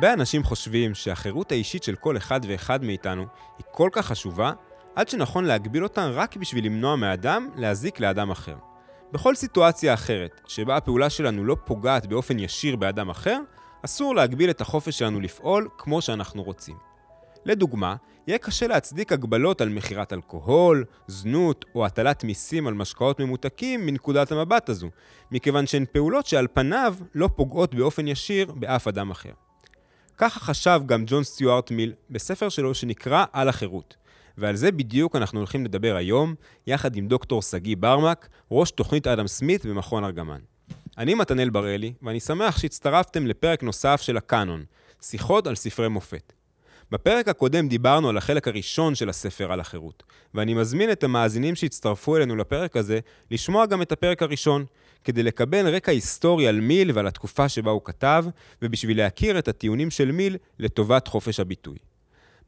הרבה 0.00 0.12
אנשים 0.12 0.44
חושבים 0.44 0.94
שהחירות 0.94 1.52
האישית 1.52 1.82
של 1.82 1.96
כל 1.96 2.16
אחד 2.16 2.40
ואחד 2.48 2.84
מאיתנו 2.84 3.26
היא 3.58 3.66
כל 3.70 3.88
כך 3.92 4.06
חשובה, 4.06 4.52
עד 4.96 5.08
שנכון 5.08 5.44
להגביל 5.44 5.82
אותה 5.84 6.06
רק 6.06 6.36
בשביל 6.36 6.66
למנוע 6.66 6.96
מאדם 6.96 7.48
להזיק 7.56 8.00
לאדם 8.00 8.30
אחר. 8.30 8.56
בכל 9.12 9.34
סיטואציה 9.34 9.94
אחרת, 9.94 10.40
שבה 10.46 10.76
הפעולה 10.76 11.10
שלנו 11.10 11.44
לא 11.44 11.56
פוגעת 11.64 12.06
באופן 12.06 12.38
ישיר 12.38 12.76
באדם 12.76 13.10
אחר, 13.10 13.40
אסור 13.84 14.14
להגביל 14.14 14.50
את 14.50 14.60
החופש 14.60 14.98
שלנו 14.98 15.20
לפעול 15.20 15.68
כמו 15.78 16.02
שאנחנו 16.02 16.42
רוצים. 16.42 16.76
לדוגמה, 17.44 17.96
יהיה 18.26 18.38
קשה 18.38 18.66
להצדיק 18.66 19.12
הגבלות 19.12 19.60
על 19.60 19.68
מכירת 19.68 20.12
אלכוהול, 20.12 20.84
זנות 21.06 21.64
או 21.74 21.86
הטלת 21.86 22.24
מיסים 22.24 22.66
על 22.66 22.74
משקאות 22.74 23.20
ממותקים 23.20 23.86
מנקודת 23.86 24.32
המבט 24.32 24.68
הזו, 24.68 24.88
מכיוון 25.30 25.66
שהן 25.66 25.84
פעולות 25.92 26.26
שעל 26.26 26.46
פניו 26.52 26.94
לא 27.14 27.28
פוגעות 27.36 27.74
באופן 27.74 28.08
ישיר 28.08 28.52
באף 28.52 28.88
אדם 28.88 29.10
אחר. 29.10 29.49
ככה 30.20 30.40
חשב 30.40 30.80
גם 30.86 31.04
ג'ון 31.06 31.24
סטיוארט 31.24 31.70
מיל 31.70 31.92
בספר 32.10 32.48
שלו 32.48 32.74
שנקרא 32.74 33.24
על 33.32 33.48
החירות. 33.48 33.96
ועל 34.38 34.56
זה 34.56 34.72
בדיוק 34.72 35.16
אנחנו 35.16 35.38
הולכים 35.38 35.64
לדבר 35.64 35.96
היום, 35.96 36.34
יחד 36.66 36.96
עם 36.96 37.08
דוקטור 37.08 37.42
שגיא 37.42 37.76
ברמק, 37.76 38.28
ראש 38.50 38.70
תוכנית 38.70 39.06
אדם 39.06 39.26
סמית 39.26 39.66
במכון 39.66 40.04
ארגמן. 40.04 40.38
אני 40.98 41.14
מתנאל 41.14 41.50
בראלי, 41.50 41.92
ואני 42.02 42.20
שמח 42.20 42.58
שהצטרפתם 42.58 43.26
לפרק 43.26 43.62
נוסף 43.62 44.00
של 44.00 44.16
הקאנון, 44.16 44.64
שיחות 45.02 45.46
על 45.46 45.54
ספרי 45.54 45.88
מופת. 45.88 46.32
בפרק 46.90 47.28
הקודם 47.28 47.68
דיברנו 47.68 48.08
על 48.08 48.16
החלק 48.16 48.48
הראשון 48.48 48.94
של 48.94 49.08
הספר 49.08 49.52
על 49.52 49.60
החירות, 49.60 50.02
ואני 50.34 50.54
מזמין 50.54 50.92
את 50.92 51.04
המאזינים 51.04 51.54
שהצטרפו 51.54 52.16
אלינו 52.16 52.36
לפרק 52.36 52.76
הזה 52.76 53.00
לשמוע 53.30 53.66
גם 53.66 53.82
את 53.82 53.92
הפרק 53.92 54.22
הראשון, 54.22 54.64
כדי 55.04 55.22
לקבל 55.22 55.68
רקע 55.68 55.92
היסטורי 55.92 56.48
על 56.48 56.60
מיל 56.60 56.90
ועל 56.94 57.06
התקופה 57.06 57.48
שבה 57.48 57.70
הוא 57.70 57.80
כתב, 57.84 58.24
ובשביל 58.62 58.98
להכיר 58.98 59.38
את 59.38 59.48
הטיעונים 59.48 59.90
של 59.90 60.12
מיל 60.12 60.36
לטובת 60.58 61.08
חופש 61.08 61.40
הביטוי. 61.40 61.78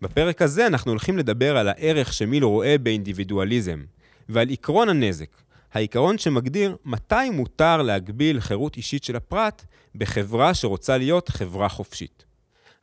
בפרק 0.03 0.43
הזה 0.43 0.67
אנחנו 0.67 0.91
הולכים 0.91 1.19
לדבר 1.19 1.57
על 1.57 1.69
הערך 1.69 2.13
שמיל 2.13 2.45
רואה 2.45 2.79
באינדיבידואליזם, 2.79 3.85
ועל 4.29 4.51
עקרון 4.51 4.89
הנזק, 4.89 5.31
העיקרון 5.73 6.19
שמגדיר 6.19 6.77
מתי 6.85 7.31
מותר 7.33 7.83
להגביל 7.83 8.41
חירות 8.41 8.77
אישית 8.77 9.05
של 9.05 9.17
הפרט 9.17 9.65
בחברה 9.95 10.55
שרוצה 10.55 10.99
להיות 10.99 11.29
חברה 11.29 11.69
חופשית. 11.69 12.25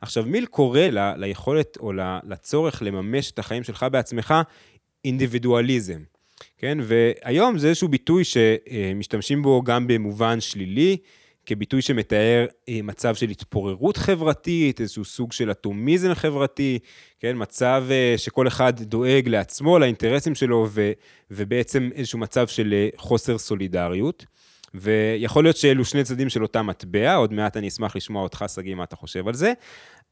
עכשיו, 0.00 0.24
מיל 0.26 0.46
קורא 0.46 0.80
ל, 0.80 1.14
ליכולת 1.16 1.76
או 1.80 1.92
לצורך 2.24 2.82
לממש 2.82 3.30
את 3.30 3.38
החיים 3.38 3.64
שלך 3.64 3.86
בעצמך 3.92 4.34
אינדיבידואליזם, 5.04 6.00
כן? 6.58 6.78
והיום 6.82 7.58
זה 7.58 7.68
איזשהו 7.68 7.88
ביטוי 7.88 8.22
שמשתמשים 8.24 9.42
בו 9.42 9.62
גם 9.62 9.86
במובן 9.86 10.40
שלילי, 10.40 10.96
כביטוי 11.46 11.82
שמתאר 11.82 12.46
אה, 12.68 12.80
מצב 12.82 13.14
של 13.14 13.30
התפוררות 13.30 13.96
חברתית, 13.96 14.80
איזשהו 14.80 15.04
סוג 15.04 15.32
של 15.32 15.50
אטומיזם 15.50 16.14
חברתי, 16.14 16.78
כן, 17.20 17.32
מצב 17.36 17.84
אה, 17.90 18.14
שכל 18.16 18.48
אחד 18.48 18.72
דואג 18.80 19.28
לעצמו, 19.28 19.78
לאינטרסים 19.78 20.34
שלו, 20.34 20.66
ו, 20.70 20.92
ובעצם 21.30 21.90
איזשהו 21.94 22.18
מצב 22.18 22.46
של 22.46 22.72
אה, 22.72 22.88
חוסר 22.96 23.38
סולידריות. 23.38 24.24
ויכול 24.74 25.44
להיות 25.44 25.56
שאלו 25.56 25.84
שני 25.84 26.04
צדדים 26.04 26.28
של 26.28 26.42
אותה 26.42 26.62
מטבע, 26.62 27.14
עוד 27.14 27.32
מעט 27.32 27.56
אני 27.56 27.68
אשמח 27.68 27.96
לשמוע 27.96 28.22
אותך, 28.22 28.44
שגיא, 28.54 28.74
מה 28.74 28.84
אתה 28.84 28.96
חושב 28.96 29.28
על 29.28 29.34
זה, 29.34 29.52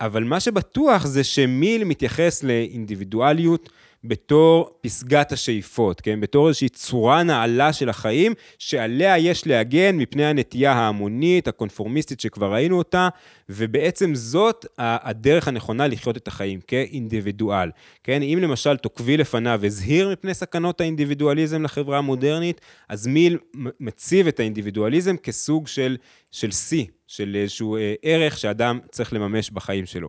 אבל 0.00 0.24
מה 0.24 0.40
שבטוח 0.40 1.06
זה 1.06 1.24
שמיל 1.24 1.84
מתייחס 1.84 2.42
לאינדיבידואליות 2.42 3.70
בתור 4.08 4.78
פסגת 4.80 5.32
השאיפות, 5.32 6.00
כן? 6.00 6.20
בתור 6.20 6.48
איזושהי 6.48 6.68
צורה 6.68 7.22
נעלה 7.22 7.72
של 7.72 7.88
החיים, 7.88 8.34
שעליה 8.58 9.18
יש 9.18 9.46
להגן 9.46 9.96
מפני 9.96 10.26
הנטייה 10.26 10.72
ההמונית, 10.72 11.48
הקונפורמיסטית 11.48 12.20
שכבר 12.20 12.52
ראינו 12.52 12.78
אותה, 12.78 13.08
ובעצם 13.48 14.14
זאת 14.14 14.66
הדרך 14.78 15.48
הנכונה 15.48 15.86
לחיות 15.86 16.16
את 16.16 16.28
החיים, 16.28 16.60
כאינדיבידואל, 16.60 17.70
כן? 18.04 18.22
אם 18.22 18.38
למשל 18.42 18.76
תוקבי 18.76 19.16
לפניו 19.16 19.60
הזהיר 19.64 20.10
מפני 20.12 20.34
סכנות 20.34 20.80
האינדיבידואליזם 20.80 21.62
לחברה 21.62 21.98
המודרנית, 21.98 22.60
אז 22.88 23.06
מיל 23.06 23.38
מציב 23.80 24.26
את 24.26 24.40
האינדיבידואליזם 24.40 25.16
כסוג 25.16 25.66
של, 25.66 25.96
של 26.30 26.50
שיא, 26.50 26.84
של 27.06 27.36
איזשהו 27.36 27.76
אה, 27.76 27.94
ערך 28.02 28.38
שאדם 28.38 28.78
צריך 28.90 29.12
לממש 29.12 29.50
בחיים 29.50 29.86
שלו. 29.86 30.08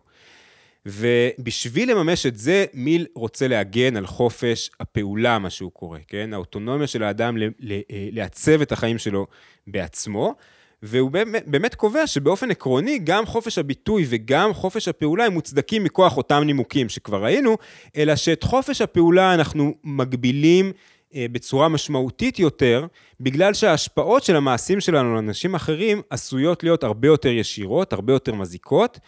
ובשביל 0.86 1.90
לממש 1.90 2.26
את 2.26 2.36
זה, 2.36 2.64
מיל 2.74 3.06
רוצה 3.14 3.48
להגן 3.48 3.96
על 3.96 4.06
חופש 4.06 4.70
הפעולה, 4.80 5.38
מה 5.38 5.50
שהוא 5.50 5.72
קורא, 5.72 5.98
כן? 6.08 6.34
האוטונומיה 6.34 6.86
של 6.86 7.02
האדם 7.02 7.36
אה, 7.42 7.48
לעצב 7.90 8.60
את 8.60 8.72
החיים 8.72 8.98
שלו 8.98 9.26
בעצמו, 9.66 10.34
והוא 10.82 11.10
באמת, 11.10 11.44
באמת 11.46 11.74
קובע 11.74 12.06
שבאופן 12.06 12.50
עקרוני, 12.50 12.98
גם 13.04 13.26
חופש 13.26 13.58
הביטוי 13.58 14.06
וגם 14.08 14.54
חופש 14.54 14.88
הפעולה 14.88 15.24
הם 15.24 15.32
מוצדקים 15.32 15.84
מכוח 15.84 16.16
אותם 16.16 16.42
נימוקים 16.46 16.88
שכבר 16.88 17.24
ראינו, 17.24 17.56
אלא 17.96 18.16
שאת 18.16 18.42
חופש 18.42 18.80
הפעולה 18.80 19.34
אנחנו 19.34 19.74
מגבילים 19.84 20.72
אה, 21.14 21.26
בצורה 21.32 21.68
משמעותית 21.68 22.38
יותר, 22.38 22.86
בגלל 23.20 23.54
שההשפעות 23.54 24.22
של 24.22 24.36
המעשים 24.36 24.80
שלנו 24.80 25.14
לאנשים 25.14 25.54
אחרים 25.54 26.02
עשויות 26.10 26.62
להיות 26.62 26.84
הרבה 26.84 27.08
יותר 27.08 27.28
ישירות, 27.28 27.92
הרבה 27.92 28.12
יותר 28.12 28.34
מזיקות, 28.34 28.98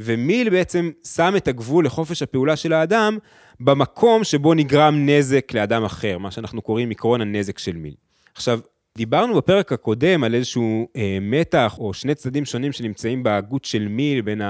ומיל 0.00 0.50
בעצם 0.50 0.90
שם 1.14 1.34
את 1.36 1.48
הגבול 1.48 1.86
לחופש 1.86 2.22
הפעולה 2.22 2.56
של 2.56 2.72
האדם 2.72 3.18
במקום 3.60 4.24
שבו 4.24 4.54
נגרם 4.54 5.06
נזק 5.06 5.52
לאדם 5.54 5.84
אחר, 5.84 6.18
מה 6.18 6.30
שאנחנו 6.30 6.62
קוראים 6.62 6.90
עקרון 6.90 7.20
הנזק 7.20 7.58
של 7.58 7.76
מיל. 7.76 7.94
עכשיו, 8.34 8.60
דיברנו 8.98 9.34
בפרק 9.34 9.72
הקודם 9.72 10.24
על 10.24 10.34
איזשהו 10.34 10.88
אה, 10.96 11.18
מתח 11.20 11.76
או 11.78 11.94
שני 11.94 12.14
צדדים 12.14 12.44
שונים 12.44 12.72
שנמצאים 12.72 13.22
בהגות 13.22 13.64
של 13.64 13.88
מיל 13.88 14.20
בין 14.20 14.42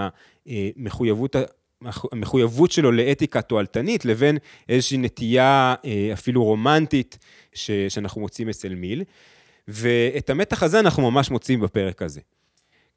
המחויבות, 0.46 1.36
המחויבות 2.12 2.70
שלו 2.70 2.92
לאתיקה 2.92 3.42
תועלתנית 3.42 4.04
לבין 4.04 4.38
איזושהי 4.68 4.98
נטייה 4.98 5.74
אה, 5.84 6.10
אפילו 6.12 6.44
רומנטית 6.44 7.18
ש, 7.52 7.70
שאנחנו 7.70 8.20
מוצאים 8.20 8.48
אצל 8.48 8.74
מיל. 8.74 9.04
ואת 9.68 10.30
המתח 10.30 10.62
הזה 10.62 10.80
אנחנו 10.80 11.10
ממש 11.10 11.30
מוצאים 11.30 11.60
בפרק 11.60 12.02
הזה. 12.02 12.20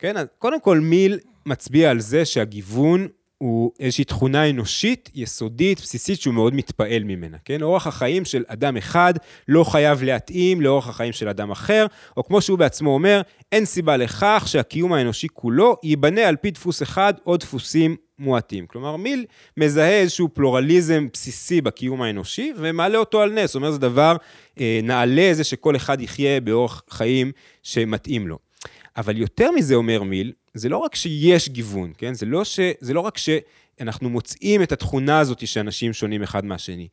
כן, 0.03 0.17
אז 0.17 0.27
קודם 0.37 0.61
כל 0.61 0.79
מיל 0.79 1.19
מצביע 1.45 1.91
על 1.91 1.99
זה 1.99 2.25
שהגיוון 2.25 3.07
הוא 3.37 3.71
איזושהי 3.79 4.03
תכונה 4.03 4.49
אנושית, 4.49 5.09
יסודית, 5.15 5.81
בסיסית, 5.81 6.21
שהוא 6.21 6.33
מאוד 6.33 6.55
מתפעל 6.55 7.03
ממנה, 7.03 7.37
כן? 7.45 7.61
אורח 7.61 7.87
החיים 7.87 8.25
של 8.25 8.43
אדם 8.47 8.77
אחד 8.77 9.13
לא 9.47 9.63
חייב 9.63 10.03
להתאים 10.03 10.61
לאורח 10.61 10.89
החיים 10.89 11.13
של 11.13 11.29
אדם 11.29 11.51
אחר, 11.51 11.85
או 12.17 12.23
כמו 12.23 12.41
שהוא 12.41 12.59
בעצמו 12.59 12.89
אומר, 12.89 13.21
אין 13.51 13.65
סיבה 13.65 13.97
לכך 13.97 14.43
שהקיום 14.47 14.93
האנושי 14.93 15.27
כולו 15.33 15.75
ייבנה 15.83 16.21
על 16.21 16.35
פי 16.35 16.51
דפוס 16.51 16.83
אחד 16.83 17.13
או 17.25 17.37
דפוסים 17.37 17.95
מועטים. 18.19 18.67
כלומר, 18.67 18.95
מיל 18.95 19.25
מזהה 19.57 19.99
איזשהו 19.99 20.29
פלורליזם 20.33 21.07
בסיסי 21.13 21.61
בקיום 21.61 22.01
האנושי, 22.01 22.53
ומעלה 22.57 22.97
אותו 22.97 23.21
על 23.21 23.31
נס. 23.31 23.49
זאת 23.49 23.55
אומרת, 23.55 23.73
זה 23.73 23.79
דבר 23.79 24.15
אה, 24.59 24.79
נעלה, 24.83 25.29
זה 25.33 25.43
שכל 25.43 25.75
אחד 25.75 26.01
יחיה 26.01 26.41
באורח 26.41 26.83
חיים 26.89 27.31
שמתאים 27.63 28.27
לו. 28.27 28.52
אבל 28.97 29.17
יותר 29.17 29.51
מזה, 29.51 29.75
אומר 29.75 30.03
מיל, 30.03 30.31
זה 30.53 30.69
לא 30.69 30.77
רק 30.77 30.95
שיש 30.95 31.49
גיוון, 31.49 31.93
כן? 31.97 32.13
זה 32.13 32.25
לא, 32.25 32.43
ש... 32.43 32.59
זה 32.79 32.93
לא 32.93 32.99
רק 32.99 33.17
שאנחנו 33.17 34.09
מוצאים 34.09 34.63
את 34.63 34.71
התכונה 34.71 35.19
הזאת 35.19 35.47
שאנשים 35.47 35.93
שונים 35.93 36.23
אחד 36.23 36.45
מהשני, 36.45 36.87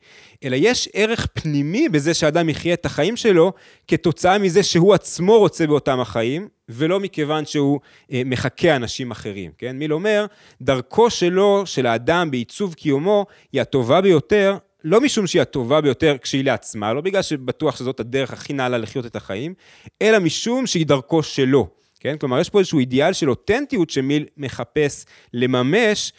אלא 0.45 0.57
יש 0.61 0.89
ערך 0.93 1.27
פנימי 1.33 1.89
בזה 1.89 2.15
שאדם 2.15 2.49
יחיה 2.49 2.75
את 2.75 2.87
החיים 2.87 3.17
שלו 3.17 3.53
כתוצאה 3.89 4.39
מזה 4.39 4.63
שהוא 4.63 4.95
עצמו 4.95 5.39
רוצה 5.39 5.67
באותם 5.67 6.01
החיים, 6.01 6.49
ולא 6.69 7.01
מכיוון 7.01 7.47
שהוא 7.47 7.81
אה, 8.13 8.23
מחכה 8.27 8.77
אנשים 8.77 9.11
אחרים, 9.11 9.51
כן? 9.59 9.77
מיל 9.77 9.93
אומר, 9.93 10.27
דרכו 10.63 11.11
שלו, 11.11 11.63
של 11.67 11.87
האדם 11.87 12.31
בעיצוב 12.31 12.75
קיומו, 12.75 13.27
היא 13.53 13.61
הטובה 13.61 14.01
ביותר, 14.01 14.57
לא 14.85 15.01
משום 15.01 15.27
שהיא 15.27 15.43
הטובה 15.43 15.81
ביותר 15.81 16.17
כשהיא 16.23 16.45
לעצמה, 16.45 16.93
לא 16.93 17.01
בגלל 17.01 17.23
שבטוח 17.23 17.77
שזאת 17.77 18.01
הדרך 18.01 18.33
הכי 18.33 18.53
נעלה 18.53 18.79
לחיות 18.79 19.07
את 19.07 19.17
החיים, 19.17 19.55
אלא 20.03 20.19
משום 20.19 20.67
שהיא 20.67 20.87
דרכו 20.87 21.23
שלו. 21.23 21.80
כן? 22.01 22.17
כלומר, 22.17 22.41
יש 22.41 22.51
פה 22.51 22.59
איזשהו 22.59 22.79
אידיאל 22.79 23.13
של 23.13 23.31
אותנטיות 23.31 23.91
שמיל 23.91 24.25
מחפש 24.37 25.07
לממש, 25.35 26.13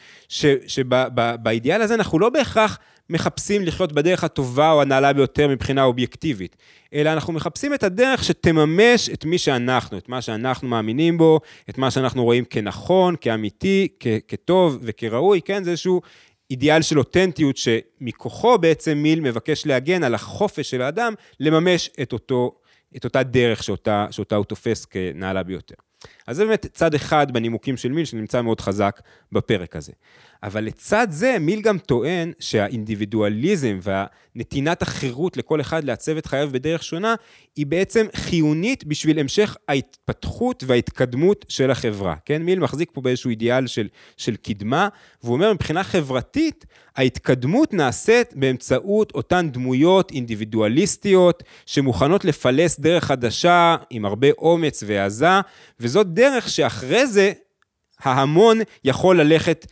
שבאידיאל 0.67 1.81
הזה 1.81 1.93
אנחנו 1.93 2.19
לא 2.19 2.29
בהכרח 2.29 2.79
מחפשים 3.09 3.61
לחיות 3.61 3.91
בדרך 3.91 4.23
הטובה 4.23 4.71
או 4.71 4.81
הנעלה 4.81 5.13
ביותר 5.13 5.47
מבחינה 5.47 5.83
אובייקטיבית, 5.83 6.55
אלא 6.93 7.13
אנחנו 7.13 7.33
מחפשים 7.33 7.73
את 7.73 7.83
הדרך 7.83 8.23
שתממש 8.23 9.09
את 9.09 9.25
מי 9.25 9.37
שאנחנו, 9.37 9.97
את 9.97 10.09
מה 10.09 10.21
שאנחנו 10.21 10.67
מאמינים 10.67 11.17
בו, 11.17 11.39
את 11.69 11.77
מה 11.77 11.91
שאנחנו 11.91 12.23
רואים 12.23 12.45
כנכון, 12.45 13.15
כאמיתי, 13.21 13.87
כטוב 14.27 14.79
וכראוי, 14.81 15.41
כן? 15.41 15.63
זה 15.63 15.71
איזשהו 15.71 16.01
אידיאל 16.51 16.81
של 16.81 16.99
אותנטיות 16.99 17.57
שמכוחו 17.57 18.57
בעצם 18.57 18.97
מיל 18.97 19.19
מבקש 19.19 19.65
להגן 19.65 20.03
על 20.03 20.15
החופש 20.15 20.69
של 20.69 20.81
האדם 20.81 21.13
לממש 21.39 21.89
את 22.01 22.13
אותו 22.13 22.60
את 22.97 23.03
אותה 23.03 23.23
דרך 23.23 23.63
שאותה, 23.63 24.07
שאותה 24.11 24.35
הוא 24.35 24.45
תופס 24.45 24.85
כנעלה 24.85 25.43
ביותר. 25.43 25.75
אז 26.27 26.35
זה 26.35 26.45
באמת 26.45 26.65
צד 26.73 26.93
אחד 26.93 27.31
בנימוקים 27.31 27.77
של 27.77 27.91
מיל 27.91 28.05
שנמצא 28.05 28.41
מאוד 28.41 28.61
חזק 28.61 29.01
בפרק 29.31 29.75
הזה. 29.75 29.91
אבל 30.43 30.63
לצד 30.63 31.07
זה, 31.09 31.37
מיל 31.39 31.61
גם 31.61 31.77
טוען 31.77 32.31
שהאינדיבידואליזם 32.39 33.79
והנתינת 33.81 34.81
החירות 34.81 35.37
לכל 35.37 35.61
אחד 35.61 35.83
לעצב 35.83 36.17
את 36.17 36.25
חייו 36.25 36.49
בדרך 36.51 36.83
שונה, 36.83 37.15
היא 37.55 37.65
בעצם 37.65 38.05
חיונית 38.15 38.83
בשביל 38.83 39.19
המשך 39.19 39.57
ההתפתחות 39.67 40.63
וההתקדמות 40.67 41.45
של 41.49 41.71
החברה. 41.71 42.15
כן, 42.25 42.41
מיל 42.41 42.59
מחזיק 42.59 42.89
פה 42.93 43.01
באיזשהו 43.01 43.29
אידיאל 43.29 43.67
של, 43.67 43.87
של 44.17 44.35
קדמה, 44.35 44.87
והוא 45.23 45.33
אומר, 45.33 45.53
מבחינה 45.53 45.83
חברתית, 45.83 46.65
ההתקדמות 46.95 47.73
נעשית 47.73 48.33
באמצעות 48.35 49.11
אותן 49.11 49.49
דמויות 49.51 50.11
אינדיבידואליסטיות, 50.11 51.43
שמוכנות 51.65 52.25
לפלס 52.25 52.79
דרך 52.79 53.03
חדשה 53.03 53.75
עם 53.89 54.05
הרבה 54.05 54.27
אומץ 54.37 54.83
והעזה, 54.87 55.41
וזאת 55.79 56.07
דרך 56.07 56.49
שאחרי 56.49 57.07
זה 57.07 57.31
ההמון 58.03 58.59
יכול 58.83 59.21
ללכת 59.21 59.65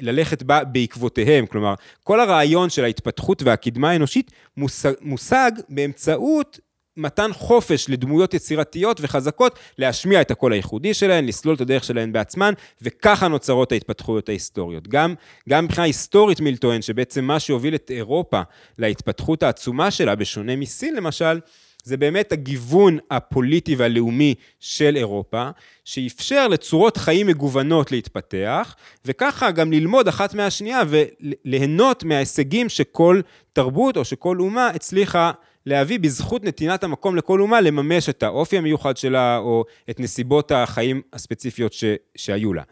ללכת 0.00 0.42
בה 0.42 0.64
בעקבותיהם. 0.64 1.46
כלומר, 1.46 1.74
כל 2.02 2.20
הרעיון 2.20 2.70
של 2.70 2.84
ההתפתחות 2.84 3.42
והקדמה 3.42 3.90
האנושית 3.90 4.30
מושג, 4.56 4.92
מושג 5.00 5.52
באמצעות 5.68 6.58
מתן 6.96 7.30
חופש 7.32 7.90
לדמויות 7.90 8.34
יצירתיות 8.34 9.00
וחזקות 9.00 9.58
להשמיע 9.78 10.20
את 10.20 10.30
הקול 10.30 10.52
הייחודי 10.52 10.94
שלהן, 10.94 11.26
לסלול 11.26 11.54
את 11.54 11.60
הדרך 11.60 11.84
שלהן 11.84 12.12
בעצמן, 12.12 12.54
וככה 12.82 13.28
נוצרות 13.28 13.72
ההתפתחויות 13.72 14.28
ההיסטוריות. 14.28 14.88
גם, 14.88 15.14
גם 15.48 15.64
מבחינה 15.64 15.86
היסטורית 15.86 16.40
מיל 16.40 16.56
טוען 16.56 16.82
שבעצם 16.82 17.24
מה 17.24 17.40
שהוביל 17.40 17.74
את 17.74 17.90
אירופה 17.90 18.40
להתפתחות 18.78 19.42
העצומה 19.42 19.90
שלה, 19.90 20.14
בשונה 20.14 20.56
מסין 20.56 20.96
למשל, 20.96 21.38
זה 21.84 21.96
באמת 21.96 22.32
הגיוון 22.32 22.98
הפוליטי 23.10 23.76
והלאומי 23.76 24.34
של 24.60 24.96
אירופה, 24.96 25.50
שאפשר 25.84 26.48
לצורות 26.48 26.96
חיים 26.96 27.26
מגוונות 27.26 27.92
להתפתח, 27.92 28.76
וככה 29.04 29.50
גם 29.50 29.72
ללמוד 29.72 30.08
אחת 30.08 30.34
מהשנייה 30.34 30.82
וליהנות 30.88 32.04
מההישגים 32.04 32.68
שכל 32.68 33.20
תרבות 33.52 33.96
או 33.96 34.04
שכל 34.04 34.40
אומה 34.40 34.68
הצליחה 34.68 35.32
להביא 35.66 35.98
בזכות 35.98 36.44
נתינת 36.44 36.84
המקום 36.84 37.16
לכל 37.16 37.40
אומה 37.40 37.60
לממש 37.60 38.08
את 38.08 38.22
האופי 38.22 38.58
המיוחד 38.58 38.96
שלה 38.96 39.38
או 39.38 39.64
את 39.90 40.00
נסיבות 40.00 40.52
החיים 40.52 41.02
הספציפיות 41.12 41.72
ש, 41.72 41.84
שהיו 42.16 42.54
לה. 42.54 42.62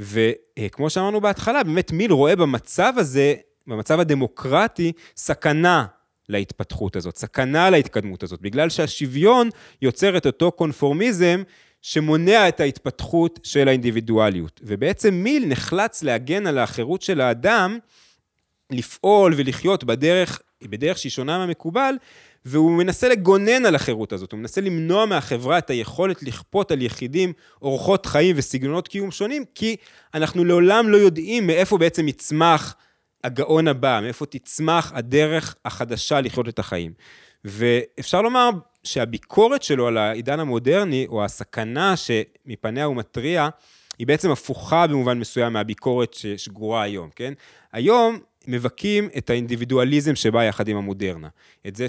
וכמו 0.00 0.90
שאמרנו 0.90 1.20
בהתחלה, 1.20 1.62
באמת 1.62 1.92
מיל 1.92 2.12
רואה 2.12 2.36
במצב 2.36 2.92
הזה, 2.96 3.34
במצב 3.66 4.00
הדמוקרטי, 4.00 4.92
סכנה 5.16 5.84
להתפתחות 6.28 6.96
הזאת, 6.96 7.16
סכנה 7.16 7.70
להתקדמות 7.70 8.22
הזאת, 8.22 8.40
בגלל 8.40 8.68
שהשוויון 8.68 9.48
יוצר 9.82 10.16
את 10.16 10.26
אותו 10.26 10.52
קונפורמיזם 10.52 11.42
שמונע 11.82 12.48
את 12.48 12.60
ההתפתחות 12.60 13.40
של 13.42 13.68
האינדיבידואליות. 13.68 14.60
ובעצם 14.64 15.14
מיל 15.14 15.46
נחלץ 15.46 16.02
להגן 16.02 16.46
על 16.46 16.58
החירות 16.58 17.02
של 17.02 17.20
האדם, 17.20 17.78
לפעול 18.70 19.34
ולחיות 19.36 19.84
בדרך, 19.84 20.40
בדרך 20.62 20.98
שהיא 20.98 21.10
שונה 21.10 21.38
מהמקובל, 21.38 21.94
והוא 22.44 22.72
מנסה 22.72 23.08
לגונן 23.08 23.66
על 23.66 23.74
החירות 23.74 24.12
הזאת, 24.12 24.32
הוא 24.32 24.40
מנסה 24.40 24.60
למנוע 24.60 25.06
מהחברה 25.06 25.58
את 25.58 25.70
היכולת 25.70 26.22
לכפות 26.22 26.70
על 26.70 26.82
יחידים 26.82 27.32
אורחות 27.62 28.06
חיים 28.06 28.36
וסגנונות 28.38 28.88
קיום 28.88 29.10
שונים, 29.10 29.44
כי 29.54 29.76
אנחנו 30.14 30.44
לעולם 30.44 30.88
לא 30.88 30.96
יודעים 30.96 31.46
מאיפה 31.46 31.78
בעצם 31.78 32.08
יצמח 32.08 32.76
הגאון 33.24 33.68
הבא, 33.68 34.00
מאיפה 34.02 34.26
תצמח 34.26 34.92
הדרך 34.94 35.56
החדשה 35.64 36.20
לחיות 36.20 36.48
את 36.48 36.58
החיים. 36.58 36.92
ואפשר 37.44 38.22
לומר 38.22 38.50
שהביקורת 38.84 39.62
שלו 39.62 39.86
על 39.86 39.98
העידן 39.98 40.40
המודרני, 40.40 41.06
או 41.08 41.24
הסכנה 41.24 41.94
שמפניה 41.96 42.84
הוא 42.84 42.96
מתריע, 42.96 43.48
היא 43.98 44.06
בעצם 44.06 44.30
הפוכה 44.30 44.86
במובן 44.86 45.18
מסוים 45.18 45.52
מהביקורת 45.52 46.14
ששגורה 46.14 46.82
היום, 46.82 47.10
כן? 47.16 47.32
היום 47.72 48.18
מבכים 48.46 49.08
את 49.18 49.30
האינדיבידואליזם 49.30 50.14
שבא 50.14 50.44
יחד 50.44 50.68
עם 50.68 50.76
המודרנה. 50.76 51.28
את 51.66 51.76
זה 51.76 51.88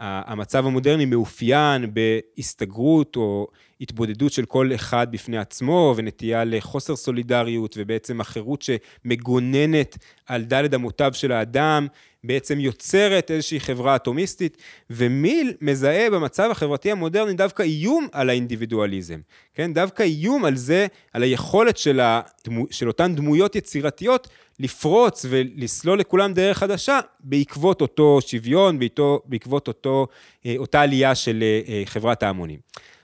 שהמצב 0.00 0.66
המודרני 0.66 1.04
מאופיין 1.04 1.94
בהסתגרות 1.94 3.16
או 3.16 3.46
התבודדות 3.80 4.32
של 4.32 4.44
כל 4.44 4.70
אחד 4.74 5.06
בפני 5.10 5.38
עצמו 5.38 5.94
ונטייה 5.96 6.44
לחוסר 6.44 6.96
סולידריות 6.96 7.74
ובעצם 7.78 8.20
החירות 8.20 8.62
שמגוננת 8.62 9.98
על 10.26 10.44
דלת 10.44 10.74
אמותיו 10.74 11.10
של 11.14 11.32
האדם, 11.32 11.86
בעצם 12.24 12.60
יוצרת 12.60 13.30
איזושהי 13.30 13.60
חברה 13.60 13.96
אטומיסטית, 13.96 14.56
ומיל 14.90 15.52
מזהה 15.60 16.10
במצב 16.10 16.48
החברתי 16.50 16.90
המודרני 16.90 17.34
דווקא 17.34 17.62
איום 17.62 18.08
על 18.12 18.30
האינדיבידואליזם, 18.30 19.20
כן? 19.54 19.72
דווקא 19.74 20.02
איום 20.02 20.44
על 20.44 20.56
זה, 20.56 20.86
על 21.12 21.22
היכולת 21.22 21.76
של, 21.76 22.00
הדמו, 22.02 22.66
של 22.70 22.88
אותן 22.88 23.14
דמויות 23.14 23.56
יצירתיות 23.56 24.28
לפרוץ 24.60 25.26
ולסלול 25.28 25.98
לכולם 25.98 26.32
דרך 26.34 26.58
חדשה 26.58 27.00
בעקבות 27.20 27.80
אותו 27.80 28.18
שוויון, 28.26 28.78
בעקבות 29.24 29.68
אותו, 29.68 30.06
אה, 30.46 30.54
אותה 30.58 30.80
עלייה 30.80 31.14
של 31.14 31.42
אה, 31.42 31.60
אה, 31.74 31.82
חברת 31.86 32.22
ההמונים. 32.22 32.58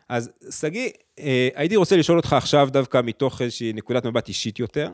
אז 0.08 0.30
שגיא, 0.60 0.88
הייתי 1.54 1.76
רוצה 1.76 1.96
לשאול 1.96 2.18
אותך 2.18 2.32
עכשיו 2.32 2.68
דווקא 2.72 3.00
מתוך 3.04 3.42
איזושהי 3.42 3.72
נקודת 3.72 4.06
מבט 4.06 4.28
אישית 4.28 4.58
יותר. 4.58 4.88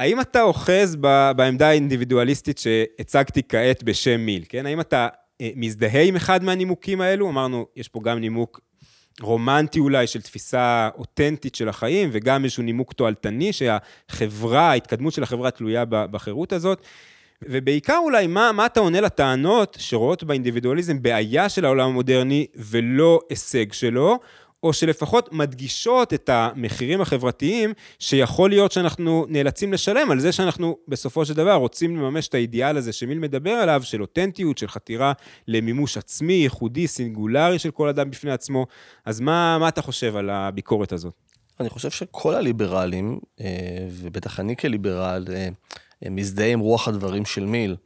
האם 0.00 0.20
אתה 0.20 0.42
אוחז 0.42 0.96
בעמדה 1.36 1.68
האינדיבידואליסטית 1.68 2.58
שהצגתי 2.58 3.42
כעת 3.48 3.82
בשם 3.82 4.20
מיל, 4.20 4.44
כן? 4.48 4.66
האם 4.66 4.80
אתה 4.80 5.08
מזדהה 5.56 6.02
עם 6.02 6.16
אחד 6.16 6.44
מהנימוקים 6.44 7.00
האלו? 7.00 7.28
אמרנו, 7.28 7.66
יש 7.76 7.88
פה 7.88 8.00
גם 8.02 8.18
נימוק 8.18 8.60
רומנטי 9.20 9.80
אולי 9.80 10.06
של 10.06 10.22
תפיסה 10.22 10.88
אותנטית 10.98 11.54
של 11.54 11.68
החיים, 11.68 12.08
וגם 12.12 12.44
איזשהו 12.44 12.62
נימוק 12.62 12.92
תועלתני 12.92 13.52
שהחברה, 13.52 14.70
ההתקדמות 14.70 15.12
של 15.12 15.22
החברה 15.22 15.50
תלויה 15.50 15.84
בחירות 15.88 16.52
הזאת. 16.52 16.82
ובעיקר 17.42 17.98
אולי, 18.04 18.26
מה, 18.26 18.52
מה 18.52 18.66
אתה 18.66 18.80
עונה 18.80 19.00
לטענות 19.00 19.76
שרואות 19.80 20.24
באינדיבידואליזם 20.24 21.02
בעיה 21.02 21.48
של 21.48 21.64
העולם 21.64 21.88
המודרני 21.88 22.46
ולא 22.56 23.20
הישג 23.30 23.72
שלו, 23.72 24.18
או 24.62 24.72
שלפחות 24.72 25.32
מדגישות 25.32 26.14
את 26.14 26.28
המחירים 26.28 27.00
החברתיים 27.00 27.72
שיכול 27.98 28.50
להיות 28.50 28.72
שאנחנו 28.72 29.26
נאלצים 29.28 29.72
לשלם 29.72 30.10
על 30.10 30.20
זה 30.20 30.32
שאנחנו 30.32 30.78
בסופו 30.88 31.24
של 31.24 31.34
דבר 31.34 31.54
רוצים 31.54 31.96
לממש 31.96 32.28
את 32.28 32.34
האידיאל 32.34 32.76
הזה 32.76 32.92
שמיל 32.92 33.18
מדבר 33.18 33.50
עליו, 33.50 33.82
של 33.84 34.02
אותנטיות, 34.02 34.58
של 34.58 34.68
חתירה 34.68 35.12
למימוש 35.48 35.96
עצמי, 35.96 36.32
ייחודי, 36.32 36.86
סינגולרי 36.86 37.58
של 37.58 37.70
כל 37.70 37.88
אדם 37.88 38.10
בפני 38.10 38.30
עצמו. 38.30 38.66
אז 39.04 39.20
מה, 39.20 39.58
מה 39.58 39.68
אתה 39.68 39.82
חושב 39.82 40.16
על 40.16 40.30
הביקורת 40.30 40.92
הזאת? 40.92 41.14
אני 41.60 41.68
חושב 41.68 41.90
שכל 41.90 42.34
הליברלים, 42.34 43.18
אה, 43.40 43.46
ובטח 43.90 44.40
אני 44.40 44.56
כליברל, 44.56 45.24
אה, 45.34 45.48
מזדהה 46.10 46.52
עם 46.52 46.60
רוח 46.60 46.88
הדברים 46.88 47.24
של 47.24 47.44
מיל. 47.44 47.76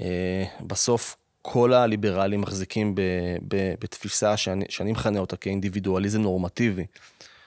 אה, 0.00 0.44
בסוף 0.66 1.16
כל 1.42 1.72
הליברלים 1.72 2.40
מחזיקים 2.40 2.94
ב, 2.94 3.00
ב, 3.48 3.74
בתפיסה 3.80 4.36
שאני, 4.36 4.64
שאני 4.68 4.92
מכנה 4.92 5.18
אותה 5.18 5.36
כאינדיבידואליזם 5.36 6.22
נורמטיבי. 6.22 6.86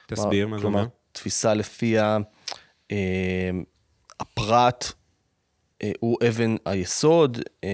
תסביר 0.06 0.46
מה 0.46 0.58
זה 0.58 0.66
אומר. 0.66 0.86
תפיסה 1.12 1.54
לפיה 1.54 2.18
אה, 2.92 3.50
הפרט 4.20 4.92
אה, 5.82 5.92
הוא 6.00 6.18
אבן 6.28 6.56
היסוד, 6.64 7.38
אה, 7.64 7.70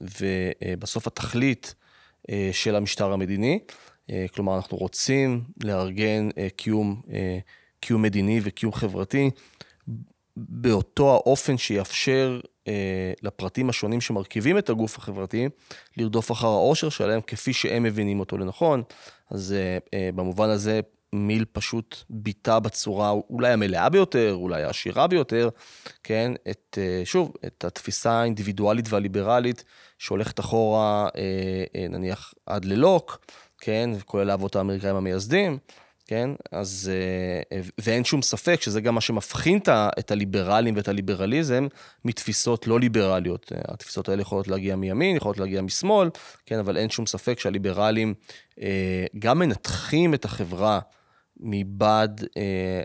ובסוף 0.00 1.06
התכלית 1.06 1.74
אה, 2.30 2.50
של 2.52 2.76
המשטר 2.76 3.12
המדיני. 3.12 3.58
אה, 4.10 4.26
כלומר, 4.34 4.56
אנחנו 4.56 4.76
רוצים 4.76 5.44
לארגן 5.64 6.28
אה, 6.38 6.48
קיום, 6.56 7.02
אה, 7.12 7.38
קיום 7.80 8.02
מדיני 8.02 8.40
וקיום 8.42 8.72
חברתי 8.72 9.30
באותו 10.36 11.14
האופן 11.14 11.58
שיאפשר 11.58 12.40
אה, 12.68 13.12
לפרטים 13.22 13.68
השונים 13.68 14.00
שמרכיבים 14.00 14.58
את 14.58 14.70
הגוף 14.70 14.98
החברתי, 14.98 15.48
לרדוף 15.96 16.32
אחר 16.32 16.46
העושר 16.46 16.88
שלהם 16.88 17.20
כפי 17.26 17.52
שהם 17.52 17.82
מבינים 17.82 18.20
אותו 18.20 18.38
לנכון. 18.38 18.82
אז 19.30 19.52
אה, 19.52 19.78
אה, 19.94 20.10
במובן 20.14 20.48
הזה, 20.48 20.80
מיל 21.12 21.44
פשוט 21.52 21.96
ביטא 22.10 22.58
בצורה 22.58 23.10
אולי 23.10 23.52
המלאה 23.52 23.88
ביותר, 23.88 24.34
אולי 24.34 24.62
העשירה 24.62 25.06
ביותר, 25.06 25.48
כן, 26.02 26.32
את, 26.50 26.78
אה, 26.80 27.02
שוב, 27.04 27.32
את 27.46 27.64
התפיסה 27.64 28.12
האינדיבידואלית 28.12 28.86
והליברלית 28.88 29.64
שהולכת 29.98 30.40
אחורה, 30.40 31.08
אה, 31.16 31.64
אה, 31.76 31.88
נניח, 31.88 32.34
עד 32.46 32.64
ללוק, 32.64 33.26
כן, 33.58 33.90
וכולל 33.94 34.30
האבות 34.30 34.56
האמריקאים 34.56 34.96
המייסדים. 34.96 35.58
כן? 36.06 36.30
אז, 36.52 36.90
אה, 37.52 37.60
ואין 37.78 38.04
שום 38.04 38.22
ספק 38.22 38.60
שזה 38.62 38.80
גם 38.80 38.94
מה 38.94 39.00
שמבחין 39.00 39.58
את 39.98 40.10
הליברלים 40.10 40.76
ואת 40.76 40.88
הליברליזם 40.88 41.66
מתפיסות 42.04 42.66
לא 42.66 42.80
ליברליות. 42.80 43.52
התפיסות 43.68 44.08
האלה 44.08 44.22
יכולות 44.22 44.48
להגיע 44.48 44.76
מימין, 44.76 45.16
יכולות 45.16 45.38
להגיע 45.38 45.62
משמאל, 45.62 46.10
כן? 46.46 46.58
אבל 46.58 46.76
אין 46.76 46.90
שום 46.90 47.06
ספק 47.06 47.40
שהליברלים 47.40 48.14
אה, 48.62 49.04
גם 49.18 49.38
מנתחים 49.38 50.14
את 50.14 50.24
החברה 50.24 50.80
מבעד 51.40 52.24
אה, 52.36 52.82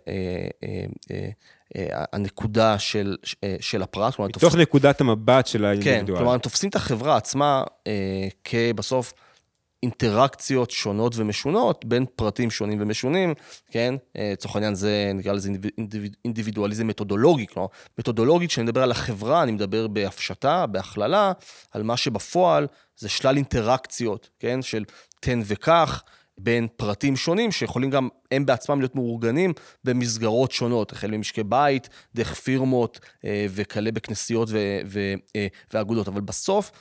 הנקודה 2.13 2.79
של, 2.79 3.17
של 3.59 3.81
הפרט. 3.81 4.19
מתוך 4.19 4.43
תופס... 4.43 4.55
נקודת 4.55 5.01
המבט 5.01 5.47
של 5.47 5.65
האינדיבידואל. 5.65 6.05
כן, 6.07 6.15
כלומר, 6.17 6.33
הם 6.33 6.39
תופסים 6.39 6.69
את 6.69 6.75
החברה 6.75 7.17
עצמה 7.17 7.63
כבסוף... 8.43 9.13
אינטראקציות 9.83 10.71
שונות 10.71 11.13
ומשונות 11.15 11.85
בין 11.85 12.05
פרטים 12.15 12.51
שונים 12.51 12.81
ומשונים, 12.81 13.33
כן? 13.71 13.95
לצורך 14.15 14.55
העניין 14.55 14.75
זה, 14.75 15.11
נקרא 15.15 15.33
לזה 15.33 15.49
אינדיבידואליזם 16.25 16.87
מתודולוגי, 16.87 17.47
כלומר, 17.47 17.67
מתודולוגית, 17.99 18.49
כשאני 18.49 18.63
מדבר 18.63 18.83
על 18.83 18.91
החברה, 18.91 19.43
אני 19.43 19.51
מדבר 19.51 19.87
בהפשטה, 19.87 20.65
בהכללה, 20.65 21.31
על 21.71 21.83
מה 21.83 21.97
שבפועל 21.97 22.67
זה 22.97 23.09
שלל 23.09 23.35
אינטראקציות, 23.37 24.29
כן? 24.39 24.61
של 24.61 24.83
תן 25.19 25.39
וקח. 25.45 26.03
בין 26.37 26.67
פרטים 26.75 27.15
שונים 27.15 27.51
שיכולים 27.51 27.89
גם 27.89 28.09
הם 28.31 28.45
בעצמם 28.45 28.79
להיות 28.79 28.95
מאורגנים 28.95 29.53
במסגרות 29.83 30.51
שונות, 30.51 30.91
החל 30.91 31.11
ממשקי 31.11 31.43
בית, 31.43 31.89
דרך 32.15 32.33
פירמות 32.33 32.99
אה, 33.25 33.45
וכלה 33.49 33.91
בכנסיות 33.91 34.49
אה, 34.55 35.13
ואגודות. 35.73 36.07
אבל 36.07 36.21
בסוף 36.21 36.71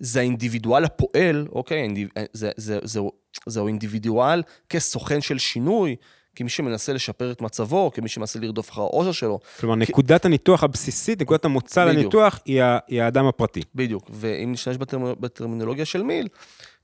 זה 0.00 0.20
האינדיבידואל 0.20 0.84
הפועל, 0.84 1.46
אוקיי? 1.52 1.88
זה, 2.14 2.20
זה, 2.32 2.50
זה, 2.56 2.78
זהו, 2.82 3.12
זהו 3.46 3.66
אינדיבידואל 3.66 4.42
כסוכן 4.68 5.20
של 5.20 5.38
שינוי, 5.38 5.96
כמי 6.38 6.48
שמנסה 6.48 6.92
לשפר 6.92 7.32
את 7.32 7.40
מצבו, 7.40 7.90
כמי 7.94 8.08
שמנסה 8.08 8.38
לרדוף 8.38 8.70
אחר 8.70 8.80
העושר 8.80 9.12
שלו. 9.12 9.38
כלומר, 9.60 9.84
כי... 9.84 9.92
נקודת 9.92 10.24
הניתוח 10.24 10.64
הבסיסית, 10.64 11.22
נקודת 11.22 11.44
המוצא 11.44 11.84
לניתוח, 11.84 12.40
היא, 12.44 12.62
היא 12.88 13.02
האדם 13.02 13.26
הפרטי. 13.26 13.60
בדיוק, 13.74 14.10
ואם 14.12 14.52
נשתמש 14.52 14.76
בטרמ... 14.76 15.12
בטרמינולוגיה 15.20 15.84
של 15.84 16.02
מיל, 16.02 16.28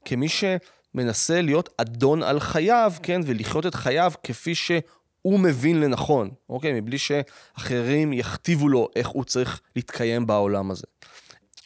כמי 0.04 0.26
שמנסה 0.28 1.40
להיות 1.40 1.68
אדון 1.76 2.23
על 2.23 2.40
חייו, 2.40 2.92
כן, 3.02 3.21
ולחיות 3.25 3.66
את 3.66 3.75
חייו 3.75 4.12
כפי 4.23 4.54
שהוא 4.54 5.38
מבין 5.38 5.80
לנכון, 5.80 6.30
אוקיי? 6.49 6.80
מבלי 6.80 6.99
שאחרים 6.99 8.12
יכתיבו 8.12 8.68
לו 8.68 8.88
איך 8.97 9.09
הוא 9.09 9.25
צריך 9.25 9.61
להתקיים 9.76 10.26
בעולם 10.26 10.71
הזה. 10.71 10.87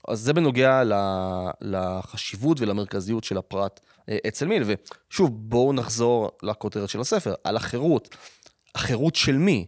אז 0.09 0.21
זה 0.21 0.33
בנוגע 0.33 0.83
לחשיבות 1.61 2.61
ולמרכזיות 2.61 3.25
של 3.25 3.39
הפרט 3.39 3.81
אה, 4.09 4.19
אצל 4.29 4.47
מיל. 4.47 4.63
ושוב, 4.67 5.31
בואו 5.33 5.73
נחזור 5.73 6.31
לכותרת 6.43 6.89
של 6.89 7.01
הספר, 7.01 7.35
על 7.45 7.57
החירות. 7.57 8.17
החירות 8.75 9.15
של 9.15 9.37
מי? 9.37 9.67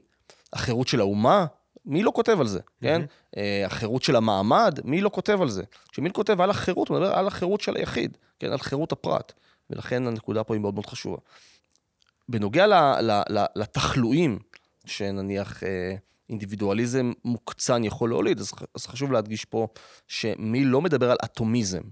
החירות 0.52 0.88
של 0.88 1.00
האומה? 1.00 1.46
מי 1.84 2.02
לא 2.02 2.12
כותב 2.14 2.40
על 2.40 2.46
זה, 2.46 2.60
כן? 2.82 3.02
Mm-hmm. 3.02 3.38
החירות 3.66 4.02
של 4.02 4.16
המעמד? 4.16 4.78
מי 4.84 5.00
לא 5.00 5.08
כותב 5.08 5.42
על 5.42 5.48
זה? 5.48 5.62
כשמיל 5.92 6.12
כותב 6.12 6.40
על 6.40 6.50
החירות, 6.50 6.88
הוא 6.88 6.96
מדבר 6.98 7.14
על 7.14 7.26
החירות 7.26 7.60
של 7.60 7.76
היחיד, 7.76 8.16
כן? 8.38 8.52
על 8.52 8.58
חירות 8.58 8.92
הפרט. 8.92 9.32
ולכן 9.70 10.06
הנקודה 10.06 10.44
פה 10.44 10.54
היא 10.54 10.60
מאוד 10.60 10.74
מאוד 10.74 10.86
חשובה. 10.86 11.16
בנוגע 12.28 12.66
לתחלואים, 13.56 14.38
שנניח 14.84 15.64
אה, 15.64 15.94
אינדיבידואליזם 16.30 17.12
מוקצן 17.24 17.84
יכול 17.84 18.08
להוליד, 18.10 18.40
אז, 18.40 18.52
אז 18.74 18.86
חשוב 18.86 19.12
להדגיש 19.12 19.44
פה 19.44 19.66
שמי 20.08 20.64
לא 20.64 20.80
מדבר 20.80 21.10
על 21.10 21.16
אטומיזם. 21.24 21.82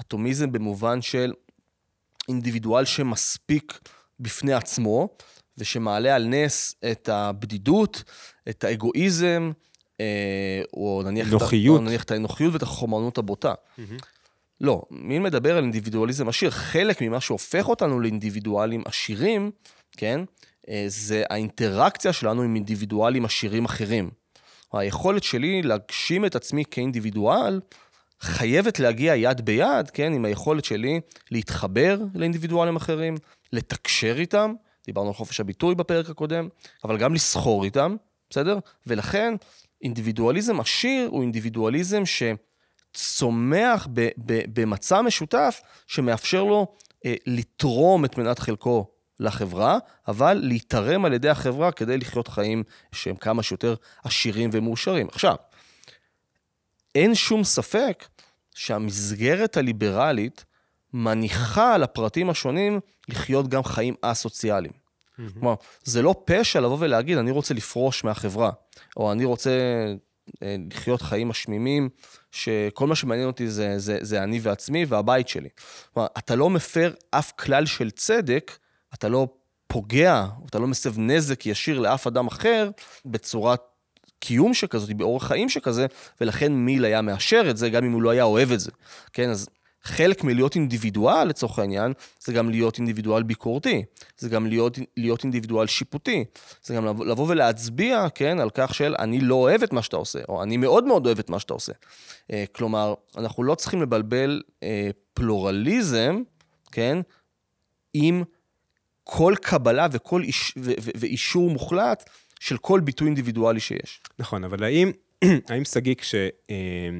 אטומיזם 0.00 0.52
במובן 0.52 1.02
של 1.02 1.32
אינדיבידואל 2.28 2.84
שמספיק 2.84 3.80
בפני 4.20 4.52
עצמו, 4.52 5.08
ושמעלה 5.58 6.14
על 6.14 6.26
נס 6.26 6.74
את 6.92 7.08
הבדידות, 7.08 8.02
את 8.48 8.64
האגואיזם, 8.64 9.52
אה, 10.00 10.62
או 10.72 11.02
נניח, 11.04 11.28
נוחיות. 11.32 11.76
את, 11.76 11.80
או 11.80 11.88
נניח 11.88 12.02
את 12.02 12.10
האנוכיות 12.10 12.52
ואת 12.52 12.62
החומרנות 12.62 13.18
הבוטה. 13.18 13.54
Mm-hmm. 13.54 13.82
לא, 14.60 14.82
מי 14.90 15.18
מדבר 15.18 15.56
על 15.56 15.62
אינדיבידואליזם 15.62 16.28
עשיר? 16.28 16.50
חלק 16.50 17.02
ממה 17.02 17.20
שהופך 17.20 17.68
אותנו 17.68 18.00
לאינדיבידואלים 18.00 18.82
עשירים, 18.84 19.50
כן? 19.96 20.20
אה, 20.68 20.84
זה 20.88 21.24
האינטראקציה 21.30 22.12
שלנו 22.12 22.42
עם 22.42 22.54
אינדיבידואלים 22.54 23.24
עשירים 23.24 23.64
אחרים. 23.64 24.10
היכולת 24.72 25.22
שלי 25.22 25.62
להגשים 25.62 26.24
את 26.24 26.36
עצמי 26.36 26.64
כאינדיבידואל 26.70 27.60
חייבת 28.20 28.78
להגיע 28.78 29.16
יד 29.16 29.40
ביד, 29.40 29.90
כן, 29.90 30.12
עם 30.12 30.24
היכולת 30.24 30.64
שלי 30.64 31.00
להתחבר 31.30 31.98
לאינדיבידואלים 32.14 32.76
אחרים, 32.76 33.14
לתקשר 33.52 34.14
איתם, 34.18 34.54
דיברנו 34.86 35.08
על 35.08 35.14
חופש 35.14 35.40
הביטוי 35.40 35.74
בפרק 35.74 36.10
הקודם, 36.10 36.48
אבל 36.84 36.98
גם 36.98 37.14
לסחור 37.14 37.64
איתם, 37.64 37.96
בסדר? 38.30 38.58
ולכן 38.86 39.34
אינדיבידואליזם 39.82 40.60
עשיר 40.60 41.08
הוא 41.10 41.22
אינדיבידואליזם 41.22 42.02
שצומח 42.06 43.88
במצע 44.54 45.02
משותף 45.02 45.60
שמאפשר 45.86 46.44
לו 46.44 46.66
אה, 47.04 47.14
לתרום 47.26 48.04
את 48.04 48.18
מנת 48.18 48.38
חלקו 48.38 48.93
לחברה, 49.20 49.78
אבל 50.08 50.40
להתערם 50.42 51.04
על 51.04 51.12
ידי 51.12 51.28
החברה 51.28 51.72
כדי 51.72 51.98
לחיות 51.98 52.28
חיים 52.28 52.62
שהם 52.92 53.16
כמה 53.16 53.42
שיותר 53.42 53.74
עשירים 54.04 54.50
ומאושרים. 54.52 55.08
עכשיו, 55.08 55.34
אין 56.94 57.14
שום 57.14 57.44
ספק 57.44 58.08
שהמסגרת 58.54 59.56
הליברלית 59.56 60.44
מניחה 60.92 61.78
לפרטים 61.78 62.30
השונים 62.30 62.80
לחיות 63.08 63.48
גם 63.48 63.64
חיים 63.64 63.94
א-סוציאליים. 64.02 64.72
Mm-hmm. 64.72 65.22
כלומר, 65.32 65.54
זה 65.84 66.02
לא 66.02 66.14
פשע 66.24 66.60
לבוא 66.60 66.76
ולהגיד, 66.80 67.18
אני 67.18 67.30
רוצה 67.30 67.54
לפרוש 67.54 68.04
מהחברה, 68.04 68.50
או 68.96 69.12
אני 69.12 69.24
רוצה 69.24 69.50
אה, 70.42 70.56
לחיות 70.70 71.02
חיים 71.02 71.28
משמימים, 71.28 71.88
שכל 72.32 72.86
מה 72.86 72.94
שמעניין 72.94 73.26
אותי 73.26 73.48
זה, 73.48 73.78
זה, 73.78 73.98
זה 74.00 74.22
אני 74.22 74.40
ועצמי 74.42 74.84
והבית 74.84 75.28
שלי. 75.28 75.48
כלומר, 75.94 76.08
אתה 76.18 76.34
לא 76.34 76.50
מפר 76.50 76.92
אף 77.10 77.32
כלל 77.32 77.66
של 77.66 77.90
צדק 77.90 78.58
אתה 78.94 79.08
לא 79.08 79.28
פוגע, 79.66 80.26
אתה 80.46 80.58
לא 80.58 80.66
מסב 80.66 80.98
נזק 80.98 81.46
ישיר 81.46 81.78
לאף 81.78 82.06
אדם 82.06 82.26
אחר 82.26 82.70
בצורת 83.06 83.60
קיום 84.18 84.54
שכזאת, 84.54 84.92
באורח 84.92 85.26
חיים 85.26 85.48
שכזה, 85.48 85.86
ולכן 86.20 86.52
מיל 86.52 86.84
היה 86.84 87.02
מאשר 87.02 87.46
את 87.50 87.56
זה, 87.56 87.70
גם 87.70 87.84
אם 87.84 87.92
הוא 87.92 88.02
לא 88.02 88.10
היה 88.10 88.24
אוהב 88.24 88.52
את 88.52 88.60
זה. 88.60 88.70
כן, 89.12 89.30
אז 89.30 89.48
חלק 89.82 90.24
מלהיות 90.24 90.54
אינדיבידואל, 90.54 91.28
לצורך 91.28 91.58
העניין, 91.58 91.92
זה 92.20 92.32
גם 92.32 92.50
להיות 92.50 92.78
אינדיבידואל 92.78 93.22
ביקורתי, 93.22 93.84
זה 94.18 94.28
גם 94.28 94.46
להיות, 94.46 94.78
להיות 94.96 95.22
אינדיבידואל 95.22 95.66
שיפוטי, 95.66 96.24
זה 96.62 96.74
גם 96.74 96.86
לבוא 96.86 97.28
ולהצביע, 97.28 98.06
כן, 98.14 98.40
על 98.40 98.50
כך 98.54 98.74
של 98.74 98.94
אני 98.98 99.20
לא 99.20 99.34
אוהב 99.34 99.62
את 99.62 99.72
מה 99.72 99.82
שאתה 99.82 99.96
עושה, 99.96 100.20
או 100.28 100.42
אני 100.42 100.56
מאוד 100.56 100.84
מאוד 100.84 101.06
אוהב 101.06 101.18
את 101.18 101.30
מה 101.30 101.38
שאתה 101.38 101.54
עושה. 101.54 101.72
אה, 102.32 102.44
כלומר, 102.52 102.94
אנחנו 103.16 103.42
לא 103.42 103.54
צריכים 103.54 103.82
לבלבל 103.82 104.42
אה, 104.62 104.90
פלורליזם, 105.14 106.22
כן, 106.72 106.98
עם 107.94 108.22
כל 109.04 109.34
קבלה 109.42 109.86
וכל 109.92 110.22
איש, 110.22 110.54
ו, 110.56 110.70
ו, 110.82 110.90
ואישור 110.96 111.50
מוחלט 111.50 112.10
של 112.40 112.56
כל 112.56 112.80
ביטוי 112.80 113.06
אינדיבידואלי 113.06 113.60
שיש. 113.60 114.00
נכון, 114.18 114.44
אבל 114.44 114.64
האם, 114.64 114.90
האם 115.48 115.64
שגיא, 115.64 115.94
כש... 115.94 116.14
אה, 116.50 116.90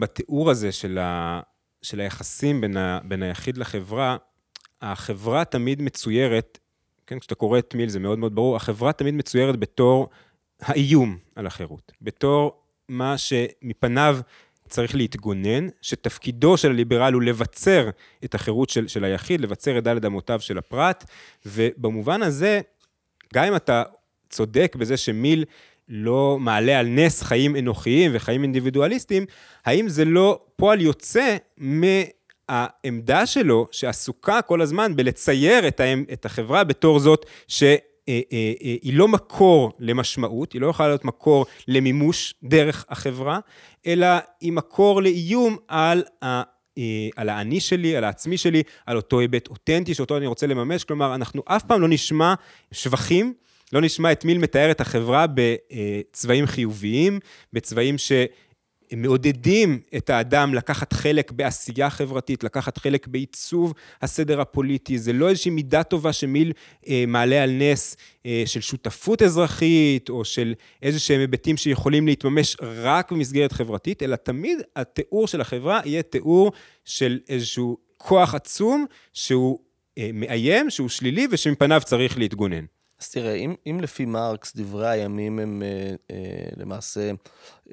בתיאור 0.00 0.50
הזה 0.50 0.72
של, 0.72 0.98
ה, 0.98 1.40
של 1.82 2.00
היחסים 2.00 2.60
בין, 2.60 2.76
ה, 2.76 3.00
בין 3.04 3.22
היחיד 3.22 3.58
לחברה, 3.58 4.16
החברה 4.82 5.44
תמיד 5.44 5.82
מצוירת, 5.82 6.58
כן, 7.06 7.18
כשאתה 7.18 7.34
קורא 7.34 7.58
את 7.58 7.74
מיל 7.74 7.88
זה 7.88 7.98
מאוד 7.98 8.18
מאוד 8.18 8.34
ברור, 8.34 8.56
החברה 8.56 8.92
תמיד 8.92 9.14
מצוירת 9.14 9.56
בתור 9.56 10.08
האיום 10.60 11.18
על 11.34 11.46
החירות, 11.46 11.92
בתור 12.02 12.62
מה 12.88 13.18
שמפניו 13.18 14.18
צריך 14.68 14.94
להתגונן, 14.94 15.68
שתפקידו 15.82 16.56
של 16.56 16.70
הליברל 16.70 17.12
הוא 17.12 17.22
לבצר 17.22 17.90
את 18.24 18.34
החירות 18.34 18.70
של, 18.70 18.88
של 18.88 19.04
היחיד, 19.04 19.40
לבצר 19.40 19.78
את 19.78 19.84
דלת 19.84 20.04
אמותיו 20.04 20.40
של 20.40 20.58
הפרט, 20.58 21.04
ובמובן 21.46 22.22
הזה, 22.22 22.60
גם 23.34 23.44
אם 23.44 23.56
אתה 23.56 23.82
צודק 24.30 24.76
בזה 24.78 24.96
שמיל 24.96 25.44
לא 25.88 26.36
מעלה 26.40 26.78
על 26.78 26.86
נס 26.86 27.22
חיים 27.22 27.56
אנוכיים 27.56 28.10
וחיים 28.14 28.42
אינדיבידואליסטיים, 28.42 29.26
האם 29.64 29.88
זה 29.88 30.04
לא 30.04 30.40
פועל 30.56 30.80
יוצא 30.80 31.36
מהעמדה 31.58 33.26
שלו, 33.26 33.68
שעסוקה 33.70 34.42
כל 34.42 34.60
הזמן 34.60 34.96
בלצייר 34.96 35.68
את 36.12 36.24
החברה 36.26 36.64
בתור 36.64 36.98
זאת 36.98 37.26
ש... 37.48 37.62
אה, 38.08 38.20
אה, 38.32 38.52
אה, 38.64 38.74
היא 38.82 38.94
לא 38.94 39.08
מקור 39.08 39.72
למשמעות, 39.78 40.52
היא 40.52 40.60
לא 40.60 40.66
יכולה 40.66 40.88
להיות 40.88 41.04
מקור 41.04 41.46
למימוש 41.68 42.34
דרך 42.42 42.84
החברה, 42.88 43.38
אלא 43.86 44.06
היא 44.40 44.52
מקור 44.52 45.02
לאיום 45.02 45.56
על 45.68 46.04
ה... 46.24 46.42
על 47.16 47.28
האני 47.28 47.60
שלי, 47.60 47.96
על 47.96 48.04
העצמי 48.04 48.38
שלי, 48.38 48.62
על 48.86 48.96
אותו 48.96 49.20
היבט 49.20 49.48
אותנטי 49.48 49.94
שאותו 49.94 50.16
אני 50.16 50.26
רוצה 50.26 50.46
לממש. 50.46 50.84
כלומר, 50.84 51.14
אנחנו 51.14 51.42
אף 51.44 51.62
פעם 51.62 51.80
לא 51.80 51.88
נשמע 51.88 52.34
שבחים, 52.72 53.34
לא 53.72 53.80
נשמע 53.80 54.12
את 54.12 54.24
מיל 54.24 54.38
מתאר 54.38 54.70
את 54.70 54.80
החברה 54.80 55.26
בצבעים 55.34 56.46
חיוביים, 56.46 57.20
בצבעים 57.52 57.98
ש... 57.98 58.12
מעודדים 58.92 59.80
את 59.96 60.10
האדם 60.10 60.54
לקחת 60.54 60.92
חלק 60.92 61.32
בעשייה 61.32 61.90
חברתית, 61.90 62.44
לקחת 62.44 62.78
חלק 62.78 63.06
בעיצוב 63.06 63.74
הסדר 64.02 64.40
הפוליטי. 64.40 64.98
זה 64.98 65.12
לא 65.12 65.28
איזושהי 65.28 65.50
מידה 65.50 65.82
טובה 65.82 66.12
שמיל 66.12 66.52
אה, 66.88 67.04
מעלה 67.08 67.42
על 67.42 67.50
נס 67.50 67.96
אה, 68.26 68.42
של 68.46 68.60
שותפות 68.60 69.22
אזרחית, 69.22 70.08
או 70.08 70.24
של 70.24 70.54
איזה 70.82 71.00
שהם 71.00 71.20
היבטים 71.20 71.56
שיכולים 71.56 72.06
להתממש 72.06 72.56
רק 72.62 73.12
במסגרת 73.12 73.52
חברתית, 73.52 74.02
אלא 74.02 74.16
תמיד 74.16 74.58
התיאור 74.76 75.28
של 75.28 75.40
החברה 75.40 75.80
יהיה 75.84 76.02
תיאור 76.02 76.52
של 76.84 77.18
איזשהו 77.28 77.76
כוח 77.96 78.34
עצום 78.34 78.86
שהוא 79.12 79.58
אה, 79.98 80.10
מאיים, 80.14 80.70
שהוא 80.70 80.88
שלילי 80.88 81.26
ושמפניו 81.30 81.80
צריך 81.84 82.18
להתגונן. 82.18 82.64
אז 83.00 83.10
תראה, 83.10 83.34
אם, 83.34 83.54
אם 83.66 83.80
לפי 83.82 84.04
מרקס 84.04 84.56
דברי 84.56 84.88
הימים 84.88 85.38
הם 85.38 85.62
אה, 85.62 85.94
אה, 86.10 86.48
למעשה 86.56 87.10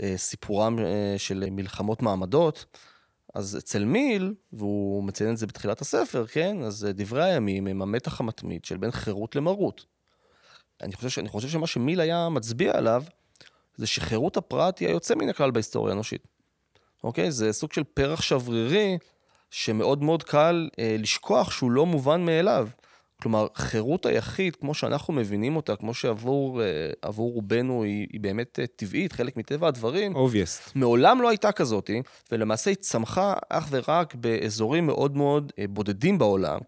אה, 0.02 0.14
סיפורם 0.18 0.80
אה, 0.80 1.16
של 1.18 1.50
מלחמות 1.52 2.02
מעמדות, 2.02 2.66
אז 3.34 3.58
אצל 3.58 3.86
מיל, 3.86 4.34
והוא 4.54 5.04
מציין 5.04 5.32
את 5.32 5.38
זה 5.38 5.48
בתחילת 5.48 5.82
הספר, 5.82 6.26
כן? 6.28 6.64
אז 6.64 6.88
דברי 6.94 7.24
הימים 7.24 7.68
הם 7.68 7.82
המתח 7.82 8.20
המתמיד 8.20 8.66
של 8.66 8.78
בין 8.78 8.92
חירות 8.92 9.36
למרות. 9.36 9.86
אני 10.82 10.94
חושב, 10.94 11.22
אני 11.22 11.30
חושב 11.30 11.48
שמה 11.48 11.68
שמיל 11.68 12.00
היה 12.00 12.30
מצביע 12.30 12.78
עליו, 12.78 13.04
זה 13.78 13.88
שחירות 13.88 14.38
הפרט 14.38 14.80
היא 14.80 14.88
היוצא 14.88 15.16
מן 15.16 15.30
הכלל 15.30 15.52
בהיסטוריה 15.52 15.94
האנושית. 15.94 16.28
אוקיי? 17.04 17.32
זה 17.32 17.54
סוג 17.54 17.74
של 17.74 17.84
פרח 17.84 18.22
שברירי, 18.22 18.98
שמאוד 19.50 20.04
מאוד 20.04 20.24
קל 20.24 20.70
אה, 20.80 20.96
לשכוח 21.00 21.52
שהוא 21.52 21.72
לא 21.72 21.86
מובן 21.86 22.26
מאליו. 22.26 22.70
כלומר, 23.24 23.48
חירות 23.56 24.06
היחיד, 24.06 24.56
כמו 24.56 24.74
שאנחנו 24.74 25.14
מבינים 25.14 25.56
אותה, 25.56 25.76
כמו 25.76 25.94
שעבור 25.94 26.62
אה, 26.62 26.90
רובנו 27.06 27.84
היא, 27.84 28.08
היא 28.14 28.22
באמת 28.22 28.60
אה, 28.60 28.68
טבעית, 28.68 29.14
חלק 29.14 29.38
מטבע 29.38 29.68
הדברים, 29.68 30.16
Obvious. 30.16 30.72
מעולם 30.76 31.22
לא 31.22 31.30
הייתה 31.30 31.52
כזאת, 31.52 31.90
ולמעשה 32.32 32.70
היא 32.70 32.78
צמחה 32.78 33.34
אך 33.50 33.68
ורק 33.70 34.16
באזורים 34.16 34.86
מאוד 34.86 35.18
מאוד 35.18 35.52
אה, 35.60 35.66
בודדים 35.70 36.18
בעולם. 36.18 36.60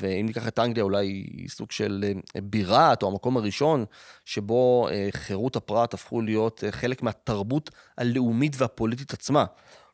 ואם 0.00 0.26
ניקח 0.26 0.48
את 0.48 0.58
אנגליה, 0.58 0.84
אולי 0.84 1.06
היא 1.06 1.48
סוג 1.48 1.72
של 1.72 2.04
בירת, 2.42 3.02
או 3.02 3.08
המקום 3.08 3.36
הראשון, 3.36 3.84
שבו 4.24 4.88
חירות 5.12 5.56
הפרט 5.56 5.94
הפכו 5.94 6.20
להיות 6.20 6.64
חלק 6.70 7.02
מהתרבות 7.02 7.70
הלאומית 7.98 8.56
והפוליטית 8.58 9.12
עצמה. 9.12 9.44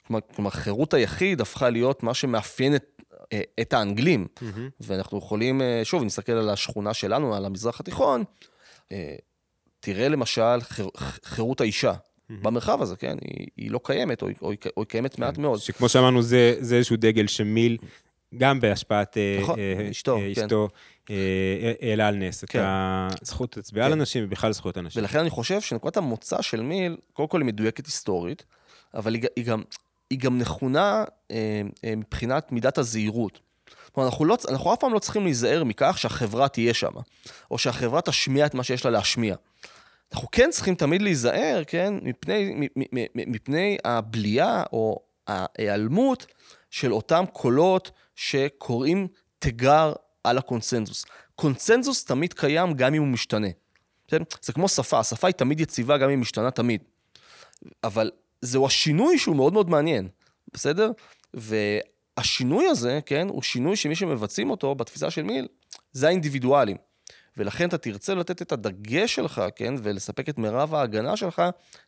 כלומר, 0.06 0.20
כלומר, 0.34 0.50
חירות 0.50 0.94
היחיד 0.94 1.40
הפכה 1.40 1.70
להיות 1.70 2.02
מה 2.02 2.14
שמאפיין 2.14 2.74
את 2.74 2.97
את 3.60 3.72
האנגלים. 3.72 4.26
Mm-hmm. 4.26 4.42
ואנחנו 4.80 5.18
יכולים, 5.18 5.62
אה, 5.62 5.80
שוב, 5.84 6.02
נסתכל 6.02 6.32
על 6.32 6.50
השכונה 6.50 6.94
שלנו, 6.94 7.34
על 7.34 7.44
המזרח 7.44 7.80
התיכון, 7.80 8.24
אה, 8.92 9.16
תראה 9.80 10.08
למשל 10.08 10.60
חיר, 10.60 10.88
חירות 11.24 11.60
האישה. 11.60 11.92
Mm-hmm. 11.92 12.34
במרחב 12.42 12.82
הזה, 12.82 12.96
כן? 12.96 13.16
היא, 13.20 13.46
היא 13.56 13.70
לא 13.70 13.80
קיימת, 13.84 14.22
או, 14.22 14.28
או, 14.42 14.52
או 14.76 14.82
היא 14.82 14.86
קיימת 14.88 15.14
כן. 15.14 15.22
מעט 15.22 15.38
מאוד. 15.38 15.60
שכמו 15.60 15.88
שאמרנו, 15.88 16.22
זה, 16.22 16.54
זה 16.60 16.76
איזשהו 16.76 16.96
דגל 16.96 17.26
שמיל, 17.26 17.76
גם 18.38 18.60
בהשפעת 18.60 19.16
נכון, 19.42 19.58
אה, 19.58 19.90
אשתו, 19.90 20.16
אה, 20.16 20.34
כן. 20.34 20.42
אשתו 20.44 20.68
העלה 21.80 22.08
על 22.08 22.16
נס 22.16 22.44
כן. 22.44 22.58
את 22.58 23.22
הזכות 23.22 23.56
להצביע 23.56 23.82
כן. 23.82 23.86
על 23.86 23.92
אנשים 23.92 24.24
ובכלל 24.24 24.52
זכויות 24.52 24.78
אנשים. 24.78 25.02
ולכן 25.02 25.18
אני 25.18 25.30
חושב 25.30 25.60
שנקודת 25.60 25.96
המוצא 25.96 26.42
של 26.42 26.62
מיל, 26.62 26.96
קודם 27.12 27.28
כל 27.28 27.40
היא 27.40 27.46
מדויקת 27.46 27.86
היסטורית, 27.86 28.44
אבל 28.94 29.14
היא, 29.14 29.22
היא 29.36 29.44
גם, 29.44 29.62
היא 30.10 30.18
גם 30.18 30.38
נכונה 30.38 31.04
אה, 31.30 31.62
אה, 31.84 31.96
מבחינת 31.96 32.52
מידת 32.52 32.78
הזהירות. 32.78 33.40
כלומר, 33.92 34.08
אנחנו, 34.08 34.24
לא, 34.24 34.36
אנחנו 34.48 34.74
אף 34.74 34.78
פעם 34.78 34.92
לא 34.94 34.98
צריכים 34.98 35.24
להיזהר 35.24 35.64
מכך 35.64 35.98
שהחברה 35.98 36.48
תהיה 36.48 36.74
שם, 36.74 36.92
או 37.50 37.58
שהחברה 37.58 38.00
תשמיע 38.00 38.46
את 38.46 38.54
מה 38.54 38.62
שיש 38.64 38.84
לה 38.84 38.90
להשמיע. 38.90 39.34
אנחנו 40.12 40.28
כן 40.32 40.50
צריכים 40.52 40.74
תמיד 40.74 41.02
להיזהר, 41.02 41.62
כן, 41.66 41.94
מפני, 42.02 42.68
מפני 43.14 43.78
הבלייה 43.84 44.62
או 44.72 45.00
ההיעלמות 45.26 46.26
של 46.70 46.92
אותם 46.92 47.24
קולות 47.32 47.90
שקוראים 48.14 49.08
תיגר 49.38 49.92
על 50.24 50.38
הקונצנזוס. 50.38 51.04
קונצנזוס 51.34 52.04
תמיד 52.04 52.32
קיים 52.32 52.74
גם 52.74 52.94
אם 52.94 53.02
הוא 53.02 53.08
משתנה. 53.08 53.48
זה 54.42 54.52
כמו 54.52 54.68
שפה, 54.68 54.98
השפה 54.98 55.26
היא 55.26 55.34
תמיד 55.34 55.60
יציבה 55.60 55.98
גם 55.98 56.04
אם 56.04 56.10
היא 56.10 56.18
משתנה 56.18 56.50
תמיד. 56.50 56.82
אבל 57.84 58.10
זהו 58.42 58.66
השינוי 58.66 59.18
שהוא 59.18 59.36
מאוד 59.36 59.52
מאוד 59.52 59.70
מעניין, 59.70 60.08
בסדר? 60.54 60.90
והשינוי 61.34 62.66
הזה, 62.66 63.00
כן, 63.06 63.28
הוא 63.28 63.42
שינוי 63.42 63.76
שמי 63.76 63.94
שמבצעים 63.94 64.50
אותו 64.50 64.74
בתפיסה 64.74 65.10
של 65.10 65.22
מיל, 65.22 65.48
זה 65.92 66.08
האינדיבידואלים. 66.08 66.76
ולכן 67.36 67.68
אתה 67.68 67.78
תרצה 67.78 68.14
לתת 68.14 68.42
את 68.42 68.52
הדגש 68.52 69.14
שלך, 69.14 69.42
כן, 69.56 69.74
ולספק 69.82 70.28
את 70.28 70.38
מירב 70.38 70.74
ההגנה 70.74 71.16
שלך 71.16 71.42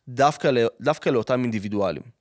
דווקא, 0.07 0.51
דווקא 0.81 1.09
לאותם 1.09 1.41
אינדיבידואלים. 1.43 2.20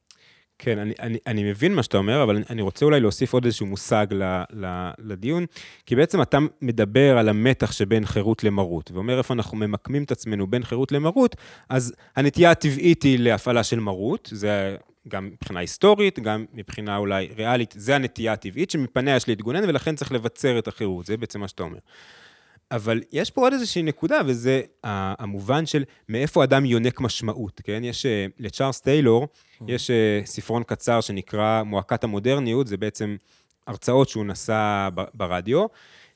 כן, 0.62 0.78
אני, 0.78 0.94
אני, 1.00 1.18
אני 1.26 1.50
מבין 1.50 1.74
מה 1.74 1.82
שאתה 1.82 1.98
אומר, 1.98 2.22
אבל 2.22 2.42
אני 2.50 2.62
רוצה 2.62 2.84
אולי 2.84 3.00
להוסיף 3.00 3.32
עוד 3.32 3.44
איזשהו 3.44 3.66
מושג 3.66 4.06
ל, 4.10 4.22
ל, 4.52 4.90
לדיון, 4.98 5.46
כי 5.86 5.96
בעצם 5.96 6.22
אתה 6.22 6.38
מדבר 6.62 7.18
על 7.18 7.28
המתח 7.28 7.72
שבין 7.72 8.06
חירות 8.06 8.44
למרות, 8.44 8.90
ואומר 8.90 9.18
איפה 9.18 9.34
אנחנו 9.34 9.56
ממקמים 9.56 10.02
את 10.02 10.12
עצמנו 10.12 10.46
בין 10.46 10.64
חירות 10.64 10.92
למרות, 10.92 11.36
אז 11.68 11.94
הנטייה 12.16 12.50
הטבעית 12.50 13.02
היא 13.02 13.18
להפעלה 13.18 13.64
של 13.64 13.80
מרות, 13.80 14.28
זה 14.32 14.76
גם 15.08 15.26
מבחינה 15.26 15.60
היסטורית, 15.60 16.18
גם 16.18 16.44
מבחינה 16.54 16.96
אולי 16.96 17.28
ריאלית, 17.36 17.74
זה 17.78 17.94
הנטייה 17.96 18.32
הטבעית 18.32 18.70
שמפניה 18.70 19.16
יש 19.16 19.28
להתגונן, 19.28 19.68
ולכן 19.68 19.96
צריך 19.96 20.12
לבצר 20.12 20.58
את 20.58 20.68
החירות, 20.68 21.06
זה 21.06 21.16
בעצם 21.16 21.40
מה 21.40 21.48
שאתה 21.48 21.62
אומר. 21.62 21.78
אבל 22.70 23.00
יש 23.12 23.30
פה 23.30 23.40
עוד 23.40 23.52
איזושהי 23.52 23.82
נקודה, 23.82 24.20
וזה 24.26 24.62
המובן 24.84 25.66
של 25.66 25.84
מאיפה 26.08 26.44
אדם 26.44 26.64
יונק 26.64 27.00
משמעות, 27.00 27.60
כן? 27.64 27.84
יש, 27.84 28.06
אה, 28.06 28.26
לצ'ארלס 28.38 28.80
טיילור, 28.80 29.28
יש 29.68 29.90
אה, 29.90 30.20
ספרון 30.24 30.62
קצר 30.62 31.00
שנקרא 31.00 31.62
מועקת 31.62 32.04
המודרניות, 32.04 32.66
זה 32.66 32.76
בעצם 32.76 33.16
הרצאות 33.66 34.08
שהוא 34.08 34.24
נשא 34.24 34.88
ברדיו, 35.14 35.66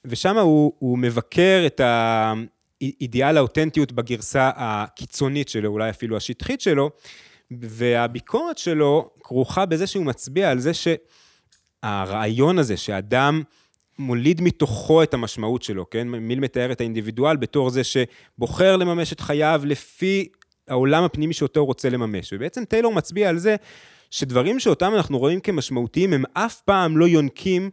ושם 0.05 0.39
הוא, 0.39 0.73
הוא 0.79 0.99
מבקר 0.99 1.63
את 1.67 1.81
האידיאל 1.81 3.37
האותנטיות 3.37 3.93
בגרסה 3.93 4.51
הקיצונית 4.57 5.49
שלו, 5.49 5.71
אולי 5.71 5.91
אפילו 5.91 6.17
השטחית 6.17 6.61
שלו, 6.61 6.91
והביקורת 7.51 8.59
שלו 8.59 9.11
כרוכה 9.23 9.67
בזה 9.67 9.87
שהוא 9.87 10.05
מצביע 10.05 10.51
על 10.51 10.59
זה 10.59 10.73
שהרעיון 10.75 12.59
הזה 12.59 12.77
שאדם... 12.77 13.43
מוליד 13.99 14.41
מתוכו 14.41 15.03
את 15.03 15.15
המשמעות 15.15 15.63
שלו, 15.63 15.91
כן? 15.91 16.09
מיל 16.09 16.41
מתאר 16.41 16.73
את 16.73 16.81
האינדיבידואל 16.81 17.37
בתור 17.37 17.71
זה 17.71 17.83
שבוחר 17.85 18.77
לממש 18.77 19.13
את 19.13 19.21
חייו 19.21 19.63
לפי 19.65 20.29
העולם 20.69 21.05
הפנימי 21.05 21.35
שאותו 21.35 21.61
הוא 21.61 21.67
רוצה 21.67 21.89
לממש. 21.89 22.33
ובעצם 22.33 22.65
טיילור 22.65 22.95
מצביע 22.95 23.29
על 23.29 23.39
זה 23.39 23.57
שדברים 24.11 24.61
שאותם 24.61 24.95
אנחנו 24.95 25.19
רואים 25.19 25.41
כמשמעותיים, 25.41 26.13
הם 26.13 26.25
אף 26.33 26.61
פעם 26.61 26.99
לא 26.99 27.09
יונקים 27.09 27.71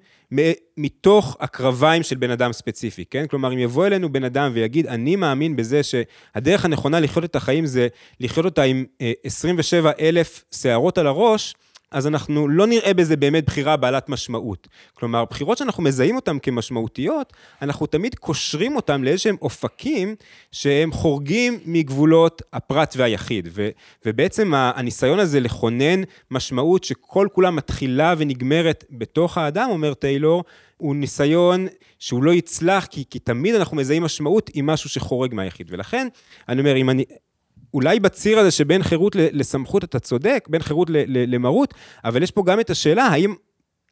מתוך 0.77 1.37
הקרביים 1.39 2.03
של 2.03 2.15
בן 2.15 2.31
אדם 2.31 2.53
ספציפי, 2.53 3.05
כן? 3.05 3.27
כלומר, 3.27 3.53
אם 3.53 3.59
יבוא 3.59 3.87
אלינו 3.87 4.11
בן 4.11 4.23
אדם 4.23 4.51
ויגיד, 4.53 4.87
אני 4.87 5.15
מאמין 5.15 5.55
בזה 5.55 5.81
שהדרך 5.83 6.65
הנכונה 6.65 6.99
לחיות 6.99 7.25
את 7.25 7.35
החיים 7.35 7.65
זה 7.65 7.87
לחיות 8.19 8.45
אותה 8.45 8.63
עם 8.63 8.85
27 9.23 9.89
אה, 9.89 10.07
אלף 10.07 10.43
שערות 10.51 10.97
על 10.97 11.07
הראש, 11.07 11.55
אז 11.91 12.07
אנחנו 12.07 12.47
לא 12.47 12.67
נראה 12.67 12.93
בזה 12.93 13.15
באמת 13.15 13.45
בחירה 13.45 13.77
בעלת 13.77 14.09
משמעות. 14.09 14.67
כלומר, 14.93 15.25
בחירות 15.25 15.57
שאנחנו 15.57 15.83
מזהים 15.83 16.15
אותן 16.15 16.37
כמשמעותיות, 16.41 17.33
אנחנו 17.61 17.85
תמיד 17.85 18.15
קושרים 18.15 18.75
אותן 18.75 19.01
לאיזשהם 19.01 19.35
אופקים 19.41 20.15
שהם 20.51 20.91
חורגים 20.91 21.59
מגבולות 21.65 22.41
הפרט 22.53 22.93
והיחיד. 22.97 23.47
ו, 23.51 23.69
ובעצם 24.05 24.53
הניסיון 24.53 25.19
הזה 25.19 25.39
לכונן 25.39 26.01
משמעות 26.31 26.83
שכל 26.83 27.27
כולה 27.33 27.51
מתחילה 27.51 28.13
ונגמרת 28.17 28.83
בתוך 28.91 29.37
האדם, 29.37 29.67
אומר 29.69 29.93
טיילור, 29.93 30.43
הוא 30.77 30.95
ניסיון 30.95 31.67
שהוא 31.99 32.23
לא 32.23 32.31
יצלח, 32.31 32.85
כי, 32.85 33.03
כי 33.09 33.19
תמיד 33.19 33.55
אנחנו 33.55 33.77
מזהים 33.77 34.03
משמעות 34.03 34.49
עם 34.53 34.65
משהו 34.65 34.89
שחורג 34.89 35.33
מהיחיד. 35.33 35.67
ולכן, 35.71 36.07
אני 36.49 36.61
אומר, 36.61 36.75
אם 36.75 36.89
אני, 36.89 37.05
אולי 37.73 37.99
בציר 37.99 38.39
הזה 38.39 38.51
שבין 38.51 38.83
חירות 38.83 39.15
לסמכות 39.15 39.83
אתה 39.83 39.99
צודק, 39.99 40.47
בין 40.49 40.61
חירות 40.61 40.87
למרות, 41.07 41.73
אבל 42.03 42.23
יש 42.23 42.31
פה 42.31 42.43
גם 42.45 42.59
את 42.59 42.69
השאלה, 42.69 43.03
האם 43.03 43.35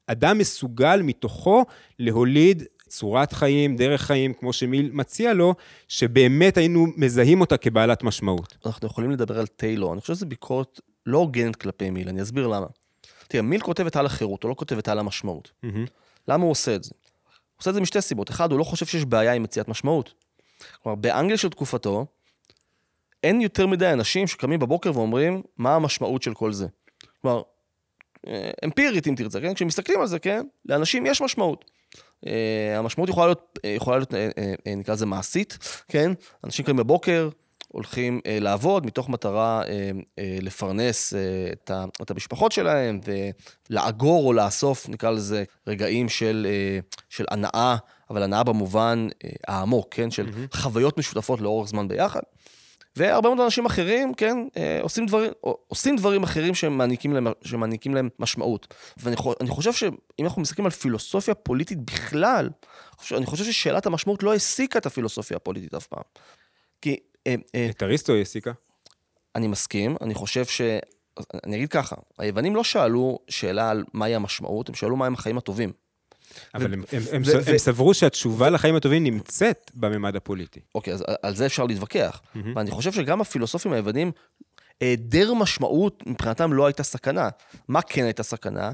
אדם 0.07 0.37
מסוגל 0.37 1.01
מתוכו 1.01 1.65
להוליד 1.99 2.63
צורת 2.87 3.33
חיים, 3.33 3.75
דרך 3.75 4.01
חיים, 4.01 4.33
כמו 4.33 4.53
שמיל 4.53 4.89
מציע 4.93 5.33
לו, 5.33 5.55
שבאמת 5.87 6.57
היינו 6.57 6.87
מזהים 6.97 7.41
אותה 7.41 7.57
כבעלת 7.57 8.03
משמעות. 8.03 8.57
אנחנו 8.65 8.87
יכולים 8.87 9.11
לדבר 9.11 9.39
על 9.39 9.47
טיילור, 9.47 9.93
אני 9.93 10.01
חושב 10.01 10.13
שזו 10.13 10.25
ביקורת 10.25 10.79
לא 11.05 11.17
הוגנת 11.17 11.55
כלפי 11.55 11.89
מיל, 11.89 12.09
אני 12.09 12.21
אסביר 12.21 12.47
למה. 12.47 12.67
תראה, 13.27 13.43
מיל 13.43 13.61
כותב 13.61 13.85
את 13.85 13.95
על 13.95 14.05
החירות, 14.05 14.43
הוא 14.43 14.49
לא 14.49 14.55
כותב 14.55 14.77
את 14.77 14.87
על 14.87 14.99
המשמעות. 14.99 15.51
Mm-hmm. 15.65 15.89
למה 16.27 16.43
הוא 16.43 16.51
עושה 16.51 16.75
את 16.75 16.83
זה? 16.83 16.91
הוא 16.99 17.59
עושה 17.59 17.69
את 17.69 17.75
זה 17.75 17.81
משתי 17.81 18.01
סיבות. 18.01 18.29
אחד, 18.29 18.51
הוא 18.51 18.59
לא 18.59 18.63
חושב 18.63 18.85
שיש 18.85 19.05
בעיה 19.05 19.33
עם 19.33 19.43
מציאת 19.43 19.67
משמעות. 19.67 20.13
כלומר, 20.83 20.95
באנגליה 20.95 21.37
של 21.37 21.49
תקופתו, 21.49 22.05
אין 23.23 23.41
יותר 23.41 23.67
מדי 23.67 23.93
אנשים 23.93 24.27
שקמים 24.27 24.59
בבוקר 24.59 24.91
ואומרים, 24.93 25.41
מה 25.57 25.75
המשמעות 25.75 26.23
של 26.23 26.33
כל 26.33 26.53
זה. 26.53 26.67
כלומר, 27.21 27.41
אה, 28.27 28.51
אמפירית 28.65 29.07
אם 29.07 29.15
תרצה, 29.17 29.41
כן? 29.41 29.53
כשמסתכלים 29.53 30.01
על 30.01 30.07
זה, 30.07 30.19
כן? 30.19 30.45
לאנשים 30.65 31.05
יש 31.05 31.21
משמעות. 31.21 31.65
Uh, 32.25 32.29
המשמעות 32.75 33.09
יכולה 33.09 33.27
להיות, 33.27 33.59
אה, 33.65 33.69
יכולה 33.69 33.97
להיות, 33.97 34.13
נקרא 34.67 34.93
לזה 34.93 35.05
מעשית, 35.05 35.57
כן? 35.87 36.11
אנשים 36.43 36.65
קמים 36.65 36.77
בבוקר, 36.77 37.29
הולכים 37.67 38.21
לעבוד 38.25 38.85
מתוך 38.85 39.09
מטרה 39.09 39.61
לפרנס 40.41 41.13
את, 41.53 41.71
ה, 41.71 41.85
את 42.01 42.11
המשפחות 42.11 42.51
שלהם 42.51 42.99
ולאגור 43.69 44.27
או 44.27 44.33
לאסוף, 44.33 44.89
נקרא 44.89 45.11
לזה, 45.11 45.43
רגעים 45.67 46.09
של, 46.09 46.47
של 47.09 47.25
הנאה, 47.31 47.75
אבל 48.09 48.23
הנאה 48.23 48.43
במובן 48.43 49.07
העמוק, 49.47 49.87
כן? 49.91 50.11
של 50.11 50.27
mm-hmm. 50.27 50.57
חוויות 50.57 50.97
משותפות 50.97 51.41
לאורך 51.41 51.69
זמן 51.69 51.87
ביחד. 51.87 52.21
והרבה 52.99 53.29
מאוד 53.29 53.39
אנשים 53.39 53.65
אחרים, 53.65 54.13
כן, 54.13 54.37
אה, 54.57 54.79
עושים 54.81 55.05
דברים, 55.05 55.31
עושים 55.67 55.95
דברים 55.95 56.23
אחרים 56.23 56.55
שמעניקים 56.55 57.13
להם, 57.13 57.27
שמעניקים 57.41 57.95
להם 57.95 58.09
משמעות. 58.19 58.73
ואני 58.97 59.49
חושב 59.49 59.73
שאם 59.73 60.25
אנחנו 60.25 60.41
מסתכלים 60.41 60.65
על 60.65 60.71
פילוסופיה 60.71 61.35
פוליטית 61.35 61.79
בכלל, 61.85 62.49
אני 63.11 63.25
חושב 63.25 63.43
ששאלת 63.43 63.85
המשמעות 63.85 64.23
לא 64.23 64.31
העסיקה 64.31 64.79
את 64.79 64.85
הפילוסופיה 64.85 65.37
הפוליטית 65.37 65.73
אף 65.73 65.87
פעם. 65.87 66.03
כי... 66.81 66.97
אה, 67.27 67.35
אה, 67.55 67.69
את 67.69 67.83
אריסטו 67.83 68.13
היא 68.13 68.19
העסיקה. 68.19 68.51
אני 69.35 69.47
מסכים, 69.47 69.95
אני 70.01 70.13
חושב 70.13 70.45
ש... 70.45 70.61
אני 71.43 71.55
אגיד 71.55 71.69
ככה, 71.69 71.95
היוונים 72.17 72.55
לא 72.55 72.63
שאלו 72.63 73.19
שאלה 73.27 73.69
על 73.69 73.83
מהי 73.93 74.15
המשמעות, 74.15 74.69
הם 74.69 74.75
שאלו 74.75 74.95
מהם 74.95 75.13
החיים 75.13 75.37
הטובים. 75.37 75.71
אבל 76.55 76.73
הם, 76.73 76.73
הם, 76.73 77.01
הם, 77.11 77.21
ו- 77.25 77.31
הם 77.35 77.55
ו- 77.55 77.59
סברו 77.59 77.93
שהתשובה 77.93 78.49
לחיים 78.49 78.75
הטובים 78.75 79.03
נמצאת 79.03 79.71
בממד 79.75 80.15
הפוליטי. 80.15 80.59
אוקיי, 80.75 80.93
אז 80.93 81.03
על 81.23 81.35
זה 81.35 81.45
אפשר 81.45 81.65
להתווכח. 81.65 82.21
ואני 82.55 82.71
חושב 82.71 82.91
שגם 82.91 83.21
הפילוסופים 83.21 83.73
היוונים, 83.73 84.11
היעדר 84.81 85.33
משמעות 85.33 86.03
מבחינתם 86.07 86.53
לא 86.53 86.65
הייתה 86.65 86.83
סכנה. 86.83 87.29
מה 87.67 87.81
כן 87.81 88.03
הייתה 88.03 88.23
סכנה? 88.23 88.71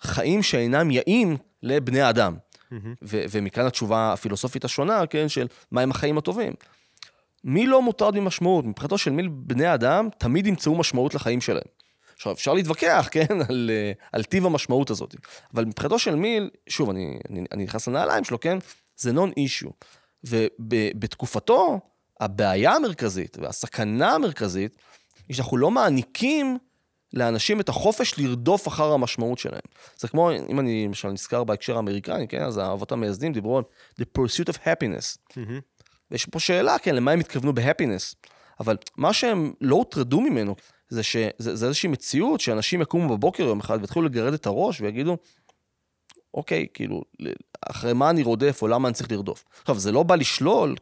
חיים 0.00 0.42
שאינם 0.42 0.90
יאים 0.90 1.36
לבני 1.62 2.08
אדם. 2.10 2.36
ו- 3.02 3.24
ומכאן 3.30 3.66
התשובה 3.66 4.12
הפילוסופית 4.12 4.64
השונה, 4.64 5.06
כן, 5.06 5.28
של 5.28 5.46
מהם 5.72 5.90
החיים 5.90 6.18
הטובים. 6.18 6.52
מי 7.44 7.66
לא 7.66 7.82
מוטרד 7.82 8.18
ממשמעות? 8.18 8.64
מבחינתו 8.64 8.98
של 8.98 9.10
מי 9.10 9.28
בני 9.28 9.74
אדם 9.74 10.08
תמיד 10.18 10.46
ימצאו 10.46 10.74
משמעות 10.74 11.14
לחיים 11.14 11.40
שלהם. 11.40 11.64
עכשיו, 12.14 12.32
אפשר 12.32 12.54
להתווכח, 12.54 13.08
כן, 13.10 13.26
על, 13.48 13.70
אה, 13.72 13.92
על 14.12 14.24
טיב 14.24 14.46
המשמעות 14.46 14.90
הזאת. 14.90 15.14
אבל 15.54 15.64
מבחינתו 15.64 15.98
של 15.98 16.14
מיל, 16.14 16.50
שוב, 16.68 16.90
אני, 16.90 17.18
אני, 17.30 17.44
אני 17.52 17.64
נכנס 17.64 17.88
לנעליים 17.88 18.24
שלו, 18.24 18.40
כן, 18.40 18.58
זה 18.96 19.12
נון 19.12 19.32
אישו. 19.36 19.70
ובתקופתו, 20.24 21.80
הבעיה 22.20 22.72
המרכזית 22.72 23.36
והסכנה 23.40 24.12
המרכזית, 24.12 24.76
היא 25.28 25.36
שאנחנו 25.36 25.56
לא 25.56 25.70
מעניקים 25.70 26.58
לאנשים 27.12 27.60
את 27.60 27.68
החופש 27.68 28.18
לרדוף 28.18 28.68
אחר 28.68 28.92
המשמעות 28.92 29.38
שלהם. 29.38 29.60
זה 29.96 30.08
כמו, 30.08 30.30
אם 30.48 30.60
אני 30.60 30.84
למשל 30.86 31.08
נזכר 31.08 31.44
בהקשר 31.44 31.76
האמריקני, 31.76 32.28
כן, 32.28 32.42
אז 32.42 32.58
האבות 32.58 32.92
המייסדים 32.92 33.32
דיברו 33.32 33.58
על 33.58 33.64
the 34.00 34.04
pursuit 34.18 34.52
of 34.52 34.56
happiness. 34.56 35.36
מהמם. 35.36 35.60
ויש 36.10 36.26
פה 36.26 36.40
שאלה, 36.40 36.78
כן, 36.78 36.94
למה 36.94 37.10
הם 37.10 37.20
התכוונו 37.20 37.54
בהפינס. 37.54 38.14
אבל 38.60 38.76
מה 38.96 39.12
שהם 39.12 39.52
לא 39.60 39.76
הוטרדו 39.76 40.20
ממנו, 40.20 40.56
זה 40.88 41.02
שזה 41.02 41.30
זה 41.38 41.66
איזושהי 41.66 41.88
מציאות 41.88 42.40
שאנשים 42.40 42.82
יקומו 42.82 43.16
בבוקר 43.16 43.42
יום 43.42 43.60
אחד 43.60 43.78
ויתחילו 43.80 44.04
לגרד 44.04 44.32
את 44.32 44.46
הראש 44.46 44.80
ויגידו, 44.80 45.16
אוקיי, 46.34 46.66
כאילו, 46.74 47.02
אחרי 47.60 47.92
מה 47.92 48.10
אני 48.10 48.22
רודף 48.22 48.58
או 48.62 48.68
למה 48.68 48.88
אני 48.88 48.94
צריך 48.94 49.12
לרדוף. 49.12 49.44
עכשיו, 49.60 49.78
זה 49.78 49.92
לא 49.92 50.02
בא 50.02 50.14
לשלול 50.14 50.76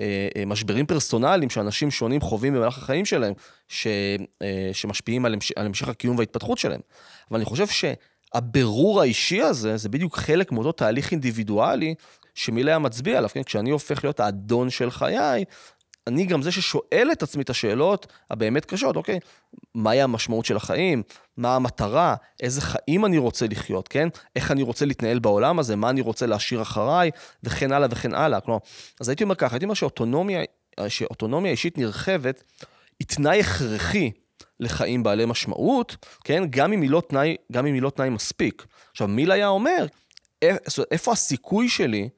אה, 0.00 0.28
אה, 0.36 0.44
משברים 0.44 0.86
פרסונליים 0.86 1.50
שאנשים 1.50 1.90
שונים 1.90 2.20
חווים 2.20 2.54
במהלך 2.54 2.78
החיים 2.78 3.04
שלהם, 3.04 3.32
ש, 3.68 3.86
אה, 4.42 4.70
שמשפיעים 4.72 5.24
על, 5.24 5.34
המש, 5.34 5.52
על 5.52 5.66
המשך 5.66 5.88
הקיום 5.88 6.16
וההתפתחות 6.18 6.58
שלהם. 6.58 6.80
אבל 7.30 7.36
אני 7.36 7.44
חושב 7.44 7.66
שהבירור 7.66 9.00
האישי 9.00 9.42
הזה, 9.42 9.76
זה 9.76 9.88
בדיוק 9.88 10.16
חלק 10.16 10.52
מאותו 10.52 10.72
תהליך 10.72 11.12
אינדיבידואלי 11.12 11.94
שמילה 12.34 12.78
מצביע 12.78 13.18
עליו, 13.18 13.30
כן? 13.32 13.42
כשאני 13.42 13.70
הופך 13.70 14.04
להיות 14.04 14.20
האדון 14.20 14.70
של 14.70 14.90
חיי, 14.90 15.44
אני 16.06 16.26
גם 16.26 16.42
זה 16.42 16.52
ששואל 16.52 17.08
את 17.12 17.22
עצמי 17.22 17.42
את 17.42 17.50
השאלות 17.50 18.12
הבאמת 18.30 18.64
קשות, 18.64 18.96
אוקיי? 18.96 19.18
מהי 19.74 20.02
המשמעות 20.02 20.44
של 20.44 20.56
החיים? 20.56 21.02
מה 21.36 21.56
המטרה? 21.56 22.14
איזה 22.40 22.60
חיים 22.60 23.04
אני 23.04 23.18
רוצה 23.18 23.46
לחיות, 23.46 23.88
כן? 23.88 24.08
איך 24.36 24.50
אני 24.50 24.62
רוצה 24.62 24.84
להתנהל 24.84 25.18
בעולם 25.18 25.58
הזה? 25.58 25.76
מה 25.76 25.90
אני 25.90 26.00
רוצה 26.00 26.26
להשאיר 26.26 26.62
אחריי? 26.62 27.10
וכן 27.42 27.72
הלאה 27.72 27.88
וכן 27.90 28.14
הלאה. 28.14 28.40
כלומר, 28.40 28.60
אז 29.00 29.08
הייתי 29.08 29.24
אומר 29.24 29.34
ככה, 29.34 29.54
הייתי 29.54 29.64
אומר 29.64 29.74
שאוטונומיה, 29.74 30.40
שאוטונומיה 30.88 31.52
אישית 31.52 31.78
נרחבת 31.78 32.44
היא 32.98 33.06
תנאי 33.08 33.40
הכרחי 33.40 34.10
לחיים 34.60 35.02
בעלי 35.02 35.26
משמעות, 35.26 35.96
כן? 36.24 36.42
גם 36.50 36.72
אם 36.72 36.80
היא 36.80 36.90
לא 36.90 37.02
תנאי, 37.08 37.36
גם 37.52 37.66
אם 37.66 37.74
היא 37.74 37.82
לא 37.82 37.90
תנאי 37.90 38.08
מספיק. 38.08 38.66
עכשיו, 38.90 39.08
מיל 39.08 39.30
היה 39.30 39.48
אומר, 39.48 39.86
איפה 40.90 41.12
הסיכוי 41.12 41.68
שלי 41.68 42.08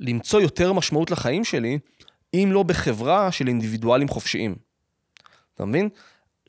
למצוא 0.00 0.40
יותר 0.40 0.72
משמעות 0.72 1.10
לחיים 1.10 1.44
שלי, 1.44 1.78
אם 2.44 2.52
לא 2.52 2.62
בחברה 2.62 3.32
של 3.32 3.48
אינדיבידואלים 3.48 4.08
חופשיים. 4.08 4.54
אתה 5.54 5.64
מבין? 5.64 5.88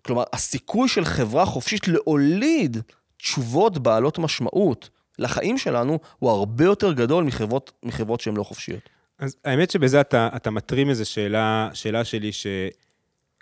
כלומר, 0.05 0.23
הסיכוי 0.33 0.87
של 0.87 1.05
חברה 1.05 1.45
חופשית 1.45 1.87
להוליד 1.87 2.77
תשובות 3.17 3.77
בעלות 3.77 4.19
משמעות 4.19 4.89
לחיים 5.19 5.57
שלנו, 5.57 5.99
הוא 6.19 6.29
הרבה 6.29 6.65
יותר 6.65 6.93
גדול 6.93 7.23
מחברות, 7.23 7.71
מחברות 7.83 8.21
שהן 8.21 8.37
לא 8.37 8.43
חופשיות. 8.43 8.89
אז 9.19 9.35
האמת 9.45 9.71
שבזה 9.71 10.01
אתה, 10.01 10.29
אתה 10.35 10.51
מטרים 10.51 10.89
איזו 10.89 11.09
שאלה, 11.09 11.69
שאלה 11.73 12.03
שלי, 12.03 12.31
ש... 12.31 12.47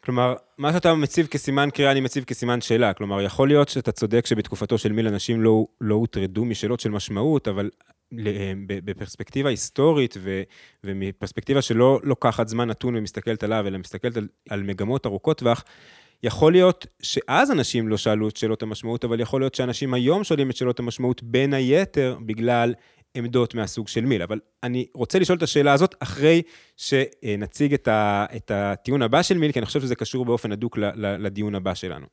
כלומר, 0.03 0.36
מה 0.58 0.73
שאתה 0.73 0.93
מציב 0.93 1.27
כסימן 1.27 1.69
קריאה, 1.73 1.91
אני 1.91 2.01
מציב 2.01 2.23
כסימן 2.23 2.62
שאלה. 2.62 2.93
כלומר, 2.93 3.21
יכול 3.21 3.47
להיות 3.47 3.69
שאתה 3.69 3.91
צודק 3.91 4.25
שבתקופתו 4.25 4.77
של 4.77 4.91
מיל 4.91 5.08
אנשים 5.08 5.41
לא, 5.41 5.65
לא 5.81 5.95
הוטרדו 5.95 6.45
משאלות 6.45 6.79
של 6.79 6.89
משמעות, 6.89 7.47
אבל 7.47 7.69
בפרספקטיבה 8.67 9.49
היסטורית 9.49 10.17
ו, 10.19 10.41
ומפרספקטיבה 10.84 11.62
שלא 11.62 11.99
לוקחת 12.04 12.47
זמן 12.47 12.67
נתון 12.67 12.95
ומסתכלת 12.95 13.43
עליו, 13.43 13.67
אלא 13.67 13.78
מסתכלת 13.78 14.17
על, 14.17 14.28
על 14.49 14.63
מגמות 14.63 15.06
ארוכות 15.06 15.38
טווח, 15.38 15.63
יכול 16.23 16.51
להיות 16.51 16.88
שאז 17.01 17.51
אנשים 17.51 17.88
לא 17.88 17.97
שאלו 17.97 18.30
את 18.30 18.38
שאלות 18.38 18.63
המשמעות, 18.63 19.04
אבל 19.04 19.19
יכול 19.19 19.41
להיות 19.41 19.56
שאנשים 19.56 19.93
היום 19.93 20.23
שואלים 20.23 20.49
את 20.49 20.56
שאלות 20.56 20.80
המשמעות 20.80 21.23
בין 21.23 21.54
היתר 21.54 22.17
בגלל 22.25 22.73
עמדות 23.15 23.56
מהסוג 23.56 23.88
של 23.88 24.06
מיל. 24.06 24.21
אבל 24.21 24.39
אני 24.63 24.86
רוצה 24.93 25.19
לשאול 25.19 25.38
את 25.38 25.43
השאלה 25.43 25.73
הזאת 25.73 25.95
אחרי 25.99 26.41
שנציג 26.78 27.73
את, 27.73 27.88
ה, 27.88 28.25
את 28.36 28.51
הטיעון 28.51 29.01
הבא 29.01 29.21
של 29.21 29.38
מיל, 29.38 29.51
כי 29.51 29.60
אני 29.60 29.65
חושב 29.65 29.82
שזה 29.82 29.95
קשור 29.95 30.25
באופן 30.25 30.51
הדוק 30.51 30.78
לדיון 30.97 31.56
הבא 31.56 31.73
שלנו. 31.73 32.06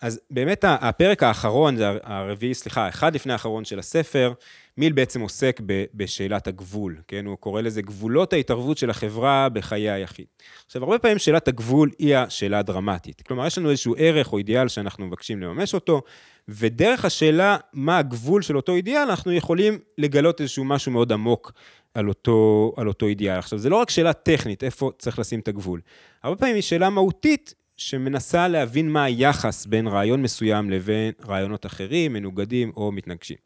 אז 0.00 0.20
באמת 0.30 0.64
הפרק 0.68 1.22
האחרון, 1.22 1.76
זה 1.76 1.90
הרביעי, 2.02 2.54
סליחה, 2.54 2.88
אחד 2.88 3.14
לפני 3.14 3.32
האחרון 3.32 3.64
של 3.64 3.78
הספר, 3.78 4.32
מיל 4.78 4.92
בעצם 4.92 5.20
עוסק 5.20 5.60
בשאלת 5.94 6.46
הגבול, 6.46 6.96
כן? 7.08 7.26
הוא 7.26 7.36
קורא 7.36 7.60
לזה 7.60 7.82
גבולות 7.82 8.32
ההתערבות 8.32 8.78
של 8.78 8.90
החברה 8.90 9.48
בחיי 9.48 9.90
היחיד. 9.90 10.26
עכשיו, 10.66 10.84
הרבה 10.84 10.98
פעמים 10.98 11.18
שאלת 11.18 11.48
הגבול 11.48 11.90
היא 11.98 12.16
השאלה 12.16 12.58
הדרמטית. 12.58 13.22
כלומר, 13.22 13.46
יש 13.46 13.58
לנו 13.58 13.70
איזשהו 13.70 13.94
ערך 13.98 14.32
או 14.32 14.38
אידיאל 14.38 14.68
שאנחנו 14.68 15.06
מבקשים 15.06 15.42
לממש 15.42 15.74
אותו, 15.74 16.02
ודרך 16.48 17.04
השאלה 17.04 17.56
מה 17.72 17.98
הגבול 17.98 18.42
של 18.42 18.56
אותו 18.56 18.74
אידיאל, 18.74 19.02
אנחנו 19.02 19.32
יכולים 19.32 19.78
לגלות 19.98 20.40
איזשהו 20.40 20.64
משהו 20.64 20.92
מאוד 20.92 21.12
עמוק 21.12 21.52
על 21.94 22.08
אותו, 22.08 22.72
על 22.76 22.88
אותו 22.88 23.06
אידיאל. 23.06 23.38
עכשיו, 23.38 23.58
זה 23.58 23.68
לא 23.68 23.76
רק 23.76 23.90
שאלה 23.90 24.12
טכנית, 24.12 24.64
איפה 24.64 24.90
צריך 24.98 25.18
לשים 25.18 25.40
את 25.40 25.48
הגבול. 25.48 25.80
הרבה 26.22 26.36
פעמים 26.36 26.54
היא 26.54 26.62
שאלה 26.62 26.90
מהותית, 26.90 27.54
שמנסה 27.76 28.48
להבין 28.48 28.90
מה 28.90 29.04
היחס 29.04 29.66
בין 29.66 29.86
רעיון 29.86 30.22
מסוים 30.22 30.70
לבין 30.70 31.12
רעיונות 31.26 31.66
אחרים, 31.66 32.12
מנוגדים 32.12 32.72
או 32.76 32.92
מתנגשים. 32.92 33.36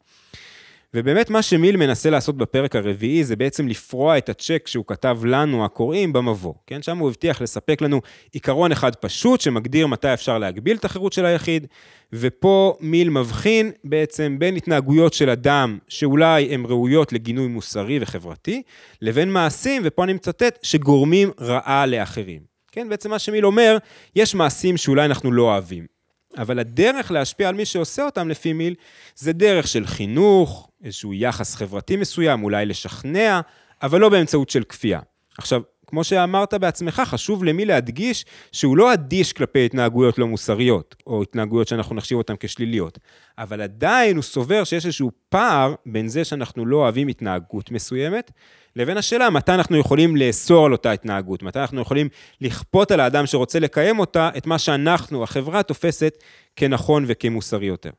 ובאמת 0.93 1.29
מה 1.29 1.41
שמיל 1.41 1.77
מנסה 1.77 2.09
לעשות 2.09 2.37
בפרק 2.37 2.75
הרביעי 2.75 3.23
זה 3.23 3.35
בעצם 3.35 3.67
לפרוע 3.67 4.17
את 4.17 4.29
הצ'ק 4.29 4.67
שהוא 4.67 4.85
כתב 4.87 5.19
לנו, 5.25 5.65
הקוראים, 5.65 6.13
במבוא. 6.13 6.53
כן? 6.67 6.81
שם 6.81 6.97
הוא 6.97 7.09
הבטיח 7.09 7.41
לספק 7.41 7.81
לנו 7.81 8.01
עיקרון 8.31 8.71
אחד 8.71 8.95
פשוט 8.95 9.41
שמגדיר 9.41 9.87
מתי 9.87 10.13
אפשר 10.13 10.37
להגביל 10.37 10.77
את 10.77 10.85
החירות 10.85 11.13
של 11.13 11.25
היחיד, 11.25 11.67
ופה 12.13 12.77
מיל 12.79 13.09
מבחין 13.09 13.71
בעצם 13.83 14.35
בין 14.39 14.55
התנהגויות 14.55 15.13
של 15.13 15.29
אדם 15.29 15.77
שאולי 15.87 16.53
הן 16.53 16.65
ראויות 16.65 17.13
לגינוי 17.13 17.47
מוסרי 17.47 17.99
וחברתי, 18.01 18.61
לבין 19.01 19.31
מעשים, 19.31 19.81
ופה 19.85 20.03
אני 20.03 20.13
מצטט, 20.13 20.59
שגורמים 20.63 21.31
רעה 21.41 21.85
לאחרים. 21.85 22.41
כן, 22.71 22.89
בעצם 22.89 23.09
מה 23.09 23.19
שמיל 23.19 23.45
אומר, 23.45 23.77
יש 24.15 24.35
מעשים 24.35 24.77
שאולי 24.77 25.05
אנחנו 25.05 25.31
לא 25.31 25.41
אוהבים. 25.41 25.98
אבל 26.37 26.59
הדרך 26.59 27.11
להשפיע 27.11 27.49
על 27.49 27.55
מי 27.55 27.65
שעושה 27.65 28.05
אותם 28.05 28.29
לפי 28.29 28.53
מיל, 28.53 28.75
זה 29.15 29.33
דרך 29.33 29.67
של 29.67 29.87
חינוך, 29.87 30.69
איזשהו 30.83 31.13
יחס 31.13 31.55
חברתי 31.55 31.95
מסוים, 31.97 32.43
אולי 32.43 32.65
לשכנע, 32.65 33.41
אבל 33.81 33.99
לא 33.99 34.09
באמצעות 34.09 34.49
של 34.49 34.63
כפייה. 34.63 34.99
עכשיו, 35.37 35.61
כמו 35.89 36.03
שאמרת 36.03 36.53
בעצמך, 36.53 37.01
חשוב 37.05 37.43
למי 37.43 37.65
להדגיש 37.65 38.25
שהוא 38.51 38.77
לא 38.77 38.93
אדיש 38.93 39.33
כלפי 39.33 39.65
התנהגויות 39.65 40.17
לא 40.17 40.27
מוסריות, 40.27 40.95
או 41.07 41.21
התנהגויות 41.21 41.67
שאנחנו 41.67 41.95
נחשיב 41.95 42.17
אותן 42.17 42.33
כשליליות, 42.39 42.99
אבל 43.37 43.61
עדיין 43.61 44.15
הוא 44.15 44.23
סובר 44.23 44.63
שיש 44.63 44.85
איזשהו 44.85 45.11
פער 45.29 45.75
בין 45.85 46.07
זה 46.07 46.23
שאנחנו 46.23 46.65
לא 46.65 46.77
אוהבים 46.77 47.07
התנהגות 47.07 47.71
מסוימת, 47.71 48.31
לבין 48.75 48.97
השאלה 48.97 49.29
מתי 49.29 49.51
אנחנו 49.53 49.77
יכולים 49.77 50.17
לאסור 50.17 50.65
על 50.65 50.71
אותה 50.71 50.91
התנהגות, 50.91 51.43
מתי 51.43 51.59
אנחנו 51.59 51.81
יכולים 51.81 52.09
לכפות 52.41 52.91
על 52.91 52.99
האדם 52.99 53.25
שרוצה 53.25 53.59
לקיים 53.59 53.99
אותה 53.99 54.29
את 54.37 54.47
מה 54.47 54.59
שאנחנו, 54.59 55.23
החברה, 55.23 55.63
תופסת 55.63 56.23
כנכון 56.55 57.03
וכמוסרי 57.07 57.65
יותר. 57.65 57.91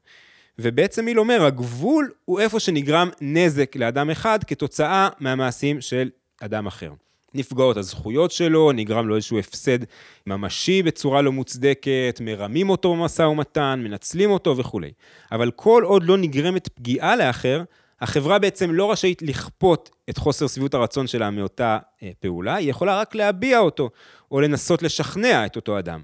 ובעצם 0.58 1.04
מיל 1.04 1.20
אומר, 1.20 1.44
הגבול 1.44 2.10
הוא 2.24 2.40
איפה 2.40 2.60
שנגרם 2.60 3.10
נזק 3.20 3.76
לאדם 3.76 4.10
אחד 4.10 4.44
כתוצאה 4.44 5.08
מהמעשים 5.20 5.80
של 5.80 6.10
אדם 6.40 6.66
אחר. 6.66 6.92
נפגעות 7.34 7.76
הזכויות 7.76 8.30
שלו, 8.30 8.72
נגרם 8.72 9.08
לו 9.08 9.16
איזשהו 9.16 9.38
הפסד 9.38 9.78
ממשי 10.26 10.82
בצורה 10.82 11.22
לא 11.22 11.32
מוצדקת, 11.32 12.20
מרמים 12.20 12.70
אותו 12.70 12.96
במשא 12.96 13.22
ומתן, 13.22 13.80
מנצלים 13.84 14.30
אותו 14.30 14.56
וכולי. 14.56 14.90
אבל 15.32 15.50
כל 15.50 15.82
עוד 15.86 16.02
לא 16.02 16.16
נגרמת 16.16 16.68
פגיעה 16.68 17.16
לאחר, 17.16 17.62
החברה 18.00 18.38
בעצם 18.38 18.70
לא 18.70 18.92
רשאית 18.92 19.22
לכפות 19.22 19.90
את 20.10 20.18
חוסר 20.18 20.46
שביעות 20.46 20.74
הרצון 20.74 21.06
שלה 21.06 21.30
מאותה 21.30 21.78
אה, 22.02 22.10
פעולה, 22.20 22.54
היא 22.54 22.70
יכולה 22.70 23.00
רק 23.00 23.14
להביע 23.14 23.58
אותו, 23.58 23.90
או 24.30 24.40
לנסות 24.40 24.82
לשכנע 24.82 25.46
את 25.46 25.56
אותו 25.56 25.78
אדם. 25.78 26.00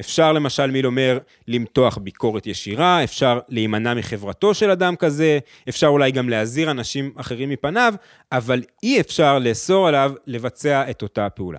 אפשר 0.00 0.32
למשל, 0.32 0.70
מיל 0.70 0.86
אומר, 0.86 1.18
למתוח 1.48 1.98
ביקורת 1.98 2.46
ישירה, 2.46 3.04
אפשר 3.04 3.40
להימנע 3.48 3.94
מחברתו 3.94 4.54
של 4.54 4.70
אדם 4.70 4.96
כזה, 4.96 5.38
אפשר 5.68 5.86
אולי 5.86 6.10
גם 6.12 6.28
להזהיר 6.28 6.70
אנשים 6.70 7.12
אחרים 7.16 7.50
מפניו, 7.50 7.94
אבל 8.32 8.62
אי 8.82 9.00
אפשר 9.00 9.38
לאסור 9.38 9.88
עליו 9.88 10.12
לבצע 10.26 10.90
את 10.90 11.02
אותה 11.02 11.30
פעולה. 11.30 11.58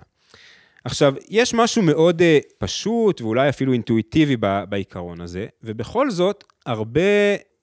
עכשיו, 0.84 1.14
יש 1.28 1.54
משהו 1.54 1.82
מאוד 1.82 2.20
uh, 2.20 2.24
פשוט 2.58 3.20
ואולי 3.20 3.48
אפילו 3.48 3.72
אינטואיטיבי 3.72 4.36
ב, 4.40 4.64
בעיקרון 4.68 5.20
הזה, 5.20 5.46
ובכל 5.62 6.10
זאת, 6.10 6.44
הרבה, 6.66 7.00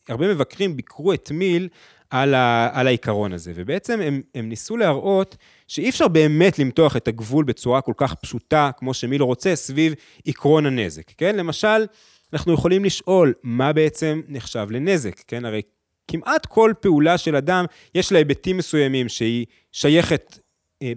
הרבה 0.09 0.27
מבקרים 0.27 0.77
ביקרו 0.77 1.13
את 1.13 1.31
מיל 1.31 1.67
על, 2.13 2.33
ה, 2.33 2.69
על 2.73 2.87
העיקרון 2.87 3.33
הזה, 3.33 3.51
ובעצם 3.55 4.01
הם, 4.01 4.21
הם 4.35 4.49
ניסו 4.49 4.77
להראות 4.77 5.37
שאי 5.67 5.89
אפשר 5.89 6.07
באמת 6.07 6.59
למתוח 6.59 6.97
את 6.97 7.07
הגבול 7.07 7.45
בצורה 7.45 7.81
כל 7.81 7.93
כך 7.97 8.13
פשוטה, 8.13 8.71
כמו 8.77 8.93
שמיל 8.93 9.21
רוצה, 9.21 9.55
סביב 9.55 9.93
עקרון 10.25 10.65
הנזק, 10.65 11.11
כן? 11.17 11.35
למשל, 11.35 11.85
אנחנו 12.33 12.53
יכולים 12.53 12.85
לשאול 12.85 13.33
מה 13.43 13.73
בעצם 13.73 14.21
נחשב 14.27 14.67
לנזק, 14.71 15.21
כן? 15.27 15.45
הרי 15.45 15.61
כמעט 16.07 16.45
כל 16.45 16.73
פעולה 16.79 17.17
של 17.17 17.35
אדם, 17.35 17.65
יש 17.95 18.11
לה 18.11 18.17
היבטים 18.17 18.57
מסוימים 18.57 19.09
שהיא 19.09 19.45
שייכת 19.71 20.39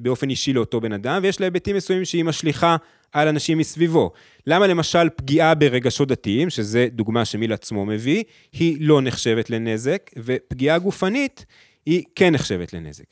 באופן 0.01 0.31
אישי 0.31 0.53
לאותו 0.53 0.81
בן 0.81 0.93
אדם, 0.93 1.21
ויש 1.23 1.41
לה 1.41 1.47
היבטים 1.47 1.77
מסוימים 1.77 2.05
שהיא 2.05 2.25
משליכה 2.25 2.77
על 3.13 3.29
אנשים 3.29 3.59
מסביבו. 3.59 4.11
למה 4.47 4.67
למשל 4.67 5.09
פגיעה 5.17 5.55
ברגשות 5.55 6.09
דתיים, 6.09 6.51
שזה 6.51 6.89
דוגמה 6.93 7.25
שמיל 7.25 7.53
עצמו 7.53 7.87
מביא, 7.87 8.25
היא 8.53 8.77
לא 8.81 9.01
נחשבת 9.03 9.51
לנזק, 9.51 10.11
ופגיעה 10.17 10.79
גופנית 10.79 11.47
היא 11.87 12.05
כן 12.15 12.35
נחשבת 12.35 12.73
לנזק. 12.73 13.05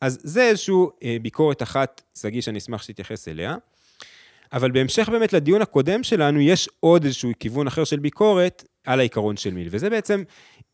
אז 0.00 0.18
זה 0.22 0.42
איזושהי 0.42 0.74
אה, 1.02 1.16
ביקורת 1.22 1.62
אחת, 1.62 2.02
שגיא, 2.18 2.40
שאני 2.40 2.58
אשמח 2.58 2.82
שתתייחס 2.82 3.28
אליה. 3.28 3.56
אבל 4.52 4.70
בהמשך 4.70 5.08
באמת 5.08 5.32
לדיון 5.32 5.62
הקודם 5.62 6.02
שלנו, 6.02 6.40
יש 6.40 6.68
עוד 6.80 7.04
איזשהו 7.04 7.30
כיוון 7.38 7.66
אחר 7.66 7.84
של 7.84 7.98
ביקורת 7.98 8.64
על 8.86 9.00
העיקרון 9.00 9.36
של 9.36 9.54
מיל, 9.54 9.68
וזה 9.70 9.90
בעצם 9.90 10.22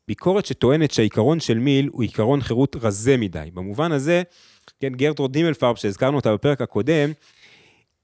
ביקורת 0.08 0.46
שטוענת 0.46 0.90
שהעיקרון 0.90 1.40
של 1.40 1.58
מיל 1.58 1.88
הוא 1.92 2.02
עיקרון 2.02 2.40
חירות 2.40 2.76
רזה 2.80 3.16
מדי. 3.16 3.48
במובן 3.54 3.92
הזה, 3.92 4.22
כן, 4.81 4.92
גרטרוד 4.92 5.33
דימלפרב, 5.33 5.76
שהזכרנו 5.76 6.16
אותה 6.16 6.35
בפרק 6.35 6.61
הקודם, 6.61 7.12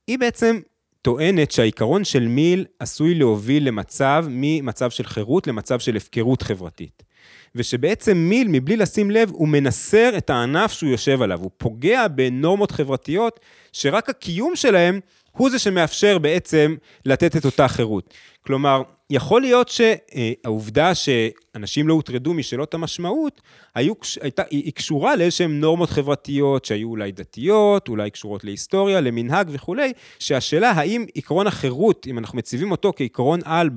היא 0.07 0.19
בעצם 0.19 0.61
טוענת 1.03 1.53
שהעיקרון 1.53 2.05
של 2.05 2.29
מיל 2.29 2.65
עשוי 2.79 3.15
להוביל 3.15 3.69
למצב, 3.69 4.27
ממצב 4.29 4.91
של 4.91 5.07
חירות 5.07 5.47
למצב 5.47 5.79
של 5.79 5.97
הפקרות 5.97 6.43
חברתית. 6.43 7.03
ושבעצם 7.55 8.17
מיל, 8.17 8.49
מבלי 8.49 8.77
לשים 8.77 9.11
לב, 9.11 9.31
הוא 9.33 9.49
מנסר 9.49 10.11
את 10.19 10.31
הענף 10.31 10.73
שהוא 10.73 10.91
יושב 10.91 11.23
עליו, 11.23 11.41
הוא 11.41 11.51
פוגע 11.57 12.09
בנורמות 12.09 12.71
חברתיות 12.71 13.41
שרק 13.73 14.09
הקיום 14.09 14.57
שלהם 14.57 15.01
הוא 15.33 15.51
זה 15.51 15.59
שמאפשר 15.59 16.19
בעצם 16.19 16.75
לתת 17.07 17.37
את 17.37 17.45
אותה 17.45 17.69
חירות. 17.69 18.15
כלומר, 18.47 18.83
יכול 19.11 19.41
להיות 19.41 19.69
שהעובדה 19.69 20.93
שאנשים 20.95 21.89
לא 21.89 21.95
הוטרדו 21.95 22.35
משאלות 22.35 22.75
המשמעות, 22.75 23.41
היו, 23.75 23.95
הייתה, 24.21 24.43
היא 24.51 24.73
קשורה 24.73 25.17
לאיזשהן 25.17 25.61
נורמות 25.61 25.91
חברתיות 25.91 26.65
שהיו 26.65 26.89
אולי 26.89 27.13
דתיות, 27.13 27.89
אולי 27.89 28.11
קשורות 28.11 28.45
להיסטוריה, 28.45 29.01
למנהג 29.01 29.49
וכולי, 29.53 29.93
שהשאלה 30.19 30.71
האם 30.71 31.07
עקרון 31.15 31.47
החירות, 31.47 32.07
אם 32.07 32.19
אנחנו 32.19 32.39
מציבים 32.39 32.71
אותו 32.71 32.93
כעקרון 32.97 33.41
על 33.45 33.71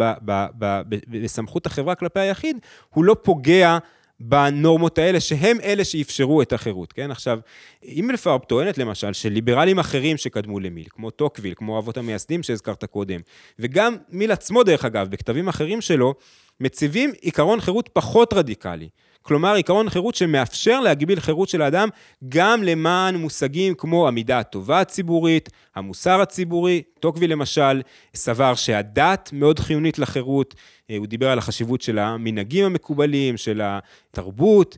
בסמכות 1.07 1.65
החברה 1.65 1.95
כלפי 1.95 2.19
היחיד, 2.19 2.57
הוא 2.93 3.05
לא 3.05 3.15
פוגע 3.23 3.77
בנורמות 4.19 4.97
האלה, 4.97 5.19
שהם 5.19 5.57
אלה 5.63 5.85
שאפשרו 5.85 6.41
את 6.41 6.53
החירות, 6.53 6.93
כן? 6.93 7.11
עכשיו, 7.11 7.39
הימלפרב 7.83 8.41
טוענת 8.41 8.77
למשל 8.77 9.13
שליברלים 9.13 9.79
אחרים 9.79 10.17
שקדמו 10.17 10.59
למיל, 10.59 10.85
כמו 10.89 11.09
טוקוויל, 11.11 11.53
כמו 11.57 11.79
אבות 11.79 11.97
המייסדים 11.97 12.43
שהזכרת 12.43 12.85
קודם, 12.85 13.19
וגם 13.59 13.95
מיל 14.09 14.31
עצמו, 14.31 14.63
דרך 14.63 14.85
אגב, 14.85 15.07
בכתבים 15.09 15.47
אחרים 15.47 15.81
שלו, 15.81 16.13
מציבים 16.59 17.11
עיקרון 17.21 17.61
חירות 17.61 17.89
פחות 17.93 18.33
רדיקלי. 18.33 18.89
כלומר, 19.21 19.53
עיקרון 19.53 19.89
חירות 19.89 20.15
שמאפשר 20.15 20.79
להגביל 20.79 21.19
חירות 21.19 21.49
של 21.49 21.61
האדם 21.61 21.89
גם 22.29 22.63
למען 22.63 23.15
מושגים 23.15 23.73
כמו 23.75 24.07
המידה 24.07 24.39
הטובה 24.39 24.79
הציבורית, 24.79 25.49
המוסר 25.75 26.21
הציבורי. 26.21 26.81
טוקוויל 26.99 27.31
למשל 27.31 27.81
סבר 28.15 28.55
שהדת 28.55 29.29
מאוד 29.33 29.59
חיונית 29.59 29.99
לחירות, 29.99 30.55
אה, 30.89 30.97
הוא 30.97 31.07
דיבר 31.07 31.29
על 31.29 31.37
החשיבות 31.37 31.81
של 31.81 31.99
המנהגים 31.99 32.65
המקובלים, 32.65 33.37
של 33.37 33.61
התרבות. 33.63 34.77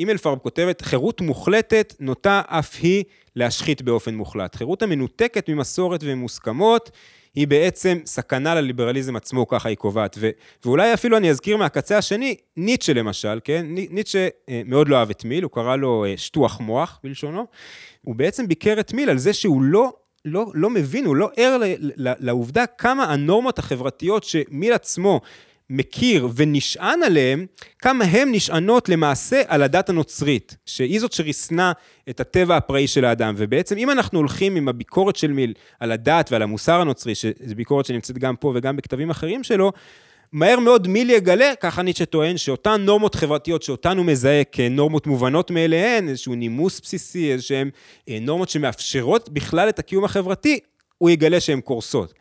אימלפרב 0.00 0.38
כותבת, 0.38 0.80
חירות 0.80 1.20
מוחלטת 1.20 1.94
נוטה 2.00 2.42
אף 2.46 2.76
היא 2.82 3.04
להשחית 3.36 3.82
באופן 3.82 4.14
מוחלט. 4.14 4.54
חירות 4.54 4.82
המנותקת 4.82 5.48
ממסורת 5.48 6.00
ומוסכמות 6.04 6.90
היא 7.34 7.48
בעצם 7.48 7.98
סכנה 8.06 8.54
לליברליזם 8.54 9.16
עצמו, 9.16 9.48
ככה 9.48 9.68
היא 9.68 9.76
קובעת. 9.76 10.16
ו, 10.20 10.30
ואולי 10.64 10.94
אפילו 10.94 11.16
אני 11.16 11.30
אזכיר 11.30 11.56
מהקצה 11.56 11.98
השני, 11.98 12.36
ניטשה 12.56 12.92
למשל, 12.92 13.40
כן? 13.44 13.66
ניטשה 13.68 14.28
אה, 14.48 14.62
מאוד 14.64 14.88
לא 14.88 14.96
אהב 14.96 15.10
את 15.10 15.24
מיל, 15.24 15.44
הוא 15.44 15.50
קרא 15.50 15.76
לו 15.76 16.04
אה, 16.04 16.16
שטוח 16.16 16.60
מוח 16.60 17.00
בלשונו. 17.04 17.46
הוא 18.02 18.14
בעצם 18.14 18.48
ביקר 18.48 18.80
את 18.80 18.92
מיל 18.92 19.10
על 19.10 19.18
זה 19.18 19.32
שהוא 19.32 19.62
לא 19.62 19.92
לא, 20.24 20.46
לא 20.54 20.70
מבין, 20.70 21.04
הוא 21.04 21.16
לא 21.16 21.30
ער 21.36 21.60
לעובדה 21.96 22.66
כמה 22.66 23.04
הנורמות 23.04 23.58
החברתיות 23.58 24.24
שמיל 24.24 24.72
עצמו 24.72 25.20
מכיר 25.72 26.28
ונשען 26.34 27.02
עליהן, 27.02 27.46
כמה 27.78 28.04
הן 28.04 28.28
נשענות 28.32 28.88
למעשה 28.88 29.42
על 29.46 29.62
הדת 29.62 29.88
הנוצרית, 29.88 30.56
שהיא 30.66 31.00
זאת 31.00 31.12
שריסנה 31.12 31.72
את 32.10 32.20
הטבע 32.20 32.56
הפראי 32.56 32.86
של 32.86 33.04
האדם. 33.04 33.34
ובעצם 33.36 33.78
אם 33.78 33.90
אנחנו 33.90 34.18
הולכים 34.18 34.56
עם 34.56 34.68
הביקורת 34.68 35.16
של 35.16 35.32
מיל 35.32 35.54
על 35.80 35.92
הדת 35.92 36.32
ועל 36.32 36.42
המוסר 36.42 36.80
הנוצרי, 36.80 37.14
שזו 37.14 37.54
ביקורת 37.56 37.86
שנמצאת 37.86 38.18
גם 38.18 38.36
פה 38.36 38.52
וגם 38.54 38.76
בכתבים 38.76 39.10
אחרים 39.10 39.44
שלו, 39.44 39.72
מהר 40.32 40.58
מאוד 40.58 40.88
מיל 40.88 41.10
יגלה, 41.10 41.52
ככה 41.60 41.82
ניטשה 41.82 42.04
טוען, 42.04 42.36
שאותן 42.36 42.80
נורמות 42.80 43.14
חברתיות 43.14 43.62
שאותן 43.62 43.98
הוא 43.98 44.06
מזהה 44.06 44.44
כנורמות 44.44 45.06
מובנות 45.06 45.50
מאליהן, 45.50 46.08
איזשהו 46.08 46.34
נימוס 46.34 46.80
בסיסי, 46.80 47.32
איזשהן 47.32 47.70
אה, 48.08 48.18
נורמות 48.20 48.48
שמאפשרות 48.48 49.28
בכלל 49.28 49.68
את 49.68 49.78
הקיום 49.78 50.04
החברתי, 50.04 50.58
הוא 50.98 51.10
יגלה 51.10 51.40
שהן 51.40 51.60
קורסות. 51.60 52.14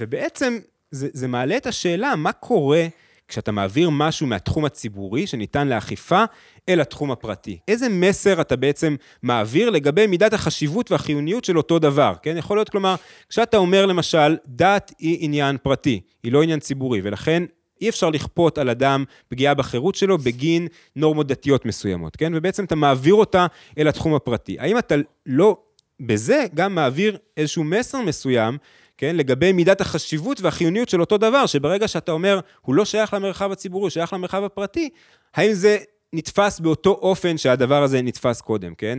ובעצם 0.00 0.58
זה, 0.92 1.08
זה 1.12 1.28
מעלה 1.28 1.56
את 1.56 1.66
השאלה, 1.66 2.16
מה 2.16 2.32
קורה 2.32 2.86
כשאתה 3.28 3.52
מעביר 3.52 3.90
משהו 3.90 4.26
מהתחום 4.26 4.64
הציבורי 4.64 5.26
שניתן 5.26 5.68
לאכיפה 5.68 6.24
אל 6.68 6.80
התחום 6.80 7.10
הפרטי. 7.10 7.58
איזה 7.68 7.88
מסר 7.88 8.40
אתה 8.40 8.56
בעצם 8.56 8.96
מעביר 9.22 9.70
לגבי 9.70 10.06
מידת 10.06 10.32
החשיבות 10.32 10.90
והחיוניות 10.90 11.44
של 11.44 11.56
אותו 11.56 11.78
דבר, 11.78 12.14
כן? 12.22 12.36
יכול 12.36 12.56
להיות, 12.56 12.68
כלומר, 12.68 12.94
כשאתה 13.28 13.56
אומר 13.56 13.86
למשל, 13.86 14.36
דת 14.46 14.92
היא 14.98 15.16
עניין 15.20 15.56
פרטי, 15.62 16.00
היא 16.22 16.32
לא 16.32 16.42
עניין 16.42 16.60
ציבורי, 16.60 17.00
ולכן 17.04 17.42
אי 17.80 17.88
אפשר 17.88 18.10
לכפות 18.10 18.58
על 18.58 18.70
אדם 18.70 19.04
פגיעה 19.28 19.54
בחירות 19.54 19.94
שלו 19.94 20.18
בגין 20.18 20.68
נורמות 20.96 21.26
דתיות 21.26 21.66
מסוימות, 21.66 22.16
כן? 22.16 22.32
ובעצם 22.34 22.64
אתה 22.64 22.74
מעביר 22.74 23.14
אותה 23.14 23.46
אל 23.78 23.88
התחום 23.88 24.14
הפרטי. 24.14 24.56
האם 24.58 24.78
אתה 24.78 24.94
לא 25.26 25.56
בזה 26.00 26.44
גם 26.54 26.74
מעביר 26.74 27.18
איזשהו 27.36 27.64
מסר 27.64 28.00
מסוים 28.00 28.58
כן, 29.02 29.16
לגבי 29.16 29.52
מידת 29.52 29.80
החשיבות 29.80 30.40
והחיוניות 30.40 30.88
של 30.88 31.00
אותו 31.00 31.18
דבר, 31.18 31.46
שברגע 31.46 31.88
שאתה 31.88 32.12
אומר, 32.12 32.40
הוא 32.60 32.74
לא 32.74 32.84
שייך 32.84 33.14
למרחב 33.14 33.52
הציבורי, 33.52 33.82
הוא 33.82 33.90
שייך 33.90 34.12
למרחב 34.12 34.44
הפרטי, 34.44 34.88
האם 35.34 35.52
זה 35.52 35.78
נתפס 36.14 36.60
באותו 36.60 36.90
אופן 36.90 37.38
שהדבר 37.38 37.82
הזה 37.82 38.02
נתפס 38.02 38.40
קודם, 38.40 38.74
כן? 38.74 38.98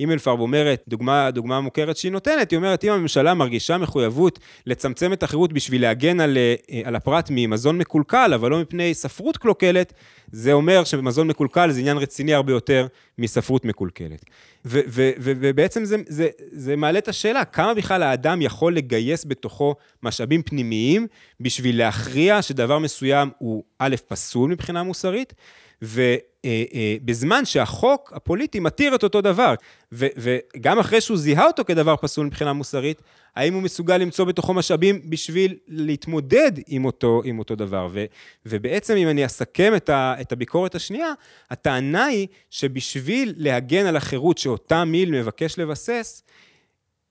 אימלפרב 0.00 0.40
אומרת, 0.40 0.84
דוגמה, 0.88 1.30
דוגמה 1.30 1.60
מוכרת 1.60 1.96
שהיא 1.96 2.12
נותנת, 2.12 2.50
היא 2.50 2.56
אומרת, 2.56 2.84
אם 2.84 2.92
הממשלה 2.92 3.34
מרגישה 3.34 3.78
מחויבות 3.78 4.38
לצמצם 4.66 5.12
את 5.12 5.22
החירות 5.22 5.52
בשביל 5.52 5.82
להגן 5.82 6.20
על, 6.20 6.38
אה, 6.38 6.80
על 6.84 6.96
הפרט 6.96 7.28
ממזון 7.30 7.78
מקולקל, 7.78 8.32
אבל 8.34 8.50
לא 8.50 8.60
מפני 8.60 8.94
ספרות 8.94 9.36
קלוקלת, 9.36 9.92
זה 10.32 10.52
אומר 10.52 10.84
שמזון 10.84 11.28
מקולקל 11.28 11.70
זה 11.70 11.80
עניין 11.80 11.96
רציני 11.96 12.34
הרבה 12.34 12.52
יותר 12.52 12.86
מספרות 13.18 13.64
מקולקלת. 13.64 14.24
ו- 14.64 14.80
ו- 14.88 15.10
ו- 15.18 15.32
ובעצם 15.40 15.84
זה, 15.84 15.96
זה, 16.06 16.28
זה 16.52 16.76
מעלה 16.76 16.98
את 16.98 17.08
השאלה, 17.08 17.44
כמה 17.44 17.74
בכלל 17.74 18.02
האדם 18.02 18.42
יכול 18.42 18.76
לגייס 18.76 19.24
בתוכו 19.24 19.74
משאבים 20.02 20.42
פנימיים 20.42 21.06
בשביל 21.40 21.78
להכריע 21.78 22.42
שדבר 22.42 22.78
מסוים 22.78 23.30
הוא 23.38 23.64
א', 23.78 23.96
פסול 24.08 24.50
מבחינה 24.50 24.82
מוסרית, 24.82 25.34
ובזמן 25.82 27.44
שהחוק 27.44 28.12
הפוליטי 28.14 28.60
מתיר 28.60 28.94
את 28.94 29.02
אותו 29.02 29.20
דבר, 29.20 29.54
ו, 29.92 30.06
וגם 30.16 30.78
אחרי 30.78 31.00
שהוא 31.00 31.16
זיהה 31.16 31.46
אותו 31.46 31.64
כדבר 31.64 31.96
פסול 31.96 32.26
מבחינה 32.26 32.52
מוסרית, 32.52 33.02
האם 33.36 33.54
הוא 33.54 33.62
מסוגל 33.62 33.96
למצוא 33.96 34.24
בתוכו 34.24 34.54
משאבים 34.54 35.10
בשביל 35.10 35.56
להתמודד 35.68 36.52
עם 36.66 36.84
אותו, 36.84 37.22
עם 37.24 37.38
אותו 37.38 37.56
דבר. 37.56 37.88
ו, 37.92 38.04
ובעצם 38.46 38.96
אם 38.96 39.08
אני 39.08 39.26
אסכם 39.26 39.72
את, 39.76 39.88
ה, 39.88 40.14
את 40.20 40.32
הביקורת 40.32 40.74
השנייה, 40.74 41.12
הטענה 41.50 42.04
היא 42.04 42.26
שבשביל 42.50 43.34
להגן 43.36 43.86
על 43.86 43.96
החירות 43.96 44.38
שאותה 44.38 44.84
מיל 44.84 45.10
מבקש 45.10 45.58
לבסס, 45.58 46.22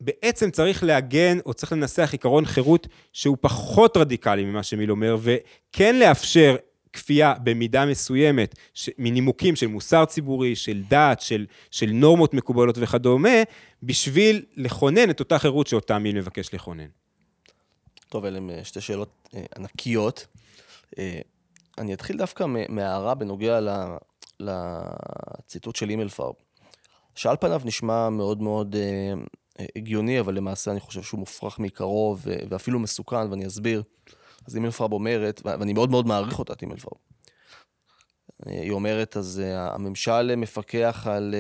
בעצם 0.01 0.51
צריך 0.51 0.84
להגן, 0.84 1.38
או 1.45 1.54
צריך 1.54 1.71
לנסח 1.71 2.10
עיקרון 2.12 2.45
חירות 2.45 2.88
שהוא 3.13 3.38
פחות 3.41 3.97
רדיקלי 3.97 4.45
ממה 4.45 4.63
שמיל 4.63 4.91
אומר, 4.91 5.17
וכן 5.21 5.95
לאפשר 5.95 6.56
כפייה 6.95 7.34
במידה 7.43 7.86
מסוימת, 7.86 8.55
ש, 8.73 8.89
מנימוקים 8.97 9.55
של 9.55 9.67
מוסר 9.67 10.05
ציבורי, 10.05 10.55
של 10.55 10.81
דת, 10.88 11.21
של, 11.21 11.45
של 11.71 11.89
נורמות 11.93 12.34
מקובלות 12.34 12.75
וכדומה, 12.77 13.43
בשביל 13.84 14.45
לכונן 14.55 15.10
את 15.10 15.19
אותה 15.19 15.39
חירות 15.39 15.67
שאותה 15.67 15.99
מיל 15.99 16.17
מבקש 16.17 16.53
לכונן. 16.53 16.88
טוב, 18.10 18.25
אלה 18.25 18.39
אה, 18.49 18.63
שתי 18.63 18.81
שאלות 18.81 19.29
אה, 19.36 19.43
ענקיות. 19.58 20.27
אה, 20.99 21.19
אני 21.77 21.93
אתחיל 21.93 22.17
דווקא 22.17 22.45
מהערה 22.69 23.15
בנוגע 23.15 23.60
לציטוט 24.39 25.75
של 25.75 25.89
אימל 25.89 26.10
פארב, 26.10 26.34
שעל 27.15 27.36
פניו 27.39 27.62
נשמע 27.65 28.10
מאוד 28.10 28.41
מאוד 28.41 28.75
הגיוני, 29.75 30.19
אבל 30.19 30.34
למעשה 30.34 30.71
אני 30.71 30.79
חושב 30.79 31.03
שהוא 31.03 31.19
מופרך 31.19 31.60
מעיקרו 31.60 32.17
ואפילו 32.21 32.79
מסוכן, 32.79 33.31
ואני 33.31 33.47
אסביר. 33.47 33.84
אז 34.47 34.55
אימלפרב 34.55 34.93
אומרת, 34.93 35.41
ואני 35.45 35.73
מאוד 35.73 35.91
מאוד 35.91 36.08
מעריך 36.08 36.39
אותה, 36.39 36.53
את 36.53 36.62
אימלפרב. 36.62 36.97
אה, 38.47 38.62
היא 38.62 38.71
אומרת, 38.71 39.17
אז 39.17 39.41
אה, 39.45 39.73
הממשל 39.73 40.36
מפקח 40.36 41.08
על 41.10 41.36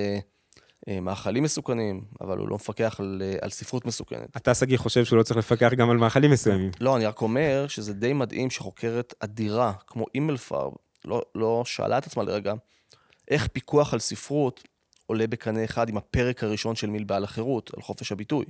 מאכלים 1.01 1.43
מסוכנים, 1.43 2.05
אבל 2.21 2.37
הוא 2.37 2.49
לא 2.49 2.55
מפקח 2.55 2.95
על, 2.99 3.21
על 3.41 3.49
ספרות 3.49 3.85
מסוכנת. 3.85 4.37
אתה, 4.37 4.53
שגיא, 4.53 4.77
חושב 4.77 5.05
שהוא 5.05 5.17
לא 5.17 5.23
צריך 5.23 5.37
לפקח 5.37 5.71
גם 5.73 5.89
על 5.89 5.97
מאכלים 5.97 6.31
מסוימים. 6.31 6.71
לא, 6.81 6.95
אני 6.95 7.05
רק 7.05 7.21
אומר 7.21 7.65
שזה 7.67 7.93
די 7.93 8.13
מדהים 8.13 8.49
שחוקרת 8.49 9.13
אדירה, 9.19 9.73
כמו 9.87 10.05
אימלפרב, 10.15 10.73
לא, 11.05 11.21
לא 11.35 11.63
שאלה 11.65 11.97
את 11.97 12.05
עצמה 12.07 12.23
לרגע, 12.23 12.53
איך 13.27 13.47
פיקוח 13.47 13.93
על 13.93 13.99
ספרות 13.99 14.63
עולה 15.05 15.27
בקנה 15.27 15.63
אחד 15.63 15.89
עם 15.89 15.97
הפרק 15.97 16.43
הראשון 16.43 16.75
של 16.75 16.89
מיל 16.89 17.03
בעל 17.03 17.23
החירות, 17.23 17.71
על 17.75 17.81
חופש 17.81 18.11
הביטוי. 18.11 18.45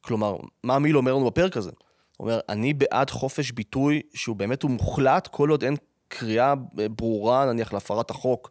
כלומר, 0.00 0.36
מה 0.64 0.78
מיל 0.78 0.96
אומר 0.96 1.14
לנו 1.14 1.26
בפרק 1.26 1.56
הזה? 1.56 1.70
אומר, 2.20 2.40
אני 2.48 2.74
בעד 2.74 3.10
חופש 3.10 3.50
ביטוי 3.50 4.02
שהוא 4.14 4.36
באמת 4.36 4.62
הוא 4.62 4.70
מוחלט, 4.70 5.26
כל 5.26 5.50
עוד 5.50 5.64
אין 5.64 5.76
קריאה 6.08 6.54
ברורה, 6.74 7.52
נניח, 7.52 7.72
להפרת 7.72 8.10
החוק 8.10 8.50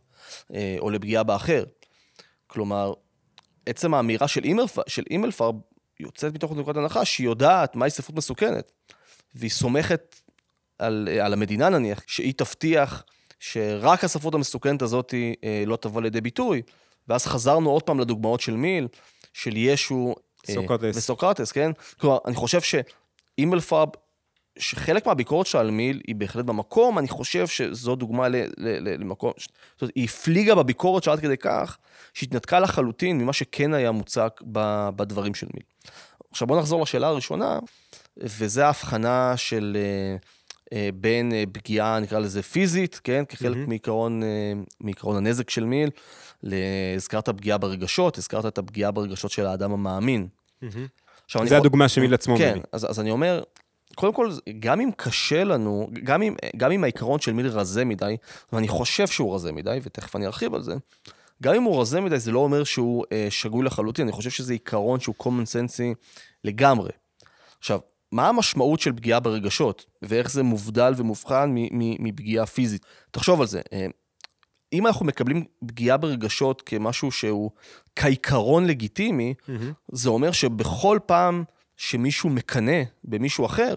אה, 0.53 0.75
או 0.79 0.89
לפגיעה 0.89 1.23
באחר. 1.23 1.63
כלומר, 2.47 2.93
עצם 3.65 3.93
האמירה 3.93 4.27
של, 4.27 4.43
אימלפ... 4.43 4.77
של 4.87 5.03
אימלפרב 5.09 5.55
יוצאת 5.99 6.33
מתוך 6.33 6.51
נקודת 6.51 6.77
הנחה 6.77 7.05
שהיא 7.05 7.25
יודעת 7.25 7.75
מהי 7.75 7.89
ספרות 7.89 8.17
מסוכנת, 8.17 8.71
והיא 9.35 9.51
סומכת 9.51 10.15
על, 10.79 11.09
על 11.21 11.33
המדינה 11.33 11.69
נניח, 11.69 12.01
שהיא 12.07 12.33
תבטיח 12.37 13.03
שרק 13.39 14.03
הספרות 14.03 14.33
המסוכנת 14.33 14.81
הזאת 14.81 15.13
אה, 15.43 15.63
לא 15.65 15.75
תבוא 15.75 16.01
לידי 16.01 16.21
ביטוי, 16.21 16.61
ואז 17.07 17.25
חזרנו 17.25 17.69
עוד 17.69 17.83
פעם 17.83 17.99
לדוגמאות 17.99 18.41
של 18.41 18.55
מיל, 18.55 18.87
של 19.33 19.57
ישו 19.57 20.15
אה, 20.49 20.53
סוקרטס. 20.53 20.97
וסוקרטס, 20.97 21.51
כן? 21.51 21.71
כלומר, 21.99 22.17
אני 22.25 22.35
חושב 22.35 22.61
שאימלפרב, 23.37 23.89
שחלק 24.59 25.05
מהביקורת 25.05 25.47
שלה 25.47 25.61
על 25.61 25.71
מיל 25.71 26.01
היא 26.07 26.15
בהחלט 26.15 26.45
במקום, 26.45 26.99
אני 26.99 27.07
חושב 27.07 27.47
שזו 27.47 27.95
דוגמה 27.95 28.27
ל, 28.27 28.35
ל, 28.35 28.47
ל, 28.57 29.01
למקום, 29.01 29.31
זאת 29.37 29.81
אומרת, 29.81 29.95
היא 29.95 30.05
הפליגה 30.05 30.55
בביקורת 30.55 31.03
שלה 31.03 31.13
עד 31.13 31.19
כדי 31.19 31.37
כך, 31.37 31.77
שהתנתקה 32.13 32.59
לחלוטין 32.59 33.17
ממה 33.17 33.33
שכן 33.33 33.73
היה 33.73 33.91
מוצק 33.91 34.41
בדברים 34.95 35.35
של 35.35 35.47
מיל. 35.53 35.63
עכשיו 36.31 36.47
בואו 36.47 36.59
נחזור 36.59 36.81
לשאלה 36.81 37.07
הראשונה, 37.07 37.59
וזה 38.17 38.65
ההבחנה 38.65 39.37
של... 39.37 39.77
אה, 39.79 40.17
אה, 40.73 40.89
בין 40.93 41.31
פגיעה, 41.51 41.99
נקרא 41.99 42.19
לזה 42.19 42.43
פיזית, 42.43 43.01
כן? 43.03 43.23
כחלק 43.29 43.57
mm-hmm. 43.57 43.69
מעיקרון, 43.69 44.21
מעיקרון 44.81 45.17
הנזק 45.17 45.49
של 45.49 45.63
מיל, 45.63 45.89
הזכרת 46.95 47.29
פגיעה 47.29 47.57
ברגשות, 47.57 48.17
הזכרת 48.17 48.45
את 48.45 48.57
הפגיעה 48.57 48.91
ברגשות 48.91 49.31
של 49.31 49.45
האדם 49.45 49.71
המאמין. 49.71 50.27
עכשיו, 51.27 51.47
זה 51.47 51.57
הדוגמה 51.57 51.85
יכול... 51.85 51.95
שמיל 51.95 52.13
עצמו 52.13 52.37
כן, 52.37 52.59
אז, 52.71 52.91
אז 52.91 52.99
אני 52.99 53.11
אומר, 53.11 53.43
קודם 53.95 54.13
כל, 54.13 54.31
גם 54.59 54.81
אם 54.81 54.89
קשה 54.97 55.43
לנו, 55.43 55.89
גם 56.03 56.21
אם, 56.21 56.35
גם 56.57 56.71
אם 56.71 56.83
העיקרון 56.83 57.19
של 57.19 57.33
מיל 57.33 57.47
רזה 57.47 57.85
מדי, 57.85 58.17
ואני 58.53 58.67
חושב 58.67 59.07
שהוא 59.07 59.35
רזה 59.35 59.51
מדי, 59.51 59.79
ותכף 59.83 60.15
אני 60.15 60.25
ארחיב 60.25 60.53
על 60.53 60.61
זה, 60.61 60.75
גם 61.43 61.55
אם 61.55 61.63
הוא 61.63 61.81
רזה 61.81 62.01
מדי, 62.01 62.19
זה 62.19 62.31
לא 62.31 62.39
אומר 62.39 62.63
שהוא 62.63 63.05
אה, 63.11 63.27
שגוי 63.29 63.65
לחלוטין, 63.65 64.07
אני 64.07 64.11
חושב 64.11 64.29
שזה 64.29 64.53
עיקרון 64.53 64.99
שהוא 64.99 65.15
common 65.23 65.25
sense 65.25 65.79
לגמרי. 66.43 66.89
עכשיו, 67.59 67.79
מה 68.11 68.29
המשמעות 68.29 68.79
של 68.79 68.93
פגיעה 68.93 69.19
ברגשות, 69.19 69.85
ואיך 70.01 70.31
זה 70.31 70.43
מובדל 70.43 70.93
ומובחן 70.97 71.55
מפגיעה 71.99 72.45
פיזית? 72.45 72.85
תחשוב 73.11 73.41
על 73.41 73.47
זה. 73.47 73.61
אה, 73.73 73.87
אם 74.73 74.87
אנחנו 74.87 75.05
מקבלים 75.05 75.43
פגיעה 75.67 75.97
ברגשות 75.97 76.61
כמשהו 76.61 77.11
שהוא 77.11 77.51
כעיקרון 77.95 78.67
לגיטימי, 78.67 79.33
mm-hmm. 79.39 79.51
זה 79.87 80.09
אומר 80.09 80.31
שבכל 80.31 80.99
פעם 81.05 81.43
שמישהו 81.77 82.29
מקנא 82.29 82.81
במישהו 83.03 83.45
אחר, 83.45 83.73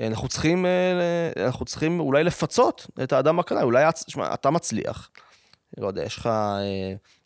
אנחנו 0.00 0.28
צריכים, 0.28 0.66
אה, 0.66 1.46
אנחנו 1.46 1.64
צריכים 1.64 2.00
אולי 2.00 2.24
לפצות 2.24 2.86
את 3.02 3.12
האדם 3.12 3.38
הקנאי, 3.38 3.62
אולי 3.62 3.84
שמה, 4.08 4.34
אתה 4.34 4.50
מצליח, 4.50 5.10
לא 5.78 5.86
יודע, 5.86 6.02
יש 6.02 6.16
לך 6.16 6.26
אה, 6.26 6.62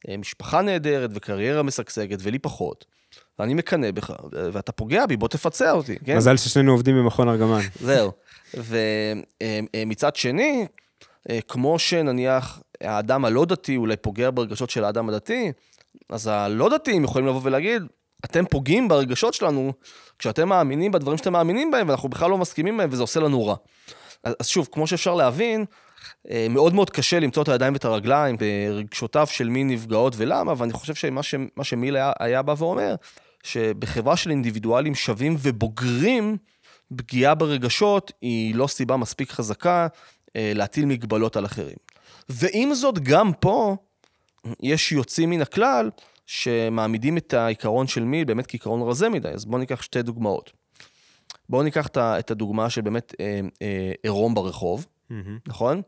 אה, 0.09 0.17
משפחה 0.17 0.63
נהדרת 0.63 1.11
וקריירה 1.15 1.63
משגשגת 1.63 2.19
ולי 2.23 2.39
פחות, 2.39 2.85
ואני 3.39 3.55
מקנא 3.55 3.91
בך, 3.91 4.13
ואתה 4.33 4.73
פוגע 4.73 5.07
בי, 5.07 5.17
בוא 5.17 5.29
תפצה 5.29 5.71
אותי, 5.71 5.99
כן? 6.05 6.17
מזל 6.17 6.37
ששנינו 6.37 6.73
עובדים 6.73 6.97
במכון 6.97 7.29
ארגמן. 7.29 7.61
זהו. 7.81 8.13
ומצד 8.55 10.17
שני, 10.17 10.61
אה, 10.61 10.82
כמו 11.49 11.79
שנניח 11.79 12.63
האדם 12.81 13.25
הלא 13.25 13.45
דתי 13.45 13.77
אולי 13.77 13.97
פוגע 13.97 14.31
ברגשות 14.31 14.71
של 14.71 14.85
האדם 14.85 15.09
הדתי, 15.09 15.53
אז 16.09 16.27
הלא 16.27 16.69
דתיים 16.69 17.05
יכולים 17.05 17.29
לבוא 17.29 17.41
ולהגיד, 17.43 17.83
אתם 18.25 18.45
פוגעים 18.51 18.89
ברגשות 18.89 19.35
שלנו 19.35 19.73
כשאתם 20.19 20.49
מאמינים 20.49 20.93
בדברים 20.93 21.19
שאתם 21.19 21.33
מאמינים 21.33 21.71
בהם, 21.71 21.89
ואנחנו 21.89 22.09
בכלל 22.09 22.31
לא 22.31 22.39
מסכימים 22.39 22.77
בהם, 22.77 22.89
וזה 22.93 23.03
עושה 23.03 23.21
לנו 23.21 23.47
רע. 23.47 23.57
אז 24.25 24.47
שוב, 24.49 24.69
כמו 24.73 24.87
שאפשר 24.87 25.15
להבין, 25.15 25.65
אה, 26.31 26.47
מאוד 26.51 26.75
מאוד 26.75 26.91
קשה 26.91 27.21
למצוא 27.21 27.43
את 27.43 27.49
הידיים 27.49 27.73
ואת 27.73 27.85
הרגליים 27.85 28.37
ברגשותיו 28.37 29.27
של 29.27 29.49
מי 29.49 29.65
נפגעות 29.65 30.15
ולמה, 30.17 30.55
ואני 30.57 30.73
חושב 30.73 30.95
שמה 30.95 31.65
שמיל 31.65 31.97
היה, 31.97 32.13
היה 32.21 32.43
בא 32.43 32.55
ואומר, 32.59 32.95
שבחברה 33.43 34.17
של 34.17 34.31
אינדיבידואלים 34.31 34.95
שווים 34.95 35.37
ובוגרים, 35.39 36.37
פגיעה 36.97 37.35
ברגשות 37.35 38.13
היא 38.21 38.55
לא 38.55 38.67
סיבה 38.67 38.97
מספיק 38.97 39.31
חזקה 39.31 39.83
אה, 39.83 39.87
להטיל 40.35 40.87
מגבלות 40.87 41.37
על 41.37 41.45
אחרים. 41.45 41.77
ועם 42.29 42.75
זאת, 42.75 42.99
גם 42.99 43.33
פה 43.41 43.77
יש 44.61 44.93
יוצאים 44.93 45.31
מן 45.31 45.43
הכלל 45.43 45.91
שמעמידים 46.27 47.17
את 47.17 47.35
העיקרון 47.35 47.87
של 47.87 48.05
מיל 48.05 48.25
באמת 48.25 48.47
כעיקרון 48.47 48.83
רזה 48.83 49.09
מדי. 49.09 49.29
אז 49.29 49.45
בואו 49.45 49.59
ניקח 49.59 49.83
שתי 49.83 50.03
דוגמאות. 50.03 50.53
בואו 51.49 51.63
ניקח 51.63 51.87
את 51.97 52.31
הדוגמה 52.31 52.71
של 52.71 52.81
באמת 52.81 53.15
אה, 53.21 53.41
אה, 53.63 53.93
עירום 54.03 54.35
ברחוב, 54.35 54.87
mm-hmm. 54.87 55.15
נכון? 55.47 55.83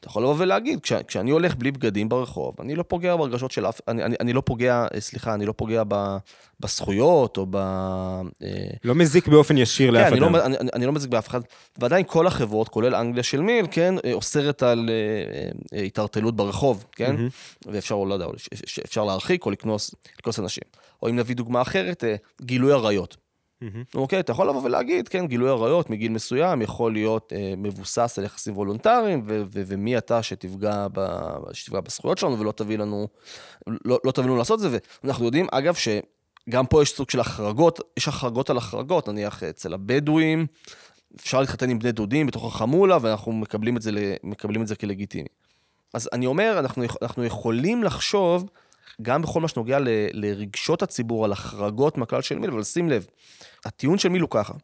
אתה 0.00 0.08
יכול 0.08 0.22
לבוא 0.22 0.34
ולהגיד, 0.38 0.80
כש, 0.80 0.92
כשאני 0.92 1.30
הולך 1.30 1.54
בלי 1.56 1.70
בגדים 1.70 2.08
ברחוב, 2.08 2.54
אני 2.60 2.74
לא 2.74 2.84
פוגע 2.88 3.16
ברגשות 3.16 3.50
של 3.50 3.66
אף, 3.66 3.80
אני, 3.88 4.04
אני, 4.04 4.16
אני 4.20 4.32
לא 4.32 4.42
פוגע, 4.44 4.86
סליחה, 4.98 5.34
אני 5.34 5.46
לא 5.46 5.54
פוגע 5.56 5.82
ב, 5.88 6.16
בזכויות 6.60 7.36
או 7.36 7.46
ב... 7.50 7.56
אה, 7.56 8.22
לא 8.84 8.94
מזיק 8.94 9.28
באופן 9.28 9.58
ישיר 9.58 9.88
כן, 9.88 9.94
לאף 9.94 10.12
אני 10.12 10.20
לא 10.20 10.26
אדם. 10.26 10.34
לא, 10.34 10.44
אני, 10.44 10.56
אני 10.72 10.86
לא 10.86 10.92
מזיק 10.92 11.10
באף 11.10 11.28
אחד, 11.28 11.40
ועדיין 11.78 12.04
כל 12.06 12.26
החברות, 12.26 12.68
כולל 12.68 12.94
אנגליה 12.94 13.22
של 13.22 13.40
מיל, 13.40 13.66
כן, 13.70 13.94
אה, 14.04 14.12
אוסרת 14.12 14.62
על 14.62 14.90
אה, 14.90 15.78
אה, 15.78 15.84
התערטלות 15.84 16.36
ברחוב, 16.36 16.84
כן? 16.92 17.16
Mm-hmm. 17.16 17.68
ואפשר, 17.72 17.96
לא 17.96 18.14
יודע, 18.14 18.26
אפשר 18.84 19.04
להרחיק 19.04 19.46
או 19.46 19.50
לקנוס, 19.50 19.94
לקנוס 20.18 20.38
אנשים. 20.38 20.64
או 21.02 21.08
אם 21.08 21.16
נביא 21.16 21.36
דוגמה 21.36 21.62
אחרת, 21.62 22.04
אה, 22.04 22.14
גילוי 22.42 22.72
עריות. 22.72 23.16
Mm-hmm. 23.62 23.94
אוקיי, 23.94 24.20
אתה 24.20 24.32
יכול 24.32 24.48
לבוא 24.48 24.62
ולהגיד, 24.62 25.08
כן, 25.08 25.26
גילוי 25.26 25.50
עריות 25.50 25.90
מגיל 25.90 26.12
מסוים 26.12 26.62
יכול 26.62 26.92
להיות 26.92 27.32
אה, 27.36 27.54
מבוסס 27.56 28.18
על 28.18 28.24
יחסים 28.24 28.56
וולונטריים, 28.56 29.22
ו- 29.26 29.42
ו- 29.54 29.62
ומי 29.66 29.98
אתה 29.98 30.22
שתפגע, 30.22 30.86
ב- 30.92 31.52
שתפגע 31.52 31.80
בזכויות 31.80 32.18
שלנו 32.18 32.40
ולא 32.40 32.52
תביא 32.52 32.78
לנו, 32.78 33.08
לא, 33.84 33.98
לא 34.04 34.12
תביא 34.12 34.26
לנו 34.26 34.36
לעשות 34.36 34.64
את 34.64 34.70
זה. 34.70 34.78
ואנחנו 35.04 35.24
יודעים, 35.24 35.46
אגב, 35.50 35.74
שגם 35.74 36.66
פה 36.66 36.82
יש 36.82 36.90
סוג 36.92 37.10
של 37.10 37.20
החרגות, 37.20 37.80
יש 37.96 38.08
החרגות 38.08 38.50
על 38.50 38.56
החרגות, 38.56 39.08
נניח 39.08 39.42
אצל 39.42 39.74
הבדואים, 39.74 40.46
אפשר 41.16 41.40
להתחתן 41.40 41.70
עם 41.70 41.78
בני 41.78 41.92
דודים 41.92 42.26
בתוך 42.26 42.54
החמולה, 42.54 42.98
ואנחנו 43.00 43.32
מקבלים 43.32 43.76
את 43.76 43.82
זה, 43.82 43.90
מקבלים 44.22 44.62
את 44.62 44.66
זה 44.66 44.76
כלגיטימי. 44.76 45.28
אז 45.94 46.08
אני 46.12 46.26
אומר, 46.26 46.56
אנחנו, 46.58 46.84
אנחנו 47.02 47.24
יכולים 47.24 47.84
לחשוב, 47.84 48.48
גם 49.02 49.22
בכל 49.22 49.40
מה 49.40 49.48
שנוגע 49.48 49.78
ל, 49.78 49.88
לרגשות 50.12 50.82
הציבור, 50.82 51.24
על 51.24 51.32
החרגות 51.32 51.98
מהכלל 51.98 52.22
של 52.22 52.38
מיל, 52.38 52.50
אבל 52.50 52.62
שים 52.62 52.90
לב, 52.90 53.06
הטיעון 53.64 53.98
של 53.98 54.08
מיל 54.08 54.22
הוא 54.22 54.30
ככה. 54.30 54.54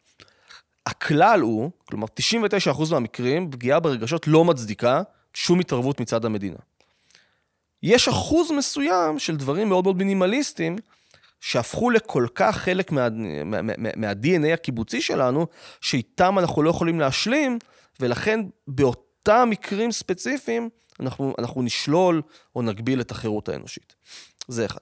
הכלל 0.87 1.41
הוא, 1.41 1.71
כלומר 1.85 2.07
99% 2.71 2.93
מהמקרים, 2.93 3.51
פגיעה 3.51 3.81
ברגשות 3.81 4.27
לא 4.27 4.45
מצדיקה 4.45 5.03
שום 5.35 5.61
התערבות 5.61 6.01
מצד 6.01 6.25
המדינה. 6.25 6.57
יש 7.83 8.09
אחוז 8.09 8.51
מסוים 8.51 9.19
של 9.19 9.37
דברים 9.37 9.69
מאוד 9.69 9.85
מאוד 9.85 9.97
מינימליסטיים, 9.97 10.77
שהפכו 11.41 11.91
לכל 11.91 12.27
כך 12.35 12.57
חלק 12.57 12.93
מה, 12.93 13.09
מה, 13.45 13.63
מה, 13.63 13.73
מה-DNA 13.97 14.55
הקיבוצי 14.55 15.01
שלנו, 15.01 15.47
שאיתם 15.81 16.39
אנחנו 16.39 16.63
לא 16.63 16.71
יכולים 16.71 17.01
להשלים, 17.01 17.59
ולכן 18.01 18.41
באותם 18.69 19.49
מקרים 19.51 19.93
ספציפיים, 19.93 20.69
אנחנו, 21.01 21.35
אנחנו 21.39 21.63
נשלול 21.63 22.23
או 22.57 22.63
נגביל 22.63 23.01
את 23.01 23.11
החירות 23.11 23.49
האנושית. 23.49 23.95
זה 24.49 24.67
אחד. 24.67 24.79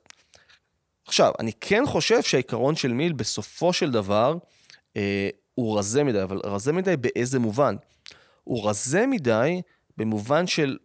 עכשיו, 1.07 1.33
אני 1.41 1.53
כן 1.61 1.83
חושב 1.87 2.23
שהעיקרון 2.23 2.77
של 2.77 2.93
מיל 2.93 3.13
בסופו 3.13 3.73
של 3.73 3.91
דבר 3.91 4.37
אה, 4.97 5.29
הוא 5.55 5.79
רזה 5.79 6.05
מדי, 6.05 6.23
אבל 6.23 6.41
רזה 6.45 6.73
מדי 6.73 6.97
באיזה 6.97 7.39
מובן? 7.39 7.77
הוא 8.45 8.69
רזה 8.69 9.07
מדי 9.07 9.63
במובן 9.97 10.47
של, 10.47 10.79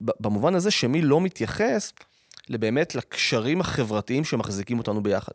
במובן 0.00 0.54
הזה 0.54 0.70
שמיל 0.70 1.04
לא 1.04 1.20
מתייחס 1.20 1.92
באמת 2.50 2.94
לקשרים 2.94 3.60
החברתיים 3.60 4.24
שמחזיקים 4.24 4.78
אותנו 4.78 5.02
ביחד. 5.02 5.32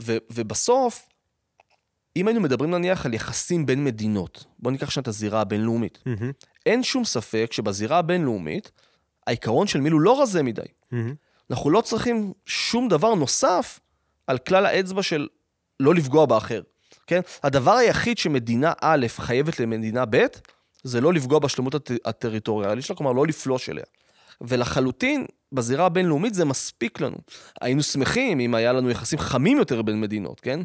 ו, 0.00 0.16
ובסוף, 0.30 1.08
אם 2.16 2.28
היינו 2.28 2.40
מדברים 2.40 2.70
נניח 2.70 3.06
על 3.06 3.14
יחסים 3.14 3.66
בין 3.66 3.84
מדינות, 3.84 4.44
בואו 4.58 4.72
ניקח 4.72 4.86
עכשיו 4.86 5.02
את 5.02 5.08
הזירה 5.08 5.40
הבינלאומית. 5.40 5.98
Mm-hmm. 5.98 6.46
אין 6.66 6.82
שום 6.82 7.04
ספק 7.04 7.52
שבזירה 7.52 7.98
הבינלאומית, 7.98 8.70
העיקרון 9.26 9.66
של 9.66 9.80
מיל 9.80 9.92
הוא 9.92 10.00
לא 10.00 10.22
רזה 10.22 10.42
מדי. 10.42 10.62
Mm-hmm. 10.62 10.96
אנחנו 11.52 11.70
לא 11.70 11.80
צריכים 11.80 12.32
שום 12.46 12.88
דבר 12.88 13.14
נוסף 13.14 13.80
על 14.26 14.38
כלל 14.38 14.66
האצבע 14.66 15.02
של 15.02 15.28
לא 15.80 15.94
לפגוע 15.94 16.26
באחר, 16.26 16.62
כן? 17.06 17.20
הדבר 17.42 17.72
היחיד 17.72 18.18
שמדינה 18.18 18.72
א' 18.80 19.06
חייבת 19.08 19.60
למדינה 19.60 20.04
ב', 20.10 20.26
זה 20.82 21.00
לא 21.00 21.12
לפגוע 21.12 21.38
בשלמות 21.38 21.74
הט... 21.74 21.90
הטריטוריאלית 22.04 22.84
שלה, 22.84 22.96
כלומר 22.96 23.12
לא 23.12 23.26
לפלוש 23.26 23.68
אליה. 23.68 23.84
ולחלוטין, 24.40 25.26
בזירה 25.52 25.86
הבינלאומית 25.86 26.34
זה 26.34 26.44
מספיק 26.44 27.00
לנו. 27.00 27.16
היינו 27.60 27.82
שמחים 27.82 28.40
אם 28.40 28.54
היה 28.54 28.72
לנו 28.72 28.90
יחסים 28.90 29.18
חמים 29.18 29.58
יותר 29.58 29.82
בין 29.82 30.00
מדינות, 30.00 30.40
כן? 30.40 30.60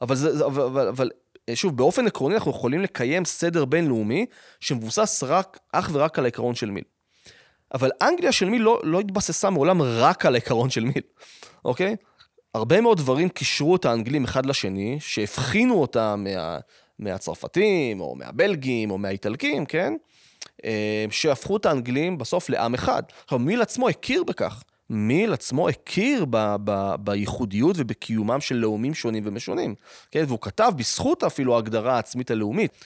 אבל, 0.00 0.14
זה, 0.14 0.46
אבל, 0.46 0.62
אבל, 0.62 0.88
אבל 0.88 1.10
שוב, 1.54 1.76
באופן 1.76 2.06
עקרוני 2.06 2.34
אנחנו 2.34 2.50
יכולים 2.50 2.80
לקיים 2.80 3.24
סדר 3.24 3.64
בינלאומי 3.64 4.26
שמבוסס 4.60 5.22
רק, 5.26 5.58
אך 5.72 5.90
ורק 5.92 6.18
על 6.18 6.24
העיקרון 6.24 6.54
של 6.54 6.70
מיל. 6.70 6.84
אבל 7.74 7.90
אנגליה 8.02 8.32
של 8.32 8.48
מיל 8.48 8.62
לא, 8.62 8.80
לא 8.84 9.00
התבססה 9.00 9.50
מעולם 9.50 9.82
רק 9.82 10.26
על 10.26 10.34
העיקרון 10.34 10.70
של 10.70 10.84
מיל, 10.84 11.02
אוקיי? 11.64 11.96
הרבה 12.54 12.80
מאוד 12.80 12.98
דברים 12.98 13.28
קישרו 13.28 13.76
את 13.76 13.84
האנגלים 13.84 14.24
אחד 14.24 14.46
לשני, 14.46 14.96
שהבחינו 15.00 15.80
אותם 15.80 16.24
מה, 16.24 16.58
מהצרפתים, 16.98 18.00
או 18.00 18.14
מהבלגים, 18.16 18.90
או 18.90 18.98
מהאיטלקים, 18.98 19.66
כן? 19.66 19.94
אה, 20.64 21.04
שהפכו 21.10 21.56
את 21.56 21.66
האנגלים 21.66 22.18
בסוף 22.18 22.48
לעם 22.48 22.74
אחד. 22.74 23.02
עכשיו, 23.24 23.38
מיל 23.38 23.62
עצמו 23.62 23.88
הכיר 23.88 24.24
בכך. 24.24 24.62
מיל 24.90 25.32
עצמו 25.32 25.68
הכיר 25.68 26.24
ב, 26.30 26.56
ב, 26.64 26.94
בייחודיות 27.00 27.76
ובקיומם 27.78 28.40
של 28.40 28.54
לאומים 28.54 28.94
שונים 28.94 29.22
ומשונים. 29.26 29.74
כן? 30.10 30.24
והוא 30.26 30.38
כתב 30.40 30.72
בזכות 30.76 31.24
אפילו 31.24 31.54
ההגדרה 31.54 31.94
העצמית 31.96 32.30
הלאומית. 32.30 32.84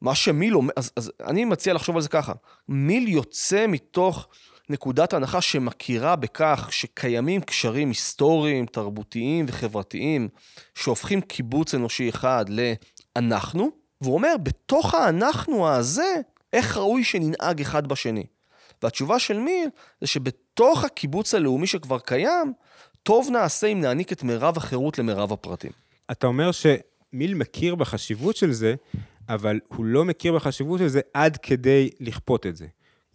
מה 0.00 0.14
שמיל 0.14 0.56
אומר, 0.56 0.72
אז, 0.76 0.92
אז 0.96 1.12
אני 1.26 1.44
מציע 1.44 1.74
לחשוב 1.74 1.96
על 1.96 2.02
זה 2.02 2.08
ככה. 2.08 2.32
מיל 2.68 3.08
יוצא 3.08 3.66
מתוך 3.68 4.28
נקודת 4.68 5.12
הנחה 5.12 5.40
שמכירה 5.40 6.16
בכך 6.16 6.68
שקיימים 6.70 7.40
קשרים 7.40 7.88
היסטוריים, 7.88 8.66
תרבותיים 8.66 9.46
וחברתיים 9.48 10.28
שהופכים 10.74 11.20
קיבוץ 11.20 11.74
אנושי 11.74 12.08
אחד 12.08 12.44
לאנחנו, 12.48 13.70
והוא 14.00 14.14
אומר, 14.14 14.34
בתוך 14.42 14.94
האנחנו 14.94 15.68
הזה, 15.68 16.14
איך 16.52 16.76
ראוי 16.76 17.04
שננהג 17.04 17.60
אחד 17.60 17.86
בשני? 17.86 18.24
והתשובה 18.82 19.18
של 19.18 19.38
מיר 19.38 19.68
זה 20.00 20.06
שבתוך 20.06 20.84
הקיבוץ 20.84 21.34
הלאומי 21.34 21.66
שכבר 21.66 21.98
קיים, 21.98 22.52
טוב 23.02 23.28
נעשה 23.32 23.66
אם 23.66 23.80
נעניק 23.80 24.12
את 24.12 24.22
מירב 24.22 24.56
החירות 24.56 24.98
למרב 24.98 25.32
הפרטים. 25.32 25.70
אתה 26.10 26.26
אומר 26.26 26.50
שמיל 26.52 27.34
מכיר 27.34 27.74
בחשיבות 27.74 28.36
של 28.36 28.52
זה, 28.52 28.74
אבל 29.34 29.60
הוא 29.68 29.84
לא 29.84 30.04
מכיר 30.04 30.34
בחשיבות 30.34 30.78
של 30.78 30.88
זה 30.88 31.00
עד 31.14 31.36
כדי 31.36 31.90
לכפות 32.00 32.46
את 32.46 32.56
זה. 32.56 32.66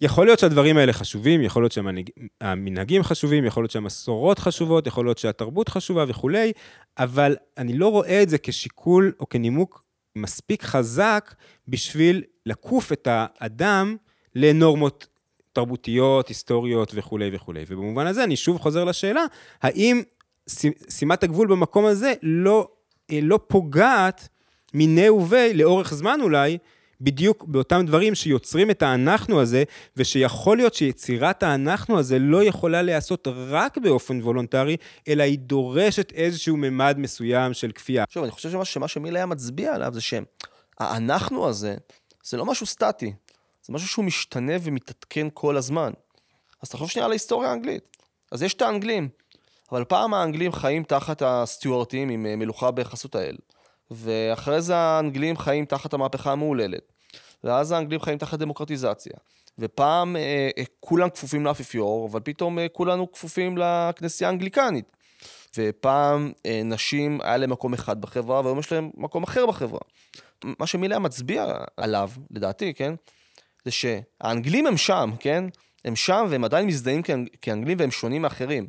יכול 0.02 0.26
להיות 0.26 0.40
שהדברים 0.40 0.78
האלה 0.78 0.94
חשובים, 0.94 1.42
יכול 1.42 1.64
להיות 1.64 1.72
שהמנהגים 1.72 3.04
חשובים, 3.04 3.46
יכול 3.46 3.64
להיות 3.64 3.72
שהמסורות 3.72 4.40
חשובות, 4.40 4.88
יכול 4.88 5.06
להיות 5.06 5.18
שהתרבות 5.18 5.70
חשובה 5.70 6.06
וכולי, 6.08 6.52
אבל 6.98 7.36
אני 7.58 7.78
לא 7.78 7.88
רואה 7.92 8.24
את 8.24 8.30
זה 8.30 8.38
כשיקול 8.38 9.12
או 9.20 9.30
כנימוק 9.30 9.84
מספיק 10.16 10.64
חזק 10.64 11.36
בשביל 11.68 12.24
לכוף 12.46 12.92
את 12.92 13.08
האדם 13.12 13.96
לנורמות 14.36 15.08
תרבותיות, 15.54 16.28
היסטוריות 16.28 16.92
וכולי 16.96 17.30
וכולי. 17.34 17.64
ובמובן 17.68 18.08
הזה 18.08 18.24
אני 18.24 18.36
שוב 18.36 18.58
חוזר 18.58 18.84
לשאלה, 18.84 19.26
האם 19.62 20.02
שימת 20.90 21.24
הגבול 21.24 21.48
במקום 21.48 21.86
הזה 21.86 22.14
לא, 22.24 22.68
לא 23.12 23.40
פוגעת 23.48 24.30
מיניה 24.76 25.10
וביה, 25.10 25.54
לאורך 25.54 25.94
זמן 25.94 26.20
אולי, 26.22 26.58
בדיוק 27.02 27.44
באותם 27.44 27.86
דברים 27.86 28.16
שיוצרים 28.16 28.72
את 28.72 28.84
האנחנו 28.84 29.42
הזה, 29.42 29.64
ושיכול 29.98 30.58
להיות 30.58 30.74
שיצירת 30.74 31.44
האנחנו 31.44 32.00
הזה 32.00 32.20
לא 32.20 32.44
יכולה 32.44 32.82
להיעשות 32.82 33.28
רק 33.28 33.78
באופן 33.78 34.22
וולונטרי, 34.22 34.78
אלא 35.08 35.24
היא 35.24 35.40
דורשת 35.40 36.12
איזשהו 36.12 36.58
ממד 36.58 36.96
מסוים 36.98 37.54
של 37.54 37.72
כפייה. 37.72 38.04
שוב, 38.10 38.24
אני 38.24 38.32
חושב 38.32 38.52
שמה, 38.52 38.66
שמה 38.66 38.88
שמילה 38.88 39.20
היה 39.20 39.26
מצביע 39.26 39.76
עליו 39.76 39.94
זה 39.94 40.02
שהאנחנו 40.02 41.48
הזה, 41.48 41.76
זה 42.24 42.38
לא 42.38 42.46
משהו 42.46 42.66
סטטי, 42.66 43.14
זה 43.64 43.74
משהו 43.74 43.88
שהוא 43.88 44.06
משתנה 44.06 44.54
ומתעדכן 44.62 45.28
כל 45.34 45.58
הזמן. 45.58 45.92
אז 46.62 46.70
תחשוב 46.70 46.90
שנייה 46.90 47.06
על 47.06 47.12
ההיסטוריה 47.12 47.50
האנגלית. 47.50 47.98
אז 48.32 48.44
יש 48.44 48.54
את 48.54 48.62
האנגלים, 48.62 49.10
אבל 49.72 49.84
פעם 49.84 50.14
האנגלים 50.14 50.52
חיים 50.52 50.84
תחת 50.84 51.22
הסטיוארטים 51.26 52.10
עם 52.10 52.26
אה, 52.26 52.36
מלוכה 52.36 52.72
בחסות 52.72 53.16
האל. 53.16 53.36
ואחרי 53.92 54.62
זה 54.62 54.76
האנגלים 54.76 55.38
חיים 55.38 55.66
תחת 55.66 55.94
המהפכה 55.94 56.32
המהוללת. 56.32 56.92
ואז 57.44 57.72
האנגלים 57.72 58.00
חיים 58.00 58.18
תחת 58.18 58.40
דמוקרטיזציה. 58.40 59.14
ופעם 59.60 60.16
אה, 60.16 60.50
אה, 60.58 60.64
כולם 60.80 61.10
כפופים 61.10 61.46
לאפיפיור, 61.46 62.08
אבל 62.12 62.20
פתאום 62.20 62.60
אה, 62.60 62.68
כולנו 62.70 63.12
כפופים 63.12 63.58
לכנסייה 63.58 64.30
האנגליקנית. 64.30 64.96
ופעם 65.58 66.32
אה, 66.46 66.62
נשים 66.66 67.22
היה 67.22 67.38
להם 67.38 67.50
מקום 67.50 67.74
אחד 67.74 68.02
בחברה, 68.02 68.42
והיום 68.42 68.60
יש 68.60 68.72
להם 68.72 68.92
מקום 68.98 69.24
אחר 69.24 69.46
בחברה. 69.46 69.80
מה 70.44 70.68
שמילה 70.68 71.00
מצביע 71.00 71.46
עליו, 71.78 72.10
לדעתי, 72.32 72.74
כן? 72.74 72.94
זה 73.66 73.72
שהאנגלים 73.72 74.68
הם 74.68 74.78
שם, 74.78 75.12
כן? 75.20 75.44
הם 75.86 75.96
שם 75.96 76.26
והם 76.30 76.44
עדיין 76.44 76.68
מזדהים 76.68 77.02
כאנגלים 77.42 77.80
והם 77.80 77.92
שונים 77.92 78.22
מאחרים. 78.22 78.68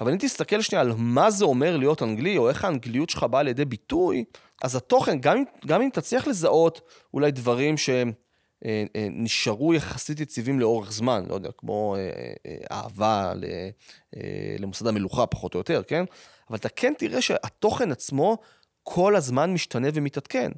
אבל 0.00 0.12
אם 0.12 0.18
תסתכל 0.18 0.60
שנייה 0.60 0.80
על 0.80 0.92
מה 0.96 1.30
זה 1.30 1.44
אומר 1.44 1.76
להיות 1.76 2.02
אנגלי, 2.02 2.36
או 2.36 2.48
איך 2.48 2.64
האנגליות 2.64 3.10
שלך 3.10 3.22
באה 3.22 3.42
לידי 3.42 3.64
ביטוי, 3.64 4.24
אז 4.62 4.76
התוכן, 4.76 5.20
גם, 5.20 5.44
גם 5.66 5.82
אם 5.82 5.88
תצליח 5.92 6.26
לזהות 6.26 6.80
אולי 7.14 7.30
דברים 7.30 7.74
שנשארו 7.76 9.70
אה, 9.72 9.76
אה, 9.76 9.76
יחסית 9.76 10.20
יציבים 10.20 10.60
לאורך 10.60 10.92
זמן, 10.92 11.24
לא 11.28 11.34
יודע, 11.34 11.50
כמו 11.58 11.96
אה, 11.96 12.56
אהבה 12.70 13.32
למוסד 14.58 14.86
המלוכה, 14.86 15.26
פחות 15.26 15.54
או 15.54 15.60
יותר, 15.60 15.82
כן? 15.82 16.04
אבל 16.50 16.58
אתה 16.58 16.68
כן 16.68 16.92
תראה 16.98 17.22
שהתוכן 17.22 17.92
עצמו 17.92 18.38
כל 18.82 19.16
הזמן 19.16 19.52
משתנה 19.52 19.88
ומתעדכן. 19.94 20.52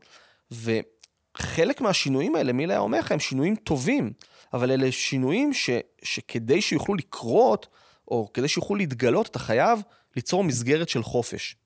וחלק 0.51 1.80
מהשינויים 1.80 2.34
האלה, 2.34 2.53
מילה 2.53 2.74
היה 2.74 2.80
אומר 2.80 2.99
לך, 2.99 3.12
הם 3.12 3.20
שינויים 3.20 3.57
טובים, 3.57 4.12
אבל 4.53 4.70
אלה 4.70 4.93
שינויים 4.93 5.53
ש, 5.53 5.70
שכדי 6.03 6.62
שיוכלו 6.62 6.95
לקרות, 6.95 7.66
או 8.11 8.30
כדי 8.34 8.48
שיוכלו 8.48 8.76
להתגלות, 8.76 9.26
אתה 9.26 9.38
חייב 9.38 9.82
ליצור 10.16 10.44
מסגרת 10.44 10.88
של 10.88 11.02
חופש. 11.02 11.56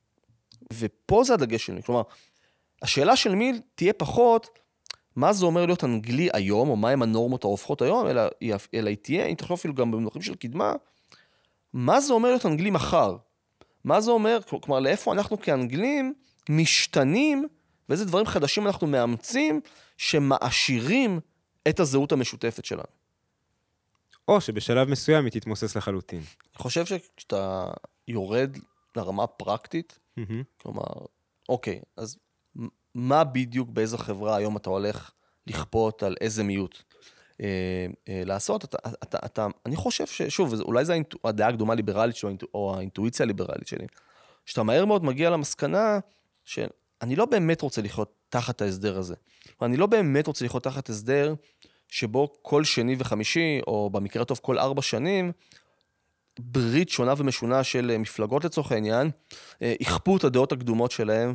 ופה 0.72 1.24
זה 1.24 1.34
הדגש 1.34 1.66
שלי. 1.66 1.82
כלומר, 1.82 2.02
השאלה 2.82 3.16
של 3.16 3.34
מיל 3.34 3.60
תהיה 3.74 3.92
פחות 3.92 4.58
מה 5.16 5.32
זה 5.32 5.46
אומר 5.46 5.66
להיות 5.66 5.84
אנגלי 5.84 6.28
היום, 6.32 6.68
או 6.68 6.76
מהם 6.76 7.02
הנורמות 7.02 7.44
ההופכות 7.44 7.82
היום, 7.82 8.06
אלא, 8.06 8.22
אלא 8.74 8.88
היא 8.88 8.96
תהיה, 9.02 9.26
אם 9.26 9.34
תחשוב 9.34 9.58
אפילו 9.58 9.74
גם 9.74 9.90
במונחים 9.90 10.22
של 10.22 10.34
קדמה, 10.34 10.72
מה 11.72 12.00
זה 12.00 12.12
אומר 12.12 12.28
להיות 12.28 12.46
אנגלי 12.46 12.70
מחר? 12.70 13.16
מה 13.84 14.00
זה 14.00 14.10
אומר, 14.10 14.38
כלומר, 14.62 14.80
לאיפה 14.80 15.12
אנחנו 15.12 15.40
כאנגלים 15.40 16.14
משתנים, 16.48 17.48
ואיזה 17.88 18.04
דברים 18.04 18.26
חדשים 18.26 18.66
אנחנו 18.66 18.86
מאמצים, 18.86 19.60
שמעשירים 19.96 21.20
את 21.68 21.80
הזהות 21.80 22.12
המשותפת 22.12 22.64
שלנו. 22.64 23.03
או 24.28 24.40
שבשלב 24.40 24.88
מסוים 24.88 25.24
היא 25.24 25.32
תתמוסס 25.32 25.76
לחלוטין. 25.76 26.18
אני 26.18 26.62
חושב 26.62 26.86
שכשאתה 26.86 27.70
יורד 28.08 28.56
לרמה 28.96 29.26
פרקטית, 29.26 29.98
mm-hmm. 30.18 30.32
כלומר, 30.62 30.84
אוקיי, 31.48 31.80
אז 31.96 32.18
מה 32.94 33.24
בדיוק 33.24 33.68
באיזו 33.68 33.98
חברה 33.98 34.36
היום 34.36 34.56
אתה 34.56 34.70
הולך 34.70 35.10
לכפות 35.46 36.02
על 36.02 36.16
איזה 36.20 36.42
מיעוט 36.42 36.82
אה, 37.40 37.86
אה, 38.08 38.22
לעשות? 38.26 38.64
אתה, 38.64 38.78
אתה, 39.02 39.18
אתה, 39.24 39.46
אני 39.66 39.76
חושב 39.76 40.06
ששוב, 40.06 40.54
אולי 40.60 40.84
זו 40.84 40.92
הדעה 41.24 41.48
הקדומה 41.48 41.72
הליברלית 41.72 42.16
שלו, 42.16 42.30
או 42.54 42.74
האינטואיציה 42.76 43.24
הליברלית 43.24 43.66
שלי, 43.66 43.86
שאתה 44.46 44.62
מהר 44.62 44.84
מאוד 44.84 45.04
מגיע 45.04 45.30
למסקנה 45.30 45.98
שאני 46.44 47.16
לא 47.16 47.24
באמת 47.24 47.60
רוצה 47.60 47.82
לחיות 47.82 48.12
תחת 48.28 48.62
ההסדר 48.62 48.98
הזה. 48.98 49.14
אני 49.62 49.76
לא 49.76 49.86
באמת 49.86 50.26
רוצה 50.26 50.44
לחיות 50.44 50.62
תחת 50.62 50.88
הסדר 50.88 51.34
שבו 51.94 52.32
כל 52.42 52.64
שני 52.64 52.96
וחמישי, 52.98 53.60
או 53.66 53.90
במקרה 53.90 54.22
הטוב 54.22 54.40
כל 54.42 54.58
ארבע 54.58 54.82
שנים, 54.82 55.32
ברית 56.38 56.88
שונה 56.88 57.14
ומשונה 57.16 57.64
של 57.64 57.90
אה, 57.90 57.98
מפלגות 57.98 58.44
לצורך 58.44 58.72
העניין, 58.72 59.10
אה, 59.62 59.74
יכפו 59.80 60.16
את 60.16 60.24
הדעות 60.24 60.52
הקדומות 60.52 60.90
שלהם 60.90 61.34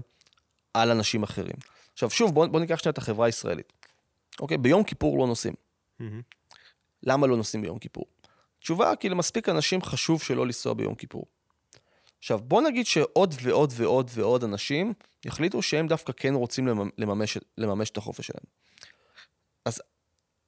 על 0.73 0.91
אנשים 0.91 1.23
אחרים. 1.23 1.55
עכשיו 1.93 2.09
שוב, 2.09 2.33
בואו 2.33 2.51
בוא 2.51 2.59
ניקח 2.59 2.79
שנייה 2.79 2.91
את 2.91 2.97
החברה 2.97 3.25
הישראלית. 3.25 3.73
אוקיי, 4.39 4.57
ביום 4.57 4.83
כיפור 4.83 5.19
לא 5.19 5.27
נוסעים. 5.27 5.53
Mm-hmm. 6.01 6.03
למה 7.03 7.27
לא 7.27 7.37
נוסעים 7.37 7.63
ביום 7.63 7.79
כיפור? 7.79 8.05
תשובה, 8.59 8.95
כי 8.95 9.09
למספיק 9.09 9.49
אנשים 9.49 9.81
חשוב 9.81 10.21
שלא 10.21 10.45
לנסוע 10.45 10.73
ביום 10.73 10.95
כיפור. 10.95 11.25
עכשיו, 12.19 12.39
בוא 12.39 12.61
נגיד 12.61 12.85
שעוד 12.85 13.35
ועוד 13.41 13.73
ועוד 13.75 14.11
ועוד 14.13 14.43
אנשים 14.43 14.93
יחליטו 15.25 15.61
שהם 15.61 15.87
דווקא 15.87 16.13
כן 16.17 16.33
רוצים 16.33 16.67
לממש, 16.97 17.37
לממש 17.57 17.89
את 17.89 17.97
החופש 17.97 18.27
שלהם. 18.27 18.45
אז 19.65 19.81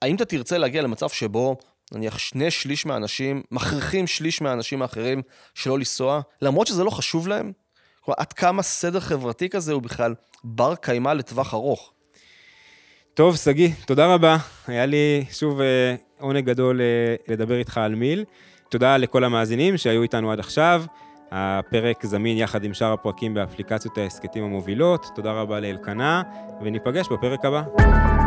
האם 0.01 0.15
אתה 0.15 0.25
תרצה 0.25 0.57
להגיע 0.57 0.81
למצב 0.81 1.09
שבו 1.09 1.57
נניח 1.91 2.17
שני 2.17 2.51
שליש 2.51 2.85
מהאנשים 2.85 3.43
מכריחים 3.51 4.07
שליש 4.07 4.41
מהאנשים 4.41 4.81
האחרים 4.81 5.21
שלא 5.55 5.77
לנסוע, 5.77 6.21
למרות 6.41 6.67
שזה 6.67 6.83
לא 6.83 6.89
חשוב 6.89 7.27
להם? 7.27 7.51
כלומר, 8.01 8.15
עד 8.19 8.33
כמה 8.33 8.61
סדר 8.61 8.99
חברתי 8.99 9.49
כזה 9.49 9.73
הוא 9.73 9.81
בכלל 9.81 10.13
בר 10.43 10.75
קיימא 10.75 11.09
לטווח 11.09 11.53
ארוך? 11.53 11.93
טוב, 13.13 13.35
שגיא, 13.35 13.69
תודה 13.85 14.13
רבה. 14.13 14.37
היה 14.67 14.85
לי 14.85 15.25
שוב 15.31 15.61
אה, 15.61 15.95
עונג 16.19 16.45
גדול 16.45 16.81
אה, 16.81 17.15
לדבר 17.27 17.57
איתך 17.57 17.77
על 17.77 17.95
מיל. 17.95 18.25
תודה 18.69 18.97
לכל 18.97 19.23
המאזינים 19.23 19.77
שהיו 19.77 20.03
איתנו 20.03 20.31
עד 20.31 20.39
עכשיו. 20.39 20.83
הפרק 21.31 22.05
זמין 22.05 22.37
יחד 22.37 22.63
עם 22.63 22.73
שאר 22.73 22.93
הפרקים 22.93 23.33
באפליקציות 23.33 23.97
ההסכתים 23.97 24.43
המובילות. 24.43 25.05
תודה 25.15 25.31
רבה 25.31 25.59
לאלקנה, 25.59 26.21
וניפגש 26.61 27.07
בפרק 27.11 27.45
הבא. 27.45 28.20